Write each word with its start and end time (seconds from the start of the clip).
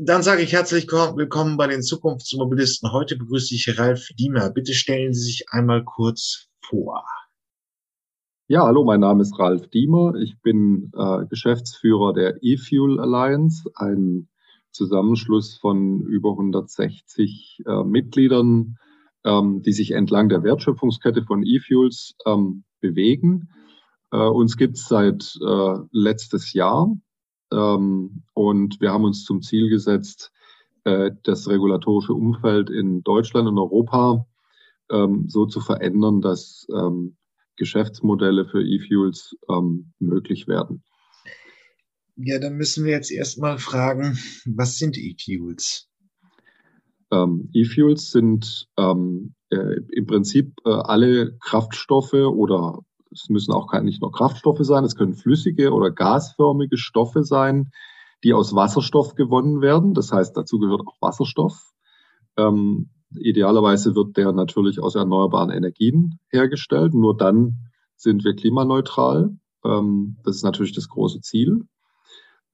dann 0.00 0.22
sage 0.22 0.42
ich 0.42 0.52
herzlich 0.52 0.90
willkommen 0.90 1.56
bei 1.56 1.66
den 1.66 1.82
Zukunftsmobilisten. 1.82 2.92
Heute 2.92 3.16
begrüße 3.16 3.54
ich 3.54 3.78
Ralf 3.78 4.08
Diemer. 4.18 4.50
Bitte 4.50 4.72
stellen 4.74 5.12
Sie 5.12 5.22
sich 5.22 5.44
einmal 5.50 5.84
kurz 5.84 6.48
vor. 6.60 7.04
Ja, 8.48 8.64
hallo, 8.64 8.84
mein 8.84 9.00
Name 9.00 9.22
ist 9.22 9.38
Ralf 9.38 9.68
Diemer. 9.68 10.14
Ich 10.16 10.40
bin 10.42 10.90
äh, 10.96 11.26
Geschäftsführer 11.26 12.12
der 12.12 12.38
eFuel 12.42 12.98
Alliance, 12.98 13.70
ein 13.76 14.28
Zusammenschluss 14.72 15.58
von 15.58 16.02
über 16.02 16.30
160 16.30 17.62
äh, 17.66 17.84
Mitgliedern, 17.84 18.76
ähm, 19.24 19.62
die 19.62 19.72
sich 19.72 19.92
entlang 19.92 20.28
der 20.28 20.42
Wertschöpfungskette 20.42 21.22
von 21.22 21.44
E-Fuels 21.44 22.14
ähm, 22.26 22.64
bewegen. 22.80 23.48
Äh, 24.12 24.16
uns 24.16 24.56
gibt 24.56 24.76
es 24.76 24.86
seit 24.86 25.38
äh, 25.46 25.74
letztes 25.92 26.52
Jahr 26.52 26.92
ähm, 27.52 28.22
und 28.34 28.80
wir 28.80 28.92
haben 28.92 29.04
uns 29.04 29.24
zum 29.24 29.42
Ziel 29.42 29.68
gesetzt, 29.68 30.32
äh, 30.84 31.10
das 31.22 31.48
regulatorische 31.48 32.14
Umfeld 32.14 32.70
in 32.70 33.02
Deutschland 33.02 33.48
und 33.48 33.58
Europa 33.58 34.26
ähm, 34.90 35.28
so 35.28 35.46
zu 35.46 35.60
verändern, 35.60 36.20
dass 36.20 36.66
ähm, 36.74 37.16
Geschäftsmodelle 37.56 38.46
für 38.46 38.62
E-Fuels 38.62 39.36
ähm, 39.48 39.92
möglich 39.98 40.48
werden. 40.48 40.82
Ja, 42.16 42.38
dann 42.38 42.56
müssen 42.56 42.84
wir 42.84 42.92
jetzt 42.92 43.10
erstmal 43.10 43.58
fragen, 43.58 44.18
was 44.46 44.78
sind 44.78 44.96
E-Fuels? 44.98 45.88
Ähm, 47.10 47.50
E-Fuels 47.52 48.10
sind 48.10 48.68
ähm, 48.76 49.34
äh, 49.50 49.80
im 49.92 50.06
Prinzip 50.06 50.52
äh, 50.64 50.70
alle 50.70 51.36
Kraftstoffe 51.40 52.12
oder 52.12 52.80
es 53.12 53.28
müssen 53.28 53.52
auch 53.52 53.72
nicht 53.80 54.00
nur 54.00 54.12
Kraftstoffe 54.12 54.62
sein, 54.62 54.84
es 54.84 54.96
können 54.96 55.14
flüssige 55.14 55.72
oder 55.72 55.90
gasförmige 55.90 56.76
Stoffe 56.76 57.24
sein, 57.24 57.70
die 58.22 58.34
aus 58.34 58.54
Wasserstoff 58.54 59.14
gewonnen 59.14 59.60
werden. 59.60 59.94
Das 59.94 60.12
heißt, 60.12 60.36
dazu 60.36 60.58
gehört 60.58 60.82
auch 60.86 61.00
Wasserstoff. 61.00 61.72
Ähm, 62.36 62.90
idealerweise 63.16 63.94
wird 63.94 64.16
der 64.16 64.32
natürlich 64.32 64.80
aus 64.80 64.94
erneuerbaren 64.94 65.50
Energien 65.50 66.18
hergestellt. 66.28 66.94
Nur 66.94 67.16
dann 67.16 67.70
sind 67.96 68.24
wir 68.24 68.34
klimaneutral. 68.34 69.36
Ähm, 69.64 70.16
das 70.24 70.36
ist 70.36 70.44
natürlich 70.44 70.72
das 70.72 70.88
große 70.88 71.20
Ziel. 71.20 71.66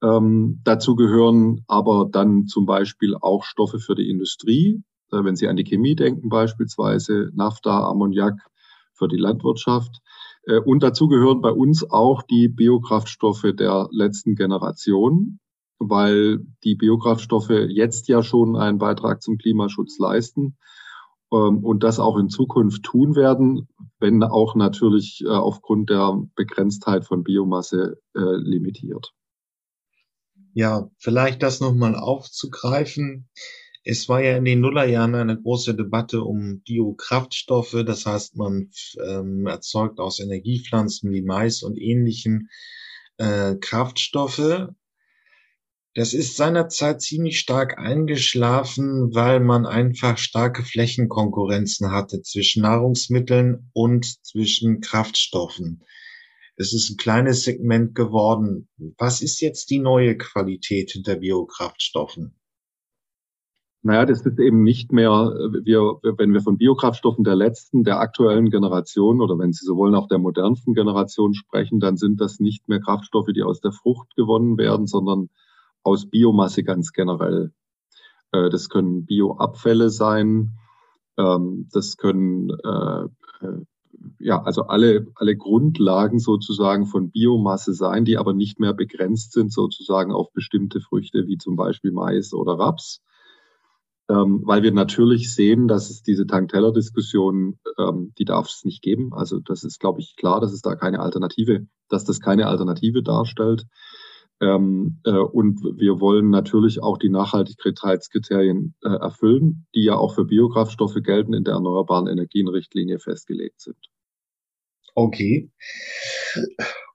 Ähm, 0.01 0.61
dazu 0.63 0.95
gehören 0.95 1.63
aber 1.67 2.07
dann 2.11 2.45
zum 2.47 2.65
Beispiel 2.65 3.15
auch 3.15 3.43
Stoffe 3.43 3.79
für 3.79 3.95
die 3.95 4.09
Industrie. 4.09 4.83
Äh, 5.11 5.23
wenn 5.23 5.35
Sie 5.35 5.47
an 5.47 5.55
die 5.55 5.63
Chemie 5.63 5.95
denken, 5.95 6.29
beispielsweise 6.29 7.31
Naphtha, 7.33 7.89
Ammoniak 7.89 8.39
für 8.93 9.07
die 9.07 9.17
Landwirtschaft. 9.17 10.01
Äh, 10.47 10.59
und 10.59 10.81
dazu 10.81 11.07
gehören 11.07 11.41
bei 11.41 11.51
uns 11.51 11.89
auch 11.89 12.23
die 12.23 12.47
Biokraftstoffe 12.47 13.45
der 13.57 13.89
letzten 13.91 14.35
Generation, 14.35 15.39
weil 15.77 16.39
die 16.63 16.75
Biokraftstoffe 16.75 17.51
jetzt 17.69 18.07
ja 18.07 18.23
schon 18.23 18.55
einen 18.55 18.79
Beitrag 18.79 19.21
zum 19.21 19.37
Klimaschutz 19.37 19.99
leisten 19.99 20.57
ähm, 21.31 21.63
und 21.63 21.83
das 21.83 21.99
auch 21.99 22.17
in 22.17 22.29
Zukunft 22.29 22.83
tun 22.83 23.15
werden, 23.15 23.67
wenn 23.99 24.23
auch 24.23 24.55
natürlich 24.55 25.21
äh, 25.23 25.29
aufgrund 25.29 25.89
der 25.89 26.19
Begrenztheit 26.35 27.05
von 27.05 27.23
Biomasse 27.23 27.97
limitiert. 28.13 29.13
Ja, 30.53 30.89
vielleicht 30.97 31.43
das 31.43 31.59
nochmal 31.59 31.95
aufzugreifen. 31.95 33.29
Es 33.89 34.09
war 34.09 34.21
ja 34.21 34.35
in 34.35 34.43
den 34.43 34.59
Nullerjahren 34.59 35.15
eine 35.15 35.41
große 35.41 35.73
Debatte 35.73 36.21
um 36.21 36.59
Biokraftstoffe. 36.59 37.85
Das 37.85 38.05
heißt, 38.05 38.35
man 38.35 38.69
ähm, 39.01 39.47
erzeugt 39.47 40.01
aus 40.01 40.19
Energiepflanzen 40.19 41.09
wie 41.13 41.21
Mais 41.21 41.63
und 41.63 41.79
ähnlichen 41.79 42.49
äh, 43.15 43.55
Kraftstoffe. 43.55 44.67
Das 45.93 46.13
ist 46.13 46.35
seinerzeit 46.35 47.01
ziemlich 47.01 47.39
stark 47.39 47.77
eingeschlafen, 47.79 49.15
weil 49.15 49.39
man 49.39 49.65
einfach 49.65 50.17
starke 50.17 50.63
Flächenkonkurrenzen 50.63 51.89
hatte 51.89 52.21
zwischen 52.23 52.63
Nahrungsmitteln 52.63 53.69
und 53.71 54.05
zwischen 54.25 54.81
Kraftstoffen. 54.81 55.81
Es 56.57 56.73
ist 56.73 56.89
ein 56.89 56.97
kleines 56.97 57.43
Segment 57.43 57.95
geworden. 57.95 58.67
Was 58.97 59.21
ist 59.21 59.39
jetzt 59.39 59.69
die 59.69 59.79
neue 59.79 60.17
Qualität 60.17 60.91
hinter 60.91 61.15
Biokraftstoffen? 61.15 62.37
Naja, 63.83 64.05
das 64.05 64.25
ist 64.25 64.39
eben 64.39 64.63
nicht 64.63 64.91
mehr, 64.91 65.11
wir, 65.63 65.99
wenn 66.17 66.33
wir 66.33 66.41
von 66.41 66.57
Biokraftstoffen 66.57 67.23
der 67.23 67.35
letzten, 67.35 67.83
der 67.83 67.99
aktuellen 67.99 68.49
Generation 68.49 69.21
oder 69.21 69.37
wenn 69.37 69.53
Sie 69.53 69.65
so 69.65 69.77
wollen, 69.77 69.95
auch 69.95 70.07
der 70.07 70.17
modernsten 70.17 70.73
Generation 70.73 71.33
sprechen, 71.33 71.79
dann 71.79 71.95
sind 71.95 72.19
das 72.19 72.39
nicht 72.39 72.67
mehr 72.67 72.79
Kraftstoffe, 72.79 73.29
die 73.33 73.43
aus 73.43 73.61
der 73.61 73.71
Frucht 73.71 74.15
gewonnen 74.15 74.57
werden, 74.57 74.87
sondern 74.87 75.29
aus 75.83 76.09
Biomasse 76.09 76.63
ganz 76.63 76.91
generell. 76.91 77.53
Äh, 78.31 78.49
das 78.49 78.69
können 78.69 79.05
Bioabfälle 79.05 79.89
sein, 79.89 80.57
ähm, 81.17 81.69
das 81.71 81.97
können 81.97 82.49
äh, 82.49 83.03
äh, 83.45 83.61
ja, 84.19 84.41
also 84.43 84.63
alle, 84.63 85.07
alle 85.15 85.35
Grundlagen 85.35 86.19
sozusagen 86.19 86.85
von 86.85 87.09
Biomasse 87.11 87.73
sein, 87.73 88.05
die 88.05 88.17
aber 88.17 88.33
nicht 88.33 88.59
mehr 88.59 88.73
begrenzt 88.73 89.33
sind 89.33 89.51
sozusagen 89.51 90.11
auf 90.11 90.31
bestimmte 90.33 90.81
Früchte 90.81 91.27
wie 91.27 91.37
zum 91.37 91.55
Beispiel 91.55 91.91
Mais 91.91 92.33
oder 92.33 92.59
Raps. 92.59 93.01
Ähm, 94.09 94.41
weil 94.45 94.63
wir 94.63 94.71
natürlich 94.71 95.33
sehen, 95.33 95.67
dass 95.67 95.89
es 95.89 96.01
diese 96.01 96.25
Tank-Teller-Diskussion, 96.25 97.59
ähm, 97.77 98.13
die 98.17 98.23
darf 98.23 98.47
es 98.47 98.63
nicht 98.63 98.81
geben. 98.81 99.13
Also 99.13 99.39
das 99.39 99.63
ist, 99.65 99.79
glaube 99.79 99.99
ich, 99.99 100.15
klar, 100.15 100.39
dass 100.39 100.53
es 100.53 100.61
da 100.61 100.75
keine 100.75 100.99
Alternative, 101.01 101.67
dass 101.89 102.05
das 102.05 102.21
keine 102.21 102.47
Alternative 102.47 103.03
darstellt. 103.03 103.65
Ähm, 104.39 104.99
äh, 105.03 105.11
und 105.11 105.61
wir 105.61 105.99
wollen 105.99 106.29
natürlich 106.29 106.81
auch 106.81 106.97
die 106.97 107.09
Nachhaltigkeitskriterien 107.09 108.75
äh, 108.83 108.89
erfüllen, 108.89 109.65
die 109.75 109.83
ja 109.83 109.95
auch 109.95 110.13
für 110.13 110.25
Biokraftstoffe 110.25 111.01
gelten, 111.03 111.33
in 111.33 111.43
der 111.43 111.55
Erneuerbaren 111.55 112.07
Energienrichtlinie 112.07 112.99
festgelegt 112.99 113.59
sind. 113.59 113.77
Okay. 114.97 115.51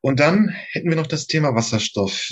Und 0.01 0.19
dann 0.19 0.49
hätten 0.73 0.89
wir 0.89 0.97
noch 0.97 1.07
das 1.07 1.29
Thema 1.29 1.55
Wasserstoff. 1.55 2.29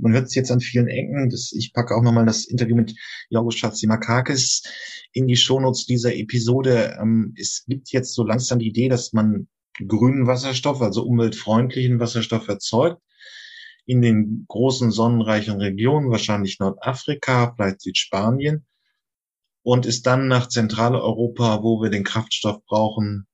Man 0.00 0.12
hört 0.12 0.26
es 0.26 0.34
jetzt 0.34 0.50
an 0.50 0.58
vielen 0.58 0.88
Ecken. 0.88 1.30
Das, 1.30 1.52
ich 1.56 1.72
packe 1.72 1.94
auch 1.94 2.02
nochmal 2.02 2.26
das 2.26 2.46
Interview 2.46 2.74
mit 2.74 2.96
Jorgos 3.30 3.54
Schatzimakakis 3.54 4.64
in 5.12 5.28
die 5.28 5.36
Shownotes 5.36 5.86
dieser 5.86 6.16
Episode. 6.16 6.98
Ähm, 7.00 7.32
es 7.38 7.64
gibt 7.68 7.92
jetzt 7.92 8.12
so 8.12 8.24
langsam 8.24 8.58
die 8.58 8.66
Idee, 8.66 8.88
dass 8.88 9.12
man 9.12 9.46
grünen 9.86 10.26
Wasserstoff, 10.26 10.82
also 10.82 11.04
umweltfreundlichen 11.04 12.00
Wasserstoff 12.00 12.48
erzeugt 12.48 13.00
in 13.86 14.02
den 14.02 14.46
großen 14.48 14.90
sonnenreichen 14.90 15.60
Regionen, 15.60 16.10
wahrscheinlich 16.10 16.58
Nordafrika, 16.58 17.54
vielleicht 17.54 17.82
Südspanien, 17.82 18.66
und 19.62 19.86
ist 19.86 20.08
dann 20.08 20.26
nach 20.26 20.48
Zentraleuropa, 20.48 21.62
wo 21.62 21.80
wir 21.80 21.90
den 21.90 22.02
Kraftstoff 22.02 22.64
brauchen, 22.66 23.28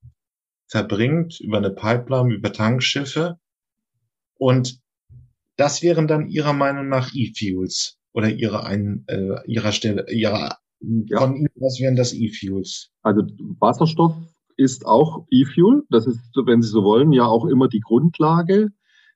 verbringt 0.70 1.40
über 1.40 1.58
eine 1.58 1.70
Pipeline, 1.70 2.32
über 2.32 2.52
Tankschiffe. 2.52 3.38
Und 4.38 4.80
das 5.56 5.82
wären 5.82 6.08
dann 6.08 6.28
Ihrer 6.28 6.52
Meinung 6.52 6.88
nach 6.88 7.10
E-Fuels 7.12 7.98
oder 8.12 8.30
Ihrer, 8.30 8.64
ein, 8.64 9.04
äh, 9.08 9.36
Ihrer 9.46 9.72
Stelle, 9.72 10.06
Ihrer, 10.10 10.58
ja. 10.80 11.18
von 11.18 11.36
Ihnen, 11.36 11.48
was 11.56 11.78
wären 11.80 11.96
das 11.96 12.14
E-Fuels? 12.14 12.90
Also 13.02 13.22
Wasserstoff 13.58 14.14
ist 14.56 14.86
auch 14.86 15.26
E-Fuel. 15.30 15.82
Das 15.90 16.06
ist, 16.06 16.20
wenn 16.46 16.62
Sie 16.62 16.68
so 16.68 16.84
wollen, 16.84 17.12
ja 17.12 17.26
auch 17.26 17.44
immer 17.46 17.68
die 17.68 17.80
Grundlage 17.80 18.70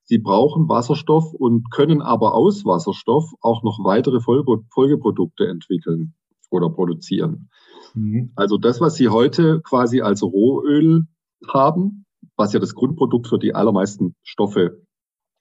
Sie 0.07 0.19
brauchen 0.19 0.69
Wasserstoff 0.69 1.33
und 1.33 1.71
können 1.71 2.03
aber 2.03 2.35
aus 2.35 2.65
Wasserstoff 2.65 3.33
auch 3.41 3.63
noch 3.63 3.79
weitere 3.83 4.21
Folgeprodukte 4.21 5.47
entwickeln 5.47 6.15
oder 6.51 6.69
produzieren. 6.69 7.49
Mhm. 7.95 8.33
Also 8.37 8.59
das, 8.59 8.81
was 8.81 8.97
Sie 8.97 9.09
heute 9.09 9.63
quasi 9.63 10.03
als 10.03 10.23
Rohöl 10.23 11.07
haben, 11.53 12.06
was 12.37 12.53
ja 12.53 12.60
das 12.60 12.75
Grundprodukt 12.75 13.28
für 13.28 13.38
die 13.38 13.55
allermeisten 13.55 14.15
Stoffe 14.22 14.82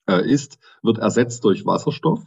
äh, 0.08 0.30
ist, 0.30 0.60
wird 0.82 0.98
ersetzt 0.98 1.44
durch 1.46 1.66
Wasserstoff. 1.66 2.24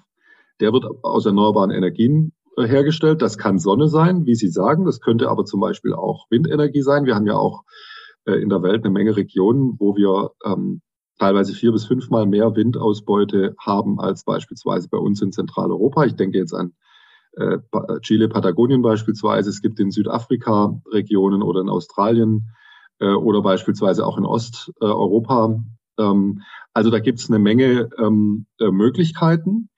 Der 0.61 0.73
wird 0.73 0.87
aus 1.03 1.27
erneuerbaren 1.27 1.71
Energien 1.71 2.33
äh, 2.57 2.67
hergestellt. 2.67 3.23
Das 3.23 3.39
kann 3.39 3.59
Sonne 3.59 3.89
sein, 3.89 4.27
wie 4.27 4.35
Sie 4.35 4.49
sagen. 4.49 4.85
Das 4.85 5.01
könnte 5.01 5.29
aber 5.29 5.45
zum 5.45 5.61
Beispiel 5.61 5.93
auch 5.93 6.27
Windenergie 6.31 6.83
sein. 6.83 7.05
Wir 7.05 7.15
haben 7.15 7.27
ja 7.27 7.37
auch 7.37 7.63
äh, 8.25 8.35
in 8.35 8.49
der 8.49 8.63
Welt 8.63 8.85
eine 8.85 8.93
Menge 8.93 9.17
Regionen, 9.17 9.77
wo 9.79 9.97
wir 9.97 10.31
ähm, 10.45 10.81
teilweise 11.19 11.55
vier 11.55 11.73
bis 11.73 11.87
fünfmal 11.87 12.27
mehr 12.27 12.55
Windausbeute 12.55 13.55
haben 13.59 14.01
als 14.01 14.25
beispielsweise 14.25 14.89
bei 14.89 14.99
uns 14.99 15.23
in 15.23 15.33
Zentraleuropa. 15.33 16.05
Ich 16.05 16.17
denke 16.17 16.39
jetzt 16.39 16.55
an 16.55 16.73
äh, 17.33 17.59
Chile, 18.01 18.29
Patagonien 18.29 18.83
beispielsweise. 18.83 19.51
Es 19.51 19.61
gibt 19.61 19.79
in 19.81 19.91
Südafrika 19.91 20.81
Regionen 20.93 21.43
oder 21.43 21.61
in 21.61 21.69
Australien 21.69 22.51
äh, 23.01 23.07
oder 23.07 23.43
beispielsweise 23.43 24.07
auch 24.07 24.19
in 24.19 24.25
Osteuropa. 24.25 25.63
Ähm, 25.99 26.43
also 26.73 26.91
da 26.91 26.99
gibt 26.99 27.19
es 27.21 27.31
eine 27.31 27.39
Menge 27.39 27.91
ähm, 27.99 28.47
äh, 28.61 28.71
Möglichkeiten. 28.71 29.69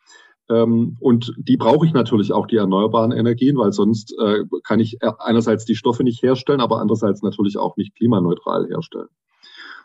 Ähm, 0.50 0.96
und 1.00 1.34
die 1.36 1.56
brauche 1.56 1.86
ich 1.86 1.92
natürlich 1.92 2.32
auch, 2.32 2.46
die 2.46 2.56
erneuerbaren 2.56 3.12
Energien, 3.12 3.56
weil 3.58 3.72
sonst 3.72 4.14
äh, 4.18 4.44
kann 4.64 4.80
ich 4.80 4.98
einerseits 5.18 5.64
die 5.64 5.74
Stoffe 5.74 6.04
nicht 6.04 6.22
herstellen, 6.22 6.60
aber 6.60 6.80
andererseits 6.80 7.22
natürlich 7.22 7.58
auch 7.58 7.76
nicht 7.76 7.94
klimaneutral 7.94 8.66
herstellen. 8.66 9.08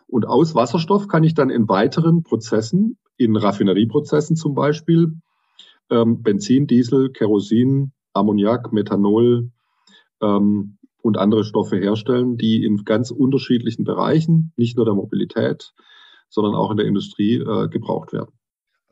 Und 0.07 0.25
aus 0.25 0.55
Wasserstoff 0.55 1.07
kann 1.07 1.23
ich 1.23 1.33
dann 1.33 1.49
in 1.49 1.67
weiteren 1.67 2.23
Prozessen, 2.23 2.97
in 3.17 3.35
Raffinerieprozessen 3.35 4.35
zum 4.35 4.53
Beispiel, 4.53 5.13
ähm, 5.89 6.21
Benzin, 6.23 6.67
Diesel, 6.67 7.09
Kerosin, 7.11 7.91
Ammoniak, 8.13 8.71
Methanol 8.71 9.49
ähm, 10.21 10.77
und 11.03 11.17
andere 11.17 11.43
Stoffe 11.43 11.77
herstellen, 11.77 12.37
die 12.37 12.63
in 12.63 12.85
ganz 12.85 13.11
unterschiedlichen 13.11 13.83
Bereichen, 13.83 14.53
nicht 14.55 14.77
nur 14.77 14.85
der 14.85 14.95
Mobilität, 14.95 15.73
sondern 16.29 16.55
auch 16.55 16.71
in 16.71 16.77
der 16.77 16.87
Industrie 16.87 17.35
äh, 17.35 17.67
gebraucht 17.67 18.13
werden. 18.13 18.31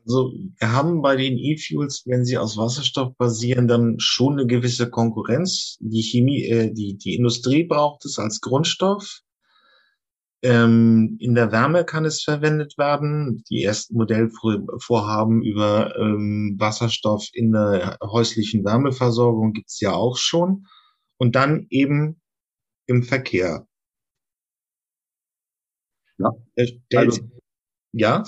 Also 0.04 0.32
wir 0.58 0.72
haben 0.72 1.00
bei 1.00 1.16
den 1.16 1.38
E-Fuels, 1.38 2.02
wenn 2.06 2.24
sie 2.24 2.36
aus 2.36 2.58
Wasserstoff 2.58 3.16
basieren, 3.16 3.66
dann 3.66 3.98
schon 3.98 4.34
eine 4.34 4.46
gewisse 4.46 4.90
Konkurrenz. 4.90 5.78
Die 5.80 6.02
Chemie, 6.02 6.44
äh, 6.44 6.72
die, 6.72 6.98
die 6.98 7.14
Industrie 7.14 7.64
braucht 7.64 8.04
es 8.04 8.18
als 8.18 8.40
Grundstoff. 8.40 9.20
Ähm, 10.42 11.16
in 11.20 11.34
der 11.34 11.52
Wärme 11.52 11.84
kann 11.84 12.04
es 12.04 12.22
verwendet 12.22 12.76
werden. 12.76 13.42
Die 13.48 13.62
ersten 13.62 13.96
Modellvorhaben 13.96 15.42
über 15.42 15.96
ähm, 15.96 16.56
Wasserstoff 16.58 17.28
in 17.32 17.52
der 17.52 17.96
häuslichen 18.02 18.64
Wärmeversorgung 18.64 19.52
gibt's 19.52 19.80
ja 19.80 19.92
auch 19.92 20.16
schon. 20.16 20.66
Und 21.22 21.36
dann 21.36 21.68
eben 21.70 22.20
im 22.88 23.04
Verkehr. 23.04 23.68
Ja. 26.18 26.32
Also, 26.96 27.22
ja? 27.92 28.24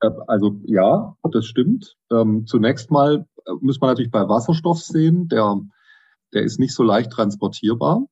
Äh, 0.00 0.10
also 0.28 0.60
ja, 0.64 1.16
das 1.32 1.46
stimmt. 1.46 1.96
Ähm, 2.12 2.46
zunächst 2.46 2.92
mal 2.92 3.26
äh, 3.44 3.52
muss 3.60 3.80
man 3.80 3.90
natürlich 3.90 4.12
bei 4.12 4.28
Wasserstoff 4.28 4.80
sehen, 4.80 5.26
der, 5.26 5.60
der 6.32 6.44
ist 6.44 6.60
nicht 6.60 6.76
so 6.76 6.84
leicht 6.84 7.10
transportierbar. 7.10 8.06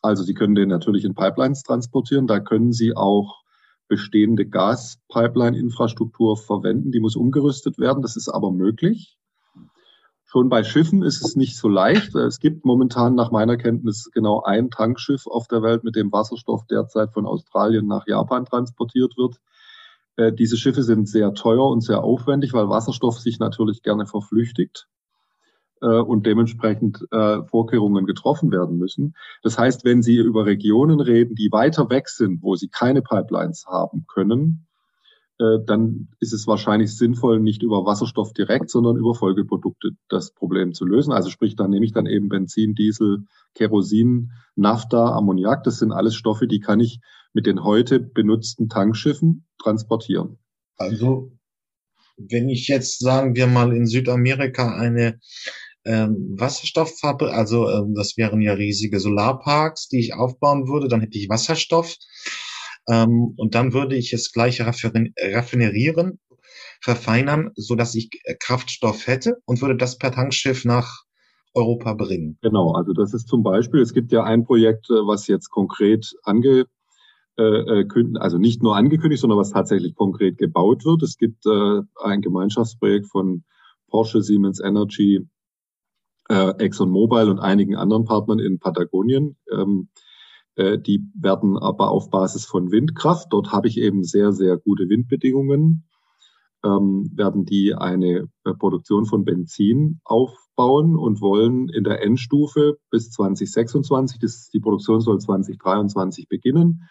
Also 0.00 0.24
Sie 0.24 0.34
können 0.34 0.56
den 0.56 0.68
natürlich 0.68 1.04
in 1.04 1.14
Pipelines 1.14 1.62
transportieren. 1.62 2.26
Da 2.26 2.40
können 2.40 2.72
Sie 2.72 2.96
auch 2.96 3.44
bestehende 3.86 4.44
Gaspipeline-Infrastruktur 4.44 6.36
verwenden. 6.36 6.90
Die 6.90 6.98
muss 6.98 7.14
umgerüstet 7.14 7.78
werden. 7.78 8.02
Das 8.02 8.16
ist 8.16 8.28
aber 8.28 8.50
möglich. 8.50 9.20
Schon 10.32 10.48
bei 10.48 10.64
Schiffen 10.64 11.02
ist 11.02 11.22
es 11.22 11.36
nicht 11.36 11.58
so 11.58 11.68
leicht. 11.68 12.14
Es 12.14 12.40
gibt 12.40 12.64
momentan 12.64 13.14
nach 13.14 13.30
meiner 13.30 13.58
Kenntnis 13.58 14.10
genau 14.14 14.40
ein 14.40 14.70
Tankschiff 14.70 15.26
auf 15.26 15.46
der 15.46 15.60
Welt, 15.62 15.84
mit 15.84 15.94
dem 15.94 16.10
Wasserstoff 16.10 16.64
derzeit 16.64 17.12
von 17.12 17.26
Australien 17.26 17.86
nach 17.86 18.06
Japan 18.06 18.46
transportiert 18.46 19.18
wird. 19.18 19.42
Äh, 20.16 20.32
diese 20.32 20.56
Schiffe 20.56 20.84
sind 20.84 21.06
sehr 21.06 21.34
teuer 21.34 21.68
und 21.68 21.82
sehr 21.82 22.02
aufwendig, 22.02 22.54
weil 22.54 22.70
Wasserstoff 22.70 23.18
sich 23.18 23.40
natürlich 23.40 23.82
gerne 23.82 24.06
verflüchtigt 24.06 24.88
äh, 25.82 25.86
und 26.00 26.24
dementsprechend 26.24 27.06
äh, 27.10 27.42
Vorkehrungen 27.42 28.06
getroffen 28.06 28.50
werden 28.50 28.78
müssen. 28.78 29.14
Das 29.42 29.58
heißt, 29.58 29.84
wenn 29.84 30.00
Sie 30.00 30.16
über 30.16 30.46
Regionen 30.46 31.00
reden, 31.00 31.34
die 31.34 31.52
weiter 31.52 31.90
weg 31.90 32.08
sind, 32.08 32.42
wo 32.42 32.56
Sie 32.56 32.68
keine 32.68 33.02
Pipelines 33.02 33.66
haben 33.66 34.06
können, 34.08 34.66
äh, 35.38 35.58
dann 35.66 36.08
ist 36.20 36.32
es 36.32 36.46
wahrscheinlich 36.46 36.96
sinnvoll, 36.96 37.40
nicht 37.40 37.62
über 37.62 37.84
Wasserstoff 37.84 38.32
direkt, 38.32 38.70
sondern 38.70 38.96
über 38.96 39.14
Folgeprodukte 39.14 39.90
das 40.08 40.32
Problem 40.32 40.74
zu 40.74 40.84
lösen. 40.84 41.12
Also 41.12 41.30
sprich, 41.30 41.56
da 41.56 41.68
nehme 41.68 41.84
ich 41.84 41.92
dann 41.92 42.06
eben 42.06 42.28
Benzin, 42.28 42.74
Diesel, 42.74 43.24
Kerosin, 43.54 44.32
Naphtha, 44.56 45.16
Ammoniak. 45.16 45.64
Das 45.64 45.78
sind 45.78 45.92
alles 45.92 46.14
Stoffe, 46.14 46.46
die 46.46 46.60
kann 46.60 46.80
ich 46.80 47.00
mit 47.32 47.46
den 47.46 47.64
heute 47.64 47.98
benutzten 47.98 48.68
Tankschiffen 48.68 49.46
transportieren. 49.58 50.38
Also, 50.76 51.32
wenn 52.16 52.48
ich 52.48 52.68
jetzt, 52.68 53.00
sagen 53.00 53.34
wir 53.34 53.46
mal, 53.46 53.74
in 53.74 53.86
Südamerika 53.86 54.76
eine 54.76 55.18
ähm, 55.84 56.34
Wasserstofffabrik, 56.38 57.32
also 57.32 57.68
ähm, 57.68 57.94
das 57.94 58.16
wären 58.16 58.40
ja 58.40 58.52
riesige 58.52 59.00
Solarparks, 59.00 59.88
die 59.88 59.98
ich 59.98 60.14
aufbauen 60.14 60.68
würde, 60.68 60.88
dann 60.88 61.00
hätte 61.00 61.18
ich 61.18 61.28
Wasserstoff 61.28 61.96
ähm, 62.88 63.34
und 63.36 63.54
dann 63.54 63.72
würde 63.72 63.96
ich 63.96 64.12
es 64.12 64.32
gleich 64.32 64.60
raffinerieren, 64.60 66.18
verfeinern, 66.80 67.50
so 67.54 67.74
dass 67.76 67.94
ich 67.94 68.10
äh, 68.24 68.34
Kraftstoff 68.34 69.06
hätte 69.06 69.38
und 69.44 69.62
würde 69.62 69.76
das 69.76 69.98
per 69.98 70.12
Tankschiff 70.12 70.64
nach 70.64 71.04
Europa 71.54 71.94
bringen. 71.94 72.38
Genau, 72.42 72.72
also 72.72 72.92
das 72.92 73.14
ist 73.14 73.28
zum 73.28 73.42
Beispiel, 73.42 73.80
es 73.80 73.92
gibt 73.92 74.10
ja 74.10 74.24
ein 74.24 74.44
Projekt, 74.44 74.90
äh, 74.90 74.94
was 74.94 75.28
jetzt 75.28 75.50
konkret 75.50 76.12
ange, 76.24 76.66
äh, 77.36 77.84
also 78.18 78.38
nicht 78.38 78.62
nur 78.62 78.76
angekündigt, 78.76 79.20
sondern 79.20 79.38
was 79.38 79.50
tatsächlich 79.50 79.94
konkret 79.94 80.38
gebaut 80.38 80.84
wird. 80.84 81.02
Es 81.02 81.16
gibt 81.16 81.46
ein 81.46 82.20
Gemeinschaftsprojekt 82.20 83.06
von 83.06 83.44
Porsche, 83.88 84.22
Siemens 84.22 84.60
Energy, 84.60 85.26
ExxonMobil 86.28 87.28
und 87.30 87.40
einigen 87.40 87.74
anderen 87.74 88.04
Partnern 88.04 88.38
in 88.38 88.58
Patagonien. 88.58 89.36
Ähm, 89.50 89.88
äh, 90.56 90.78
die 90.78 91.06
werden 91.14 91.56
aber 91.56 91.90
auf 91.90 92.10
Basis 92.10 92.44
von 92.44 92.70
Windkraft. 92.70 93.32
Dort 93.32 93.52
habe 93.52 93.68
ich 93.68 93.78
eben 93.78 94.04
sehr, 94.04 94.32
sehr 94.32 94.56
gute 94.56 94.88
Windbedingungen. 94.88 95.84
Ähm, 96.64 97.10
werden 97.14 97.44
die 97.44 97.74
eine 97.74 98.28
äh, 98.44 98.54
Produktion 98.54 99.04
von 99.04 99.24
Benzin 99.24 100.00
aufbauen 100.04 100.96
und 100.96 101.20
wollen 101.20 101.68
in 101.68 101.82
der 101.82 102.02
Endstufe 102.02 102.78
bis 102.88 103.10
2026, 103.10 104.20
das, 104.20 104.48
die 104.48 104.60
Produktion 104.60 105.00
soll 105.00 105.18
2023 105.18 106.28
beginnen 106.28 106.88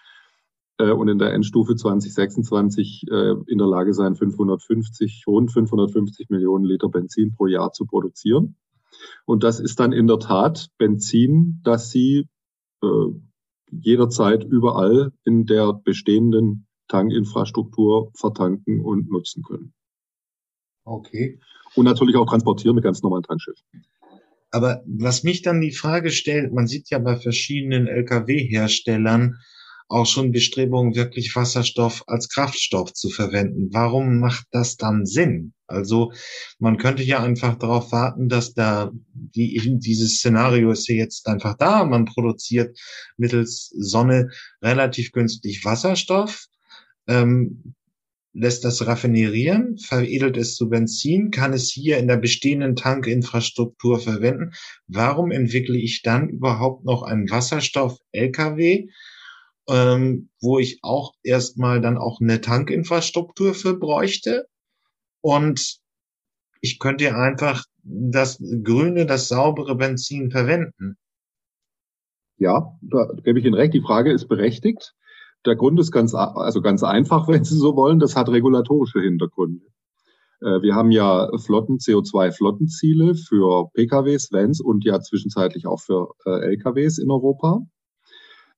äh, 0.78 0.92
und 0.92 1.08
in 1.08 1.20
der 1.20 1.34
Endstufe 1.34 1.78
2026 1.78 3.06
äh, 3.10 3.36
in 3.48 3.58
der 3.58 3.68
Lage 3.68 3.94
sein, 3.94 4.16
550, 4.16 5.24
rund 5.28 5.54
550 5.54 6.30
Millionen 6.30 6.66
Liter 6.66 6.90
Benzin 6.90 7.34
pro 7.34 7.48
Jahr 7.48 7.72
zu 7.72 7.86
produzieren. 7.86 8.58
Und 9.26 9.44
das 9.44 9.62
ist 9.62 9.80
dann 9.80 9.94
in 9.94 10.08
der 10.08 10.20
Tat 10.20 10.68
Benzin, 10.78 11.62
das 11.64 11.92
sie 11.92 12.28
äh, 12.84 12.88
jederzeit 13.72 14.44
überall 14.44 15.12
in 15.26 15.46
der 15.46 15.74
bestehenden 15.74 16.68
Tankinfrastruktur 16.88 18.12
vertanken 18.16 18.82
und 18.82 19.10
nutzen 19.10 19.44
können. 19.44 19.74
Okay. 20.84 21.40
Und 21.76 21.86
natürlich 21.86 22.16
auch 22.16 22.26
transportieren 22.26 22.76
mit 22.76 22.84
ganz 22.84 23.02
normalen 23.02 23.24
Tankschiffen. 23.24 23.64
Aber 24.52 24.84
was 24.86 25.24
mich 25.24 25.42
dann 25.42 25.62
die 25.62 25.72
Frage 25.72 26.12
stellt, 26.12 26.54
man 26.54 26.68
sieht 26.68 26.90
ja 26.90 27.00
bei 27.00 27.16
verschiedenen 27.16 27.88
Lkw-Herstellern, 27.88 29.38
auch 29.92 30.06
schon 30.06 30.32
Bestrebungen, 30.32 30.96
wirklich 30.96 31.36
Wasserstoff 31.36 32.04
als 32.08 32.30
Kraftstoff 32.30 32.94
zu 32.94 33.10
verwenden. 33.10 33.70
Warum 33.72 34.20
macht 34.20 34.48
das 34.52 34.78
dann 34.78 35.06
Sinn? 35.06 35.54
Also 35.68 36.12
man 36.60 36.78
könnte 36.78 37.04
ja 37.04 37.22
einfach 37.22 37.58
darauf 37.58 37.92
warten, 37.92 38.30
dass 38.30 38.54
da 38.54 38.92
die, 39.14 39.60
dieses 39.80 40.18
Szenario 40.18 40.72
ist 40.72 40.88
ja 40.88 40.96
jetzt 40.96 41.28
einfach 41.28 41.58
da. 41.58 41.84
Man 41.86 42.06
produziert 42.06 42.80
mittels 43.18 43.74
Sonne 43.78 44.30
relativ 44.62 45.12
günstig 45.12 45.66
Wasserstoff, 45.66 46.46
ähm, 47.08 47.76
lässt 48.34 48.64
das 48.64 48.86
raffinerieren, 48.88 49.78
veredelt 49.78 50.38
es 50.38 50.56
zu 50.56 50.70
Benzin, 50.70 51.32
kann 51.32 51.52
es 51.52 51.70
hier 51.70 51.98
in 51.98 52.08
der 52.08 52.18
bestehenden 52.18 52.78
Tankinfrastruktur 52.78 54.00
verwenden. 54.00 54.54
Warum 54.88 55.32
entwickle 55.32 55.78
ich 55.78 56.02
dann 56.02 56.30
überhaupt 56.30 56.86
noch 56.86 57.04
einen 57.04 57.30
Wasserstoff-LKW? 57.30 58.88
Ähm, 59.68 60.30
wo 60.42 60.60
ich 60.60 60.80
auch 60.82 61.14
erstmal 61.24 61.82
dann 61.82 61.98
auch 61.98 62.20
eine 62.22 62.42
Tankinfrastruktur 62.42 63.54
für 63.54 63.78
bräuchte. 63.78 64.48
Und 65.22 65.78
ich 66.62 66.80
könnte 66.80 67.16
einfach 67.16 67.66
das 67.84 68.42
grüne, 68.64 69.06
das 69.06 69.28
saubere 69.28 69.76
Benzin 69.76 70.32
verwenden. 70.32 70.98
Ja, 72.38 72.78
da 72.82 73.08
gebe 73.24 73.40
ich 73.40 73.46
Ihnen 73.46 73.56
recht. 73.56 73.74
Die 73.74 73.82
Frage 73.82 74.12
ist 74.12 74.28
berechtigt. 74.28 74.94
Der 75.46 75.56
Grund 75.56 75.80
ist 75.80 75.92
ganz, 75.92 76.14
also 76.14 76.62
ganz 76.62 76.84
einfach, 76.84 77.28
wenn 77.28 77.44
Sie 77.44 77.58
so 77.58 77.76
wollen. 77.76 78.00
Das 78.00 78.16
hat 78.16 78.30
regulatorische 78.30 79.00
Hintergründe. 79.00 79.66
Äh, 80.42 80.62
wir 80.62 80.76
haben 80.76 80.92
ja 80.92 81.30
Flotten, 81.38 81.78
CO2-Flottenziele 81.78 83.16
für 83.16 83.70
PKWs, 83.74 84.32
Vans 84.32 84.60
und 84.60 84.84
ja 84.86 85.00
zwischenzeitlich 85.00 85.68
auch 85.68 85.80
für 85.80 86.14
äh, 86.26 86.46
LKWs 86.56 86.98
in 86.98 87.12
Europa. 87.12 87.62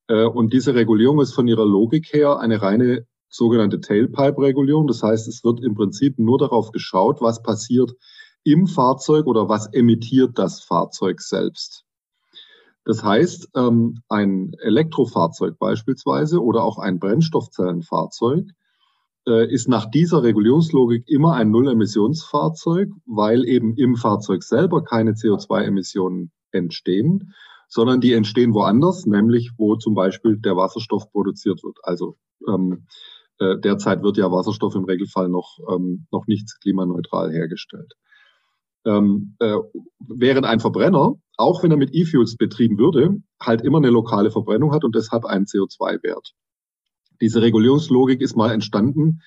Äh, 0.08 0.24
und 0.24 0.52
diese 0.52 0.74
Regulierung 0.74 1.20
ist 1.20 1.34
von 1.34 1.48
ihrer 1.48 1.64
Logik 1.64 2.12
her 2.12 2.38
eine 2.38 2.60
reine 2.62 3.06
sogenannte 3.28 3.80
Tailpipe-Regulierung. 3.80 4.86
Das 4.86 5.02
heißt, 5.02 5.28
es 5.28 5.44
wird 5.44 5.62
im 5.62 5.74
Prinzip 5.74 6.18
nur 6.18 6.38
darauf 6.38 6.70
geschaut, 6.70 7.20
was 7.20 7.42
passiert 7.42 7.92
im 8.44 8.66
Fahrzeug 8.66 9.26
oder 9.26 9.48
was 9.48 9.66
emittiert 9.72 10.38
das 10.38 10.62
Fahrzeug 10.62 11.20
selbst. 11.20 11.84
Das 12.84 13.02
heißt, 13.02 13.48
ähm, 13.56 14.02
ein 14.08 14.52
Elektrofahrzeug 14.60 15.58
beispielsweise 15.58 16.42
oder 16.42 16.62
auch 16.62 16.78
ein 16.78 16.98
Brennstoffzellenfahrzeug 16.98 18.50
äh, 19.26 19.50
ist 19.50 19.68
nach 19.68 19.90
dieser 19.90 20.22
Regulierungslogik 20.22 21.08
immer 21.08 21.32
ein 21.32 21.50
Null-Emissionsfahrzeug, 21.50 22.90
weil 23.06 23.46
eben 23.46 23.74
im 23.76 23.96
Fahrzeug 23.96 24.42
selber 24.42 24.84
keine 24.84 25.12
CO2-Emissionen 25.12 26.30
entstehen 26.50 27.32
sondern 27.74 28.00
die 28.00 28.12
entstehen 28.12 28.54
woanders, 28.54 29.04
nämlich 29.04 29.50
wo 29.56 29.74
zum 29.74 29.94
Beispiel 29.94 30.36
der 30.38 30.56
Wasserstoff 30.56 31.10
produziert 31.10 31.64
wird. 31.64 31.76
Also 31.82 32.16
ähm, 32.46 32.86
äh, 33.40 33.58
derzeit 33.58 34.04
wird 34.04 34.16
ja 34.16 34.30
Wasserstoff 34.30 34.76
im 34.76 34.84
Regelfall 34.84 35.28
noch, 35.28 35.58
ähm, 35.68 36.06
noch 36.12 36.28
nicht 36.28 36.48
klimaneutral 36.60 37.32
hergestellt. 37.32 37.94
Ähm, 38.84 39.34
äh, 39.40 39.56
während 39.98 40.46
ein 40.46 40.60
Verbrenner, 40.60 41.14
auch 41.36 41.64
wenn 41.64 41.72
er 41.72 41.76
mit 41.76 41.92
E-Fuels 41.92 42.36
betrieben 42.36 42.78
würde, 42.78 43.16
halt 43.42 43.62
immer 43.62 43.78
eine 43.78 43.90
lokale 43.90 44.30
Verbrennung 44.30 44.72
hat 44.72 44.84
und 44.84 44.94
deshalb 44.94 45.24
einen 45.24 45.46
CO2-Wert. 45.46 46.32
Diese 47.20 47.42
Regulierungslogik 47.42 48.20
ist 48.20 48.36
mal 48.36 48.52
entstanden, 48.52 49.20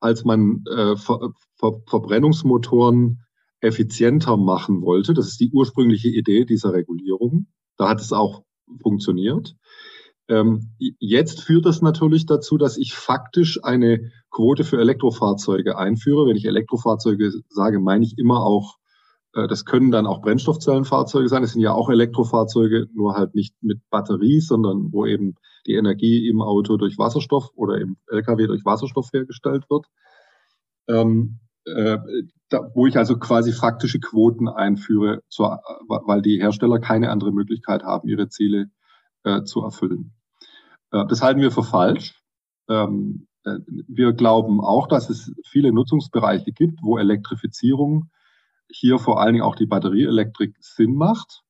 als 0.00 0.24
man 0.24 0.64
äh, 0.68 0.96
Ver 0.96 1.30
Ver 1.54 1.80
Verbrennungsmotoren 1.86 3.22
effizienter 3.60 4.36
machen 4.36 4.82
wollte. 4.82 5.14
Das 5.14 5.28
ist 5.28 5.38
die 5.38 5.52
ursprüngliche 5.52 6.08
Idee 6.08 6.44
dieser 6.44 6.72
Regulierung. 6.72 7.46
Da 7.76 7.88
hat 7.88 8.00
es 8.00 8.12
auch 8.12 8.42
funktioniert. 8.80 9.54
Ähm, 10.28 10.74
jetzt 10.78 11.42
führt 11.42 11.66
das 11.66 11.82
natürlich 11.82 12.26
dazu, 12.26 12.56
dass 12.56 12.76
ich 12.78 12.94
faktisch 12.94 13.62
eine 13.62 14.12
Quote 14.30 14.64
für 14.64 14.78
Elektrofahrzeuge 14.78 15.76
einführe. 15.76 16.26
Wenn 16.26 16.36
ich 16.36 16.46
Elektrofahrzeuge 16.46 17.32
sage, 17.48 17.80
meine 17.80 18.04
ich 18.04 18.18
immer 18.18 18.40
auch, 18.42 18.78
äh, 19.34 19.48
das 19.48 19.64
können 19.64 19.90
dann 19.90 20.06
auch 20.06 20.22
Brennstoffzellenfahrzeuge 20.22 21.28
sein. 21.28 21.42
Das 21.42 21.52
sind 21.52 21.60
ja 21.60 21.72
auch 21.72 21.90
Elektrofahrzeuge, 21.90 22.86
nur 22.94 23.14
halt 23.14 23.34
nicht 23.34 23.54
mit 23.62 23.80
Batterie, 23.90 24.40
sondern 24.40 24.92
wo 24.92 25.06
eben 25.06 25.34
die 25.66 25.74
Energie 25.74 26.28
im 26.28 26.40
Auto 26.40 26.76
durch 26.76 26.98
Wasserstoff 26.98 27.50
oder 27.54 27.78
im 27.78 27.96
LKW 28.08 28.46
durch 28.46 28.64
Wasserstoff 28.64 29.12
hergestellt 29.12 29.64
wird. 29.68 29.86
Ähm, 30.88 31.40
äh, 31.64 31.98
da, 32.48 32.70
wo 32.74 32.86
ich 32.86 32.96
also 32.96 33.18
quasi 33.18 33.52
faktische 33.52 34.00
Quoten 34.00 34.48
einführe, 34.48 35.20
zur, 35.28 35.60
weil 35.88 36.22
die 36.22 36.40
Hersteller 36.40 36.78
keine 36.78 37.10
andere 37.10 37.32
Möglichkeit 37.32 37.82
haben, 37.82 38.08
ihre 38.08 38.28
Ziele 38.28 38.66
äh, 39.24 39.42
zu 39.42 39.62
erfüllen. 39.62 40.12
Äh, 40.90 41.06
das 41.06 41.22
halten 41.22 41.40
wir 41.40 41.50
für 41.50 41.62
falsch. 41.62 42.20
Ähm, 42.68 43.26
äh, 43.44 43.58
wir 43.88 44.12
glauben 44.12 44.60
auch, 44.60 44.86
dass 44.88 45.10
es 45.10 45.32
viele 45.46 45.72
Nutzungsbereiche 45.72 46.52
gibt, 46.52 46.80
wo 46.82 46.98
Elektrifizierung 46.98 48.10
hier 48.68 48.98
vor 48.98 49.20
allen 49.20 49.34
Dingen 49.34 49.44
auch 49.44 49.56
die 49.56 49.66
Batterieelektrik 49.66 50.56
Sinn 50.60 50.94
macht. 50.94 51.42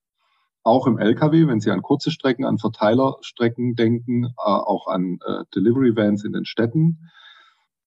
Auch 0.64 0.86
im 0.86 0.98
Lkw, 0.98 1.48
wenn 1.48 1.60
Sie 1.60 1.70
an 1.70 1.82
kurze 1.82 2.10
Strecken, 2.12 2.44
an 2.44 2.58
Verteilerstrecken 2.58 3.74
denken, 3.74 4.26
äh, 4.26 4.30
auch 4.36 4.86
an 4.86 5.18
Delivery 5.54 5.96
Vans 5.96 6.24
in 6.24 6.32
den 6.32 6.44
Städten. 6.44 7.10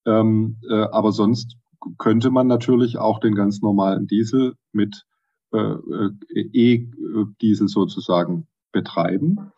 Ähm, 0.06 0.58
äh, 0.70 0.84
aber 0.92 1.12
sonst 1.12 1.58
könnte 1.98 2.32
man 2.32 2.48
natürlich 2.48 2.98
auch 2.98 3.20
den 3.20 3.36
ganz 3.36 3.62
normalen 3.62 4.08
Diesel 4.08 4.56
mit 4.72 5.06
äh, 5.52 5.58
äh, 5.58 6.10
E-Diesel 6.34 7.68
sozusagen 7.68 8.48
betreiben. 8.72 9.52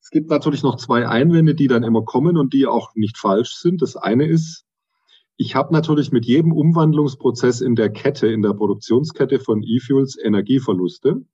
Es 0.00 0.10
gibt 0.10 0.30
natürlich 0.30 0.62
noch 0.62 0.76
zwei 0.76 1.08
Einwände, 1.08 1.54
die 1.54 1.68
dann 1.68 1.82
immer 1.82 2.04
kommen 2.04 2.36
und 2.36 2.52
die 2.52 2.66
auch 2.66 2.94
nicht 2.94 3.18
falsch 3.18 3.54
sind. 3.54 3.82
Das 3.82 3.96
eine 3.96 4.26
ist, 4.26 4.64
ich 5.36 5.54
habe 5.54 5.72
natürlich 5.72 6.12
mit 6.12 6.26
jedem 6.26 6.52
Umwandlungsprozess 6.52 7.60
in 7.60 7.74
der 7.74 7.90
Kette, 7.90 8.28
in 8.28 8.42
der 8.42 8.52
Produktionskette 8.52 9.40
von 9.40 9.62
E-Fuels 9.62 10.16
Energieverluste. 10.22 11.24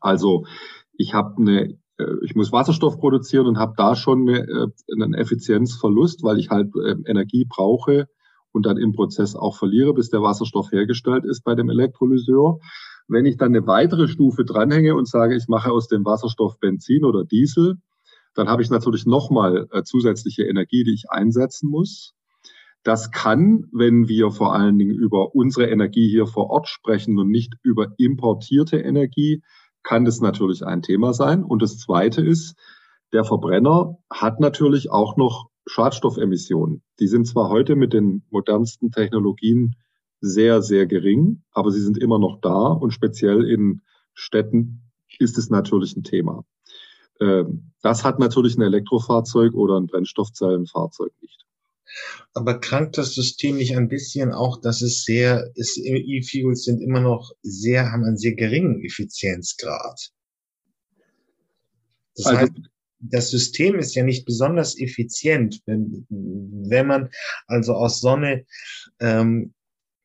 Also 0.00 0.46
ich 0.92 1.14
habe 1.14 1.36
eine 1.38 1.78
äh, 1.98 2.16
ich 2.22 2.34
muss 2.34 2.52
Wasserstoff 2.52 2.98
produzieren 2.98 3.46
und 3.46 3.58
habe 3.58 3.74
da 3.76 3.96
schon 3.96 4.28
eine, 4.28 4.72
einen 4.92 5.14
Effizienzverlust, 5.14 6.22
weil 6.22 6.38
ich 6.38 6.50
halt 6.50 6.72
Energie 7.06 7.44
brauche, 7.48 8.08
und 8.52 8.66
dann 8.66 8.76
im 8.76 8.92
Prozess 8.92 9.36
auch 9.36 9.56
verliere, 9.56 9.94
bis 9.94 10.10
der 10.10 10.22
Wasserstoff 10.22 10.72
hergestellt 10.72 11.24
ist 11.24 11.44
bei 11.44 11.54
dem 11.54 11.70
Elektrolyseur. 11.70 12.58
Wenn 13.06 13.26
ich 13.26 13.36
dann 13.36 13.54
eine 13.54 13.66
weitere 13.66 14.08
Stufe 14.08 14.44
dranhänge 14.44 14.94
und 14.94 15.08
sage, 15.08 15.36
ich 15.36 15.48
mache 15.48 15.70
aus 15.70 15.88
dem 15.88 16.04
Wasserstoff 16.04 16.58
Benzin 16.60 17.04
oder 17.04 17.24
Diesel, 17.24 17.76
dann 18.34 18.48
habe 18.48 18.62
ich 18.62 18.70
natürlich 18.70 19.06
nochmal 19.06 19.66
äh, 19.72 19.82
zusätzliche 19.82 20.44
Energie, 20.44 20.84
die 20.84 20.92
ich 20.92 21.10
einsetzen 21.10 21.68
muss. 21.68 22.14
Das 22.84 23.10
kann, 23.10 23.64
wenn 23.72 24.08
wir 24.08 24.30
vor 24.30 24.54
allen 24.54 24.78
Dingen 24.78 24.96
über 24.96 25.34
unsere 25.34 25.68
Energie 25.68 26.08
hier 26.08 26.26
vor 26.26 26.50
Ort 26.50 26.68
sprechen 26.68 27.18
und 27.18 27.28
nicht 27.28 27.54
über 27.62 27.88
importierte 27.98 28.78
Energie, 28.78 29.42
kann 29.82 30.04
das 30.04 30.20
natürlich 30.20 30.64
ein 30.64 30.82
Thema 30.82 31.12
sein. 31.12 31.42
Und 31.42 31.62
das 31.62 31.78
Zweite 31.78 32.22
ist, 32.22 32.54
der 33.12 33.24
Verbrenner 33.24 33.98
hat 34.10 34.38
natürlich 34.38 34.90
auch 34.90 35.16
noch 35.16 35.48
Schadstoffemissionen. 35.68 36.82
Die 36.98 37.08
sind 37.08 37.26
zwar 37.26 37.48
heute 37.48 37.76
mit 37.76 37.92
den 37.92 38.22
modernsten 38.30 38.90
Technologien 38.90 39.76
sehr, 40.20 40.62
sehr 40.62 40.86
gering, 40.86 41.42
aber 41.52 41.70
sie 41.70 41.80
sind 41.80 41.98
immer 41.98 42.18
noch 42.18 42.40
da 42.40 42.68
und 42.68 42.92
speziell 42.92 43.44
in 43.44 43.82
Städten 44.14 44.90
ist 45.18 45.38
es 45.38 45.50
natürlich 45.50 45.96
ein 45.96 46.02
Thema. 46.02 46.44
Ähm, 47.20 47.72
das 47.82 48.04
hat 48.04 48.18
natürlich 48.18 48.56
ein 48.56 48.62
Elektrofahrzeug 48.62 49.54
oder 49.54 49.78
ein 49.78 49.86
Brennstoffzellenfahrzeug 49.86 51.12
nicht. 51.20 51.44
Aber 52.34 52.60
krankt 52.60 52.98
das 52.98 53.14
System 53.14 53.56
nicht 53.56 53.76
ein 53.76 53.88
bisschen 53.88 54.32
auch, 54.32 54.60
dass 54.60 54.82
es 54.82 55.04
sehr, 55.04 55.50
E-Fuels 55.56 56.64
sind 56.64 56.80
immer 56.80 57.00
noch 57.00 57.32
sehr, 57.42 57.92
haben 57.92 58.04
einen 58.04 58.18
sehr 58.18 58.34
geringen 58.34 58.84
Effizienzgrad? 58.84 60.10
Das 62.14 62.26
also, 62.26 62.40
heißt, 62.40 62.52
das 63.00 63.30
System 63.30 63.78
ist 63.78 63.94
ja 63.94 64.02
nicht 64.02 64.24
besonders 64.24 64.78
effizient. 64.78 65.60
Wenn, 65.66 66.06
wenn 66.08 66.86
man 66.86 67.10
also 67.46 67.74
aus 67.74 68.00
Sonne 68.00 68.44
ähm, 69.00 69.54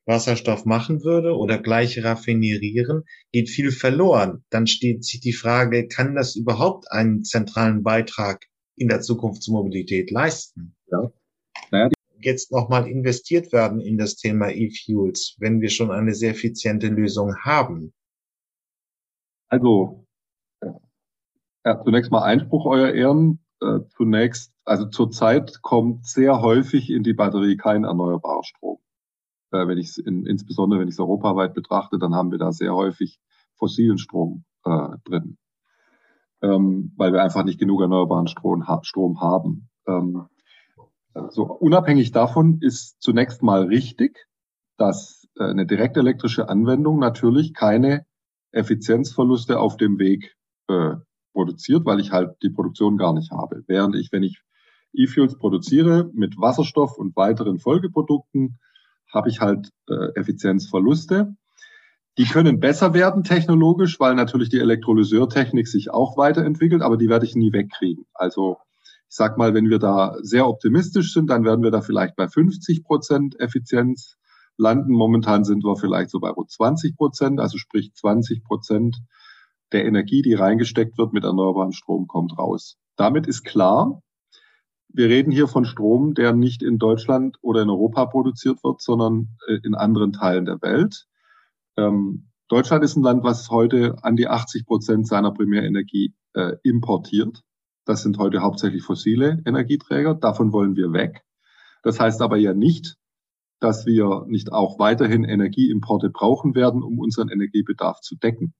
Wasserstoff 0.06 0.64
machen 0.64 1.02
würde 1.02 1.34
oder 1.34 1.58
gleich 1.58 2.02
raffinerieren, 2.04 3.04
geht 3.32 3.48
viel 3.48 3.70
verloren. 3.70 4.44
Dann 4.50 4.66
steht 4.66 5.04
sich 5.04 5.20
die 5.20 5.32
Frage, 5.32 5.88
kann 5.88 6.14
das 6.14 6.36
überhaupt 6.36 6.90
einen 6.90 7.24
zentralen 7.24 7.82
Beitrag 7.82 8.44
in 8.76 8.88
der 8.88 9.00
Zukunftsmobilität 9.00 10.10
leisten? 10.10 10.76
Ja. 10.90 11.10
Naja, 11.70 11.90
Jetzt 12.18 12.52
nochmal 12.52 12.88
investiert 12.88 13.52
werden 13.52 13.80
in 13.80 13.98
das 13.98 14.16
Thema 14.16 14.50
E-Fuels, 14.50 15.36
wenn 15.38 15.60
wir 15.60 15.68
schon 15.68 15.90
eine 15.90 16.14
sehr 16.14 16.30
effiziente 16.30 16.88
Lösung 16.88 17.36
haben. 17.42 17.92
Also 19.48 20.03
ja, 21.64 21.82
zunächst 21.82 22.10
mal 22.10 22.22
Einspruch, 22.22 22.66
Euer 22.66 22.90
Ehren. 22.92 23.40
Äh, 23.60 23.80
zunächst, 23.96 24.52
also 24.64 24.86
zurzeit 24.86 25.62
kommt 25.62 26.06
sehr 26.06 26.42
häufig 26.42 26.90
in 26.90 27.02
die 27.02 27.14
Batterie 27.14 27.56
kein 27.56 27.84
erneuerbarer 27.84 28.44
Strom. 28.44 28.78
Äh, 29.52 29.66
wenn 29.66 29.78
ich 29.78 29.96
in, 30.04 30.26
insbesondere 30.26 30.80
wenn 30.80 30.88
ich 30.88 30.94
es 30.94 31.00
europaweit 31.00 31.54
betrachte, 31.54 31.98
dann 31.98 32.14
haben 32.14 32.30
wir 32.30 32.38
da 32.38 32.52
sehr 32.52 32.74
häufig 32.74 33.20
fossilen 33.54 33.98
Strom 33.98 34.44
äh, 34.64 34.88
drin, 35.04 35.38
ähm, 36.42 36.92
weil 36.96 37.12
wir 37.12 37.22
einfach 37.22 37.44
nicht 37.44 37.60
genug 37.60 37.80
erneuerbaren 37.80 38.26
Strom, 38.26 38.66
ha 38.66 38.80
Strom 38.82 39.20
haben. 39.20 39.70
Ähm, 39.86 40.26
so 41.30 41.44
unabhängig 41.44 42.10
davon 42.10 42.58
ist 42.60 43.00
zunächst 43.00 43.42
mal 43.42 43.62
richtig, 43.62 44.26
dass 44.76 45.28
äh, 45.38 45.44
eine 45.44 45.64
direkt 45.64 45.96
elektrische 45.96 46.48
Anwendung 46.48 46.98
natürlich 46.98 47.54
keine 47.54 48.04
Effizienzverluste 48.50 49.60
auf 49.60 49.76
dem 49.76 49.98
Weg 49.98 50.36
äh, 50.68 50.96
produziert, 51.34 51.84
weil 51.84 52.00
ich 52.00 52.12
halt 52.12 52.36
die 52.42 52.48
Produktion 52.48 52.96
gar 52.96 53.12
nicht 53.12 53.30
habe. 53.30 53.62
Während 53.66 53.94
ich, 53.96 54.10
wenn 54.10 54.22
ich 54.22 54.40
E-Fuels 54.94 55.36
produziere 55.36 56.10
mit 56.14 56.38
Wasserstoff 56.38 56.96
und 56.96 57.14
weiteren 57.16 57.58
Folgeprodukten, 57.58 58.58
habe 59.12 59.28
ich 59.28 59.40
halt 59.40 59.68
äh, 59.88 60.14
Effizienzverluste. 60.14 61.36
Die 62.16 62.24
können 62.24 62.60
besser 62.60 62.94
werden 62.94 63.24
technologisch, 63.24 63.98
weil 63.98 64.14
natürlich 64.14 64.48
die 64.48 64.60
Elektrolyseurtechnik 64.60 65.66
sich 65.66 65.90
auch 65.90 66.16
weiterentwickelt, 66.16 66.80
aber 66.80 66.96
die 66.96 67.08
werde 67.08 67.26
ich 67.26 67.34
nie 67.34 67.52
wegkriegen. 67.52 68.06
Also 68.14 68.58
ich 69.08 69.16
sag 69.16 69.36
mal, 69.36 69.54
wenn 69.54 69.68
wir 69.68 69.78
da 69.78 70.16
sehr 70.22 70.48
optimistisch 70.48 71.12
sind, 71.12 71.28
dann 71.28 71.44
werden 71.44 71.62
wir 71.62 71.70
da 71.70 71.80
vielleicht 71.80 72.16
bei 72.16 72.28
50 72.28 72.84
Prozent 72.84 73.38
Effizienz 73.40 74.16
landen. 74.56 74.92
Momentan 74.92 75.44
sind 75.44 75.64
wir 75.64 75.76
vielleicht 75.76 76.10
so 76.10 76.20
bei 76.20 76.30
rund 76.30 76.50
20 76.50 76.96
Prozent, 76.96 77.40
also 77.40 77.58
sprich 77.58 77.92
20 77.94 78.44
Prozent 78.44 78.98
der 79.74 79.84
Energie, 79.84 80.22
die 80.22 80.34
reingesteckt 80.34 80.96
wird 80.96 81.12
mit 81.12 81.24
erneuerbarem 81.24 81.72
Strom, 81.72 82.06
kommt 82.06 82.38
raus. 82.38 82.78
Damit 82.96 83.26
ist 83.26 83.42
klar, 83.42 84.02
wir 84.88 85.08
reden 85.08 85.32
hier 85.32 85.48
von 85.48 85.64
Strom, 85.64 86.14
der 86.14 86.32
nicht 86.32 86.62
in 86.62 86.78
Deutschland 86.78 87.36
oder 87.42 87.62
in 87.62 87.68
Europa 87.68 88.06
produziert 88.06 88.62
wird, 88.62 88.80
sondern 88.80 89.36
äh, 89.48 89.58
in 89.64 89.74
anderen 89.74 90.12
Teilen 90.12 90.44
der 90.44 90.62
Welt. 90.62 91.06
Ähm, 91.76 92.30
Deutschland 92.48 92.84
ist 92.84 92.96
ein 92.96 93.02
Land, 93.02 93.24
was 93.24 93.50
heute 93.50 93.96
an 94.02 94.14
die 94.14 94.28
80 94.28 94.66
Prozent 94.66 95.08
seiner 95.08 95.32
Primärenergie 95.32 96.14
äh, 96.34 96.52
importiert. 96.62 97.42
Das 97.84 98.02
sind 98.02 98.18
heute 98.18 98.40
hauptsächlich 98.40 98.84
fossile 98.84 99.42
Energieträger. 99.44 100.14
Davon 100.14 100.52
wollen 100.52 100.76
wir 100.76 100.92
weg. 100.92 101.22
Das 101.82 101.98
heißt 101.98 102.22
aber 102.22 102.36
ja 102.36 102.54
nicht, 102.54 102.96
dass 103.58 103.86
wir 103.86 104.24
nicht 104.28 104.52
auch 104.52 104.78
weiterhin 104.78 105.24
Energieimporte 105.24 106.10
brauchen 106.10 106.54
werden, 106.54 106.82
um 106.82 107.00
unseren 107.00 107.30
Energiebedarf 107.30 108.00
zu 108.00 108.14
decken. 108.14 108.54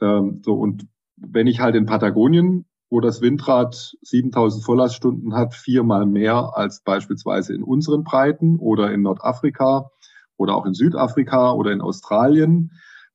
Ähm, 0.00 0.42
so, 0.44 0.54
und 0.54 0.86
wenn 1.16 1.46
ich 1.46 1.60
halt 1.60 1.74
in 1.74 1.86
Patagonien, 1.86 2.66
wo 2.90 3.00
das 3.00 3.20
Windrad 3.20 3.96
7000 4.02 4.64
Volllaststunden 4.64 5.34
hat, 5.34 5.54
viermal 5.54 6.06
mehr 6.06 6.52
als 6.54 6.82
beispielsweise 6.82 7.54
in 7.54 7.62
unseren 7.62 8.04
Breiten 8.04 8.58
oder 8.58 8.92
in 8.92 9.02
Nordafrika 9.02 9.90
oder 10.36 10.54
auch 10.54 10.66
in 10.66 10.74
Südafrika 10.74 11.52
oder 11.52 11.72
in 11.72 11.80
Australien, 11.80 12.72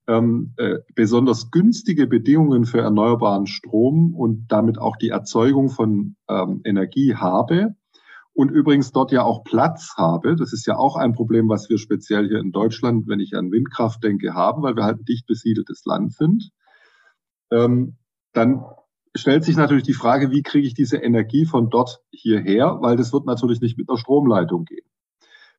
ähm, 0.08 0.54
äh, 0.58 0.80
besonders 0.96 1.52
günstige 1.52 2.08
Bedingungen 2.08 2.66
für 2.66 2.82
erneuerbaren 2.82 3.48
Strom 3.48 4.16
und 4.16 4.48
damit 4.50 4.80
auch 4.80 4.96
die 4.96 5.10
Erzeugung 5.10 5.70
von 5.70 6.16
ähm, 6.28 6.62
Energie 6.64 7.16
habe 7.16 7.76
und 8.34 8.50
übrigens 8.50 8.92
dort 8.92 9.12
ja 9.12 9.24
auch 9.24 9.44
Platz 9.44 9.94
habe. 9.98 10.36
Das 10.36 10.52
ist 10.52 10.66
ja 10.66 10.78
auch 10.78 10.96
ein 10.96 11.14
Problem, 11.14 11.48
was 11.48 11.70
wir 11.70 11.78
speziell 11.78 12.28
hier 12.28 12.40
in 12.40 12.52
Deutschland, 12.52 13.08
wenn 13.08 13.20
ich 13.20 13.36
an 13.36 13.52
Windkraft 13.52 14.04
denke, 14.04 14.34
haben, 14.34 14.64
weil 14.64 14.76
wir 14.76 14.84
halt 14.84 15.00
ein 15.00 15.06
dicht 15.06 15.28
besiedeltes 15.28 15.86
Land 15.86 16.14
sind 16.14 16.52
ähm, 17.52 17.98
dann 18.34 18.64
stellt 19.16 19.44
sich 19.44 19.56
natürlich 19.56 19.84
die 19.84 19.94
Frage, 19.94 20.32
wie 20.32 20.44
kriege 20.44 20.68
ich 20.68 20.74
diese 20.74 20.98
Energie 20.98 21.46
von 21.46 21.70
dort 21.70 22.02
hierher, 22.12 22.78
weil 22.82 22.96
das 22.96 23.12
wird 23.12 23.26
natürlich 23.26 23.62
nicht 23.62 23.78
mit 23.78 23.90
einer 23.90 23.98
Stromleitung 23.98 24.66
gehen. 24.66 24.86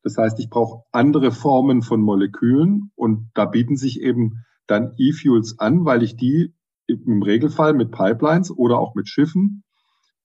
Das 0.03 0.17
heißt, 0.17 0.39
ich 0.39 0.49
brauche 0.49 0.83
andere 0.91 1.31
Formen 1.31 1.81
von 1.81 2.01
Molekülen 2.01 2.91
und 2.95 3.29
da 3.33 3.45
bieten 3.45 3.75
sich 3.75 4.01
eben 4.01 4.45
dann 4.67 4.93
E-Fuels 4.97 5.59
an, 5.59 5.85
weil 5.85 6.01
ich 6.01 6.15
die 6.15 6.53
im 6.87 7.21
Regelfall 7.21 7.73
mit 7.73 7.91
Pipelines 7.91 8.51
oder 8.51 8.79
auch 8.79 8.95
mit 8.95 9.07
Schiffen, 9.07 9.63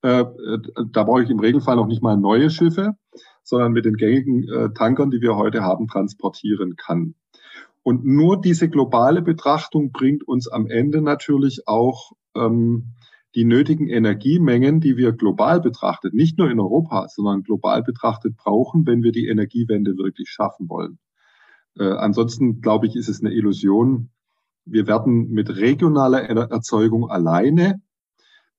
äh, 0.02 0.25
da 0.92 1.04
brauche 1.04 1.23
ich 1.23 1.30
im 1.30 1.40
Regelfall 1.40 1.76
noch 1.76 1.87
nicht 1.87 2.02
mal 2.02 2.16
neue 2.16 2.50
Schiffe, 2.50 2.96
sondern 3.42 3.73
mit 3.73 3.85
den 3.85 3.96
gängigen 3.96 4.49
äh, 4.49 4.73
Tankern, 4.73 5.11
die 5.11 5.20
wir 5.20 5.37
heute 5.37 5.62
haben, 5.62 5.88
transportieren 5.88 6.76
kann. 6.76 7.14
Und 7.86 8.04
nur 8.04 8.40
diese 8.40 8.68
globale 8.68 9.22
Betrachtung 9.22 9.92
bringt 9.92 10.26
uns 10.26 10.48
am 10.48 10.66
Ende 10.66 11.00
natürlich 11.00 11.68
auch 11.68 12.10
ähm, 12.34 12.94
die 13.36 13.44
nötigen 13.44 13.88
Energiemengen, 13.88 14.80
die 14.80 14.96
wir 14.96 15.12
global 15.12 15.60
betrachtet, 15.60 16.12
nicht 16.12 16.36
nur 16.36 16.50
in 16.50 16.58
Europa, 16.58 17.06
sondern 17.06 17.44
global 17.44 17.84
betrachtet 17.84 18.36
brauchen, 18.36 18.88
wenn 18.88 19.04
wir 19.04 19.12
die 19.12 19.28
Energiewende 19.28 19.96
wirklich 19.98 20.30
schaffen 20.30 20.68
wollen. 20.68 20.98
Äh, 21.78 21.84
ansonsten, 21.84 22.60
glaube 22.60 22.88
ich, 22.88 22.96
ist 22.96 23.08
es 23.08 23.20
eine 23.20 23.32
Illusion. 23.32 24.10
Wir 24.64 24.88
werden 24.88 25.30
mit 25.30 25.48
regionaler 25.56 26.22
Erzeugung 26.22 27.08
alleine, 27.08 27.80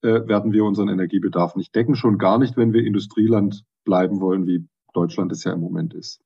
äh, 0.03 0.25
werden 0.25 0.53
wir 0.53 0.63
unseren 0.63 0.87
Energiebedarf 0.87 1.57
nicht 1.57 1.75
decken, 1.75 1.97
schon 1.97 2.17
gar 2.17 2.37
nicht, 2.37 2.55
wenn 2.55 2.71
wir 2.71 2.85
Industrieland 2.85 3.65
bleiben 3.83 4.21
wollen, 4.21 4.47
wie 4.47 4.65
Deutschland 4.93 5.33
es 5.33 5.43
ja 5.43 5.51
im 5.51 5.59
Moment 5.59 5.93
ist. 5.95 6.21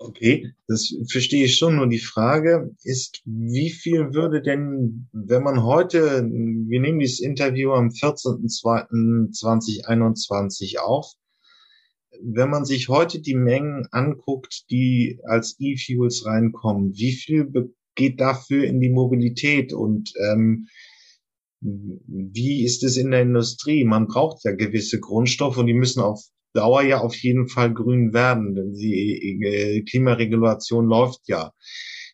Okay, 0.00 0.52
das 0.68 0.94
verstehe 1.10 1.46
ich 1.46 1.56
schon. 1.56 1.74
Nur 1.76 1.88
die 1.88 1.98
Frage 1.98 2.70
ist, 2.84 3.20
wie 3.24 3.70
viel 3.70 4.14
würde 4.14 4.40
denn, 4.42 5.08
wenn 5.12 5.42
man 5.42 5.64
heute, 5.64 6.22
wir 6.22 6.80
nehmen 6.80 7.00
dieses 7.00 7.18
Interview 7.18 7.72
am 7.72 7.88
14.02.2021 7.88 10.78
auf, 10.78 11.14
wenn 12.22 12.48
man 12.48 12.64
sich 12.64 12.88
heute 12.88 13.20
die 13.20 13.34
Mengen 13.34 13.88
anguckt, 13.90 14.70
die 14.70 15.18
als 15.24 15.56
E-Fuels 15.58 16.26
reinkommen, 16.26 16.96
wie 16.96 17.12
viel 17.12 17.52
geht 17.96 18.20
dafür 18.20 18.62
in 18.64 18.80
die 18.80 18.90
Mobilität 18.90 19.72
und 19.72 20.12
ähm, 20.30 20.68
wie 21.60 22.64
ist 22.64 22.84
es 22.84 22.96
in 22.96 23.10
der 23.10 23.22
Industrie? 23.22 23.82
Man 23.84 24.06
braucht 24.06 24.44
ja 24.44 24.52
gewisse 24.52 25.00
Grundstoffe 25.00 25.58
und 25.58 25.66
die 25.66 25.74
müssen 25.74 26.00
auf 26.00 26.22
Dauer 26.52 26.82
ja 26.82 27.00
auf 27.00 27.14
jeden 27.16 27.48
Fall 27.48 27.72
grün 27.72 28.12
werden, 28.12 28.54
denn 28.54 28.72
die 28.72 29.42
äh, 29.42 29.82
Klimaregulation 29.82 30.86
läuft 30.86 31.28
ja. 31.28 31.52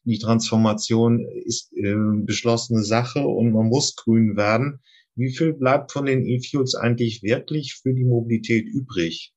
Die 0.04 0.18
Transformation 0.18 1.24
ist 1.44 1.72
äh, 1.76 1.94
beschlossene 2.24 2.82
Sache 2.82 3.26
und 3.26 3.52
man 3.52 3.68
muss 3.68 3.96
grün 3.96 4.36
werden. 4.36 4.80
Wie 5.16 5.30
viel 5.30 5.54
bleibt 5.54 5.92
von 5.92 6.06
den 6.06 6.26
E-Fuels 6.26 6.74
eigentlich 6.74 7.22
wirklich 7.22 7.74
für 7.74 7.94
die 7.94 8.04
Mobilität 8.04 8.66
übrig? 8.66 9.32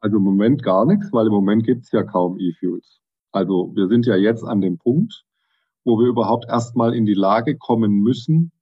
Also 0.00 0.16
im 0.16 0.22
Moment 0.22 0.62
gar 0.62 0.86
nichts, 0.86 1.12
weil 1.12 1.26
im 1.26 1.32
Moment 1.32 1.66
gibt 1.66 1.84
es 1.84 1.92
ja 1.92 2.02
kaum 2.02 2.38
E-Fuels. 2.38 3.00
Also 3.32 3.72
wir 3.76 3.88
sind 3.88 4.06
ja 4.06 4.16
jetzt 4.16 4.42
an 4.42 4.60
dem 4.60 4.78
Punkt, 4.78 5.24
wo 5.84 5.98
wir 5.98 6.08
überhaupt 6.08 6.46
erstmal 6.48 6.94
in 6.94 7.06
die 7.06 7.14
Lage 7.14 7.56
kommen 7.56 8.00
müssen, 8.00 8.52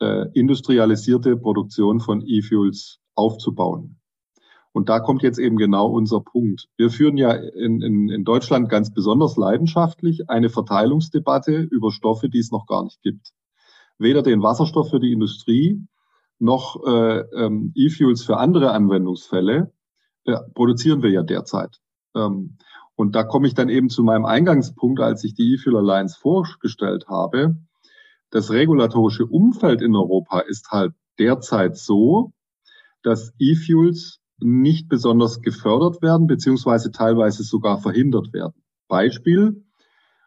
äh, 0.00 0.26
industrialisierte 0.34 1.36
Produktion 1.36 2.00
von 2.00 2.22
E-Fuels 2.24 3.00
aufzubauen. 3.14 3.97
Und 4.78 4.88
da 4.88 5.00
kommt 5.00 5.24
jetzt 5.24 5.40
eben 5.40 5.56
genau 5.56 5.88
unser 5.88 6.20
Punkt. 6.20 6.68
Wir 6.76 6.88
führen 6.88 7.16
ja 7.16 7.32
in, 7.32 7.82
in, 7.82 8.08
in 8.10 8.22
Deutschland 8.22 8.68
ganz 8.68 8.94
besonders 8.94 9.36
leidenschaftlich 9.36 10.30
eine 10.30 10.50
Verteilungsdebatte 10.50 11.62
über 11.62 11.90
Stoffe, 11.90 12.28
die 12.28 12.38
es 12.38 12.52
noch 12.52 12.64
gar 12.68 12.84
nicht 12.84 13.02
gibt. 13.02 13.32
Weder 13.98 14.22
den 14.22 14.40
Wasserstoff 14.40 14.90
für 14.90 15.00
die 15.00 15.10
Industrie 15.10 15.84
noch 16.38 16.80
äh, 16.86 17.18
ähm, 17.34 17.72
E-Fuels 17.74 18.22
für 18.22 18.36
andere 18.36 18.70
Anwendungsfälle 18.70 19.72
äh, 20.26 20.36
produzieren 20.54 21.02
wir 21.02 21.10
ja 21.10 21.24
derzeit. 21.24 21.80
Ähm, 22.14 22.56
und 22.94 23.16
da 23.16 23.24
komme 23.24 23.48
ich 23.48 23.54
dann 23.54 23.70
eben 23.70 23.88
zu 23.88 24.04
meinem 24.04 24.26
Eingangspunkt, 24.26 25.00
als 25.00 25.24
ich 25.24 25.34
die 25.34 25.54
E-Fuel 25.54 25.78
Alliance 25.78 26.16
vorgestellt 26.20 27.08
habe. 27.08 27.56
Das 28.30 28.52
regulatorische 28.52 29.26
Umfeld 29.26 29.82
in 29.82 29.96
Europa 29.96 30.38
ist 30.38 30.70
halt 30.70 30.92
derzeit 31.18 31.76
so, 31.76 32.32
dass 33.02 33.32
E-Fuels 33.40 34.17
nicht 34.40 34.88
besonders 34.88 35.42
gefördert 35.42 36.02
werden, 36.02 36.26
beziehungsweise 36.26 36.90
teilweise 36.92 37.42
sogar 37.42 37.78
verhindert 37.78 38.32
werden. 38.32 38.62
Beispiel, 38.88 39.64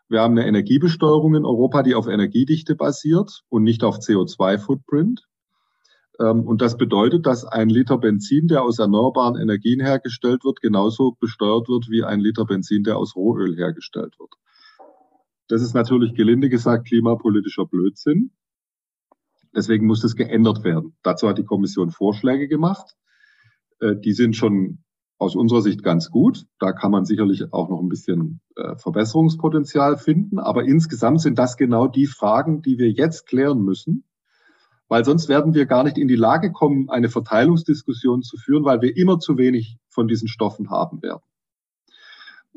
wir 0.10 0.22
haben 0.22 0.38
eine 0.38 0.48
Energiebesteuerung 0.48 1.36
in 1.36 1.46
Europa, 1.46 1.84
die 1.84 1.96
auf 1.96 2.08
Energiedichte 2.08 2.76
basiert 2.76 3.44
und 3.50 3.64
nicht 3.64 3.84
auf 3.84 4.00
CO2-Footprint. 4.00 5.26
Ähm, 6.20 6.42
und 6.42 6.62
das 6.62 6.78
bedeutet, 6.78 7.26
dass 7.26 7.46
ein 7.46 7.70
Liter 7.70 7.98
Benzin, 7.98 8.48
der 8.48 8.64
aus 8.64 8.80
erneuerbaren 8.80 9.40
Energien 9.40 9.80
hergestellt 9.80 10.44
wird, 10.44 10.62
genauso 10.62 11.16
besteuert 11.20 11.70
wird 11.70 11.90
wie 11.90 12.04
ein 12.04 12.20
Liter 12.20 12.46
Benzin, 12.46 12.84
der 12.84 12.98
aus 12.98 13.16
Rohöl 13.16 13.56
hergestellt 13.56 14.20
wird. 14.20 14.34
Das 15.48 15.62
ist 15.62 15.74
natürlich 15.74 16.14
gelinde 16.14 16.50
gesagt 16.50 16.88
klimapolitischer 16.88 17.66
Blödsinn. 17.66 18.32
Deswegen 19.56 19.86
muss 19.86 20.02
das 20.02 20.16
geändert 20.16 20.64
werden. 20.64 20.96
Dazu 21.04 21.28
hat 21.28 21.38
die 21.38 21.46
Kommission 21.46 21.92
Vorschläge 21.92 22.48
gemacht. 22.48 22.96
Äh, 23.82 23.96
die 23.98 24.14
sind 24.14 24.36
schon 24.36 24.80
aus 25.18 25.36
unserer 25.36 25.62
Sicht 25.62 25.84
ganz 25.84 26.10
gut. 26.10 26.46
Da 26.60 26.72
kann 26.72 26.92
man 26.92 27.06
sicherlich 27.06 27.54
auch 27.54 27.70
noch 27.70 27.80
ein 27.80 27.90
bisschen 27.90 28.42
äh, 28.56 28.76
Verbesserungspotenzial 28.76 29.98
finden. 29.98 30.40
Aber 30.40 30.64
insgesamt 30.64 31.22
sind 31.22 31.38
das 31.38 31.58
genau 31.58 31.88
die 31.88 32.08
Fragen, 32.08 32.62
die 32.62 32.78
wir 32.78 32.90
jetzt 32.90 33.28
klären 33.28 33.62
müssen, 33.62 34.06
weil 34.88 35.06
sonst 35.06 35.30
werden 35.30 35.54
wir 35.54 35.66
gar 35.66 35.84
nicht 35.84 35.98
in 35.98 36.08
die 36.08 36.16
Lage 36.16 36.52
kommen, 36.52 36.90
eine 36.90 37.10
Verteilungsdiskussion 37.10 38.24
zu 38.24 38.38
führen, 38.38 38.66
weil 38.66 38.82
wir 38.82 38.98
immer 38.98 39.20
zu 39.20 39.38
wenig 39.38 39.78
von 39.90 40.08
diesen 40.08 40.28
Stoffen 40.28 40.72
haben 40.72 41.04
werden. 41.04 41.24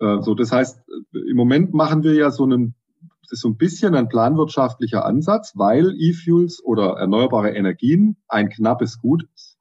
Äh, 0.01 0.23
so, 0.23 0.35
das 0.35 0.51
heißt, 0.51 0.83
im 1.13 1.37
Moment 1.37 1.75
machen 1.75 2.03
wir 2.03 2.15
ja 2.15 2.31
so 2.31 2.45
einen, 2.45 2.75
das 3.23 3.33
ist 3.33 3.41
so 3.41 3.49
ein 3.49 3.57
bisschen 3.57 3.95
ein 3.95 4.09
planwirtschaftlicher 4.09 5.05
Ansatz, 5.05 5.53
weil 5.55 5.95
E-Fuels 5.99 6.65
oder 6.65 6.97
erneuerbare 6.97 7.51
Energien 7.51 8.17
ein 8.27 8.49
knappes 8.49 9.01
Gut 9.01 9.29
ist 9.35 9.54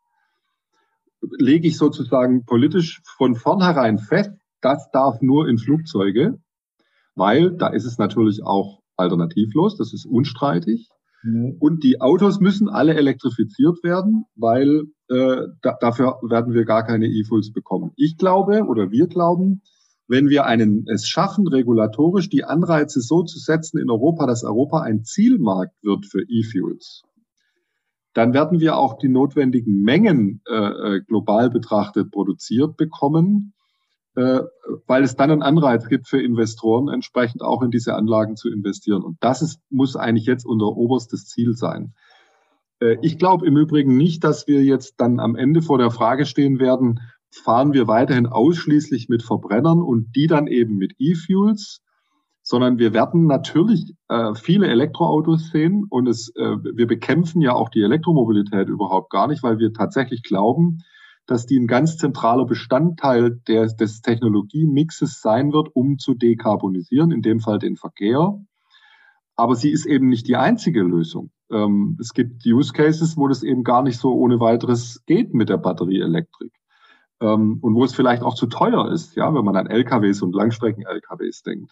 lege 1.38 1.68
ich 1.68 1.78
sozusagen 1.78 2.46
politisch 2.46 3.02
von 3.18 3.36
vornherein 3.36 3.98
fest, 3.98 4.32
das 4.62 4.90
darf 4.92 5.22
nur 5.22 5.48
in 5.48 5.58
Flugzeuge, 5.58 6.40
weil 7.16 7.52
da 7.52 7.68
ist 7.68 7.86
es 7.86 7.98
natürlich 7.98 8.44
auch 8.44 8.80
alternativlos, 8.96 9.78
das 9.78 9.94
ist 9.94 10.06
unstreitig. 10.06 10.90
Mhm. 11.24 11.58
Und 11.60 11.84
die 11.84 12.02
Autos 12.02 12.40
müssen 12.40 12.70
alle 12.70 12.96
elektrifiziert 12.96 13.84
werden, 13.84 14.26
weil 14.36 14.84
äh, 15.10 15.48
da, 15.62 15.78
dafür 15.80 16.20
werden 16.22 16.54
wir 16.54 16.66
gar 16.66 16.86
keine 16.86 17.08
E-Fuels 17.08 17.52
bekommen. 17.52 17.92
Ich 17.96 18.18
glaube 18.18 18.64
oder 18.64 18.92
wir 18.92 19.08
glauben, 19.08 19.62
wenn 20.08 20.30
wir 20.30 20.46
einen, 20.46 20.86
es 20.88 21.08
schaffen, 21.08 21.48
regulatorisch 21.48 22.30
die 22.30 22.44
Anreize 22.44 23.00
so 23.00 23.24
zu 23.24 23.40
setzen 23.40 23.80
in 23.80 23.90
Europa, 23.90 24.28
dass 24.28 24.44
Europa 24.44 24.82
ein 24.82 25.04
Zielmarkt 25.04 25.82
wird 25.82 26.06
für 26.06 26.22
E-Fuels, 26.22 27.04
dann 28.14 28.34
werden 28.34 28.60
wir 28.60 28.78
auch 28.78 28.98
die 28.98 29.10
notwendigen 29.10 29.82
Mengen 29.82 30.42
äh, 30.48 30.56
äh, 30.56 31.02
global 31.02 31.50
betrachtet 31.50 32.12
produziert 32.12 32.78
bekommen, 32.78 33.54
äh, 34.16 34.42
weil 34.86 35.04
es 35.04 35.16
dann 35.16 35.32
einen 35.32 35.42
Anreiz 35.42 35.88
gibt 35.88 36.08
für 36.08 36.22
Investoren, 36.22 36.90
entsprechend 36.90 37.42
auch 37.42 37.64
in 37.64 37.72
diese 37.72 37.96
Anlagen 37.96 38.36
zu 38.36 38.50
investieren. 38.50 39.04
Und 39.04 39.18
das 39.22 39.42
ist, 39.42 39.60
muss 39.70 39.96
eigentlich 39.96 40.26
jetzt 40.26 40.46
unser 40.46 40.68
oberstes 40.68 41.26
Ziel 41.26 41.54
sein. 41.54 41.94
Äh, 42.80 42.98
ich 43.02 43.18
glaube 43.18 43.48
im 43.48 43.58
Übrigen 43.58 43.98
nicht, 43.98 44.24
dass 44.24 44.48
wir 44.48 44.64
jetzt 44.64 44.96
dann 44.98 45.20
am 45.20 45.36
Ende 45.36 45.62
vor 45.62 45.80
der 45.80 45.92
Frage 45.92 46.26
stehen 46.26 46.60
werden, 46.60 47.00
fahren 47.32 47.74
wir 47.74 47.88
weiterhin 47.88 48.28
ausschließlich 48.28 49.10
mit 49.10 49.24
Verbrennern 49.24 49.82
und 49.82 50.16
die 50.16 50.28
dann 50.28 50.46
eben 50.46 50.78
mit 50.78 50.94
E-Fuels 51.00 51.82
sondern 52.44 52.78
wir 52.78 52.94
werden 52.94 53.26
natürlich 53.26 53.96
äh, 54.10 54.36
viele 54.36 54.68
Elektroautos 54.68 55.50
sehen 55.50 55.86
und 55.90 56.08
es, 56.08 56.30
äh, 56.36 56.58
wir 56.62 56.88
bekämpfen 56.88 57.42
ja 57.42 57.54
auch 57.54 57.70
die 57.70 57.82
Elektromobilität 57.82 58.68
überhaupt 58.68 59.10
gar 59.10 59.28
nicht, 59.28 59.42
weil 59.44 59.60
wir 59.60 59.72
tatsächlich 59.74 60.24
glauben, 60.24 60.84
dass 61.26 61.46
die 61.46 61.58
ein 61.58 61.68
ganz 61.68 61.98
zentraler 61.98 62.46
Bestandteil 62.46 63.40
der, 63.48 63.68
des 63.68 64.02
Technologiemixes 64.02 65.22
sein 65.22 65.54
wird, 65.54 65.70
um 65.74 65.98
zu 65.98 66.16
dekarbonisieren, 66.16 67.12
in 67.12 67.22
dem 67.22 67.40
Fall 67.40 67.60
den 67.60 67.78
Verkehr. 67.78 68.38
Aber 69.38 69.56
sie 69.56 69.72
ist 69.72 69.86
eben 69.86 70.10
nicht 70.10 70.28
die 70.28 70.36
einzige 70.36 70.84
Lösung. 70.84 71.32
Ähm, 71.50 71.98
es 72.02 72.14
gibt 72.14 72.46
Use 72.46 72.74
Cases, 72.74 73.16
wo 73.16 73.30
das 73.30 73.44
eben 73.44 73.64
gar 73.64 73.84
nicht 73.84 74.00
so 74.00 74.14
ohne 74.14 74.42
weiteres 74.42 75.02
geht 75.06 75.34
mit 75.34 75.48
der 75.48 75.58
Batterieelektrik. 75.58 76.52
Ähm, 77.22 77.60
und 77.62 77.74
wo 77.74 77.86
es 77.86 77.96
vielleicht 77.96 78.22
auch 78.22 78.36
zu 78.36 78.48
teuer 78.48 78.92
ist, 78.92 79.16
ja, 79.16 79.34
wenn 79.34 79.46
man 79.46 79.56
an 79.56 79.68
LKWs 79.68 80.22
und 80.22 80.36
Langstrecken-LKWs 80.36 81.44
denkt. 81.44 81.72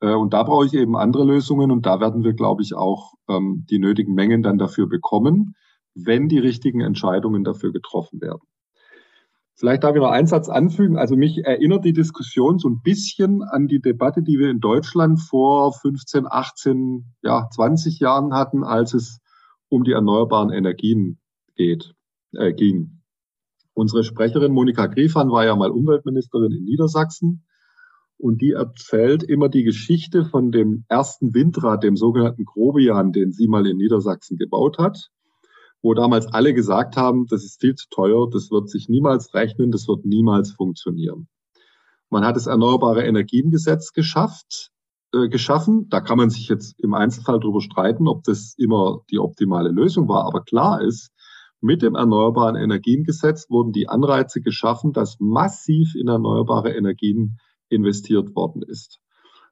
Äh, 0.00 0.14
und 0.14 0.32
da 0.32 0.42
brauche 0.42 0.66
ich 0.66 0.74
eben 0.74 0.96
andere 0.96 1.24
Lösungen 1.24 1.70
und 1.70 1.86
da 1.86 2.00
werden 2.00 2.24
wir, 2.24 2.34
glaube 2.34 2.62
ich, 2.62 2.74
auch 2.74 3.14
ähm, 3.28 3.66
die 3.70 3.78
nötigen 3.78 4.14
Mengen 4.14 4.42
dann 4.42 4.58
dafür 4.58 4.88
bekommen, 4.88 5.54
wenn 5.94 6.28
die 6.28 6.38
richtigen 6.38 6.80
Entscheidungen 6.80 7.44
dafür 7.44 7.72
getroffen 7.72 8.20
werden. 8.20 8.42
Vielleicht 9.54 9.82
darf 9.82 9.96
ich 9.96 10.00
noch 10.00 10.10
einen 10.10 10.28
Satz 10.28 10.48
anfügen. 10.48 10.96
Also 10.96 11.16
mich 11.16 11.44
erinnert 11.44 11.84
die 11.84 11.92
Diskussion 11.92 12.60
so 12.60 12.68
ein 12.68 12.80
bisschen 12.80 13.42
an 13.42 13.66
die 13.66 13.80
Debatte, 13.80 14.22
die 14.22 14.38
wir 14.38 14.50
in 14.50 14.60
Deutschland 14.60 15.20
vor 15.20 15.72
15, 15.72 16.26
18, 16.30 17.16
ja, 17.22 17.48
20 17.50 17.98
Jahren 17.98 18.34
hatten, 18.34 18.62
als 18.62 18.94
es 18.94 19.18
um 19.68 19.82
die 19.82 19.90
erneuerbaren 19.90 20.50
Energien 20.50 21.18
geht, 21.56 21.94
äh, 22.34 22.52
ging. 22.52 23.00
Unsere 23.74 24.04
Sprecherin 24.04 24.52
Monika 24.52 24.86
Griefan 24.86 25.30
war 25.30 25.44
ja 25.44 25.56
mal 25.56 25.72
Umweltministerin 25.72 26.52
in 26.52 26.64
Niedersachsen 26.64 27.44
und 28.18 28.42
die 28.42 28.52
erzählt 28.52 29.22
immer 29.22 29.48
die 29.48 29.62
Geschichte 29.62 30.24
von 30.24 30.50
dem 30.50 30.84
ersten 30.88 31.34
Windrad, 31.34 31.82
dem 31.82 31.96
sogenannten 31.96 32.44
Grobian, 32.44 33.12
den 33.12 33.32
sie 33.32 33.48
mal 33.48 33.66
in 33.66 33.76
Niedersachsen 33.76 34.36
gebaut 34.36 34.78
hat, 34.78 35.10
wo 35.82 35.94
damals 35.94 36.26
alle 36.26 36.52
gesagt 36.52 36.96
haben, 36.96 37.26
das 37.26 37.44
ist 37.44 37.60
viel 37.60 37.74
zu 37.74 37.86
teuer, 37.90 38.28
das 38.30 38.50
wird 38.50 38.68
sich 38.68 38.88
niemals 38.88 39.32
rechnen, 39.34 39.70
das 39.70 39.86
wird 39.86 40.04
niemals 40.04 40.52
funktionieren. 40.52 41.28
Man 42.10 42.24
hat 42.24 42.36
das 42.36 42.46
Erneuerbare 42.46 43.04
Energiengesetz 43.04 43.92
geschafft, 43.92 44.72
äh, 45.12 45.28
geschaffen. 45.28 45.88
Da 45.88 46.00
kann 46.00 46.18
man 46.18 46.30
sich 46.30 46.48
jetzt 46.48 46.78
im 46.80 46.94
Einzelfall 46.94 47.40
darüber 47.40 47.60
streiten, 47.60 48.08
ob 48.08 48.24
das 48.24 48.54
immer 48.58 49.00
die 49.10 49.18
optimale 49.18 49.70
Lösung 49.70 50.08
war. 50.08 50.24
Aber 50.24 50.42
klar 50.42 50.82
ist, 50.82 51.12
mit 51.60 51.82
dem 51.82 51.94
Erneuerbaren 51.94 52.56
Energiengesetz 52.56 53.50
wurden 53.50 53.72
die 53.72 53.88
Anreize 53.88 54.40
geschaffen, 54.40 54.92
dass 54.92 55.18
massiv 55.18 55.94
in 55.94 56.08
erneuerbare 56.08 56.72
Energien 56.72 57.38
investiert 57.68 58.34
worden 58.34 58.62
ist. 58.62 59.00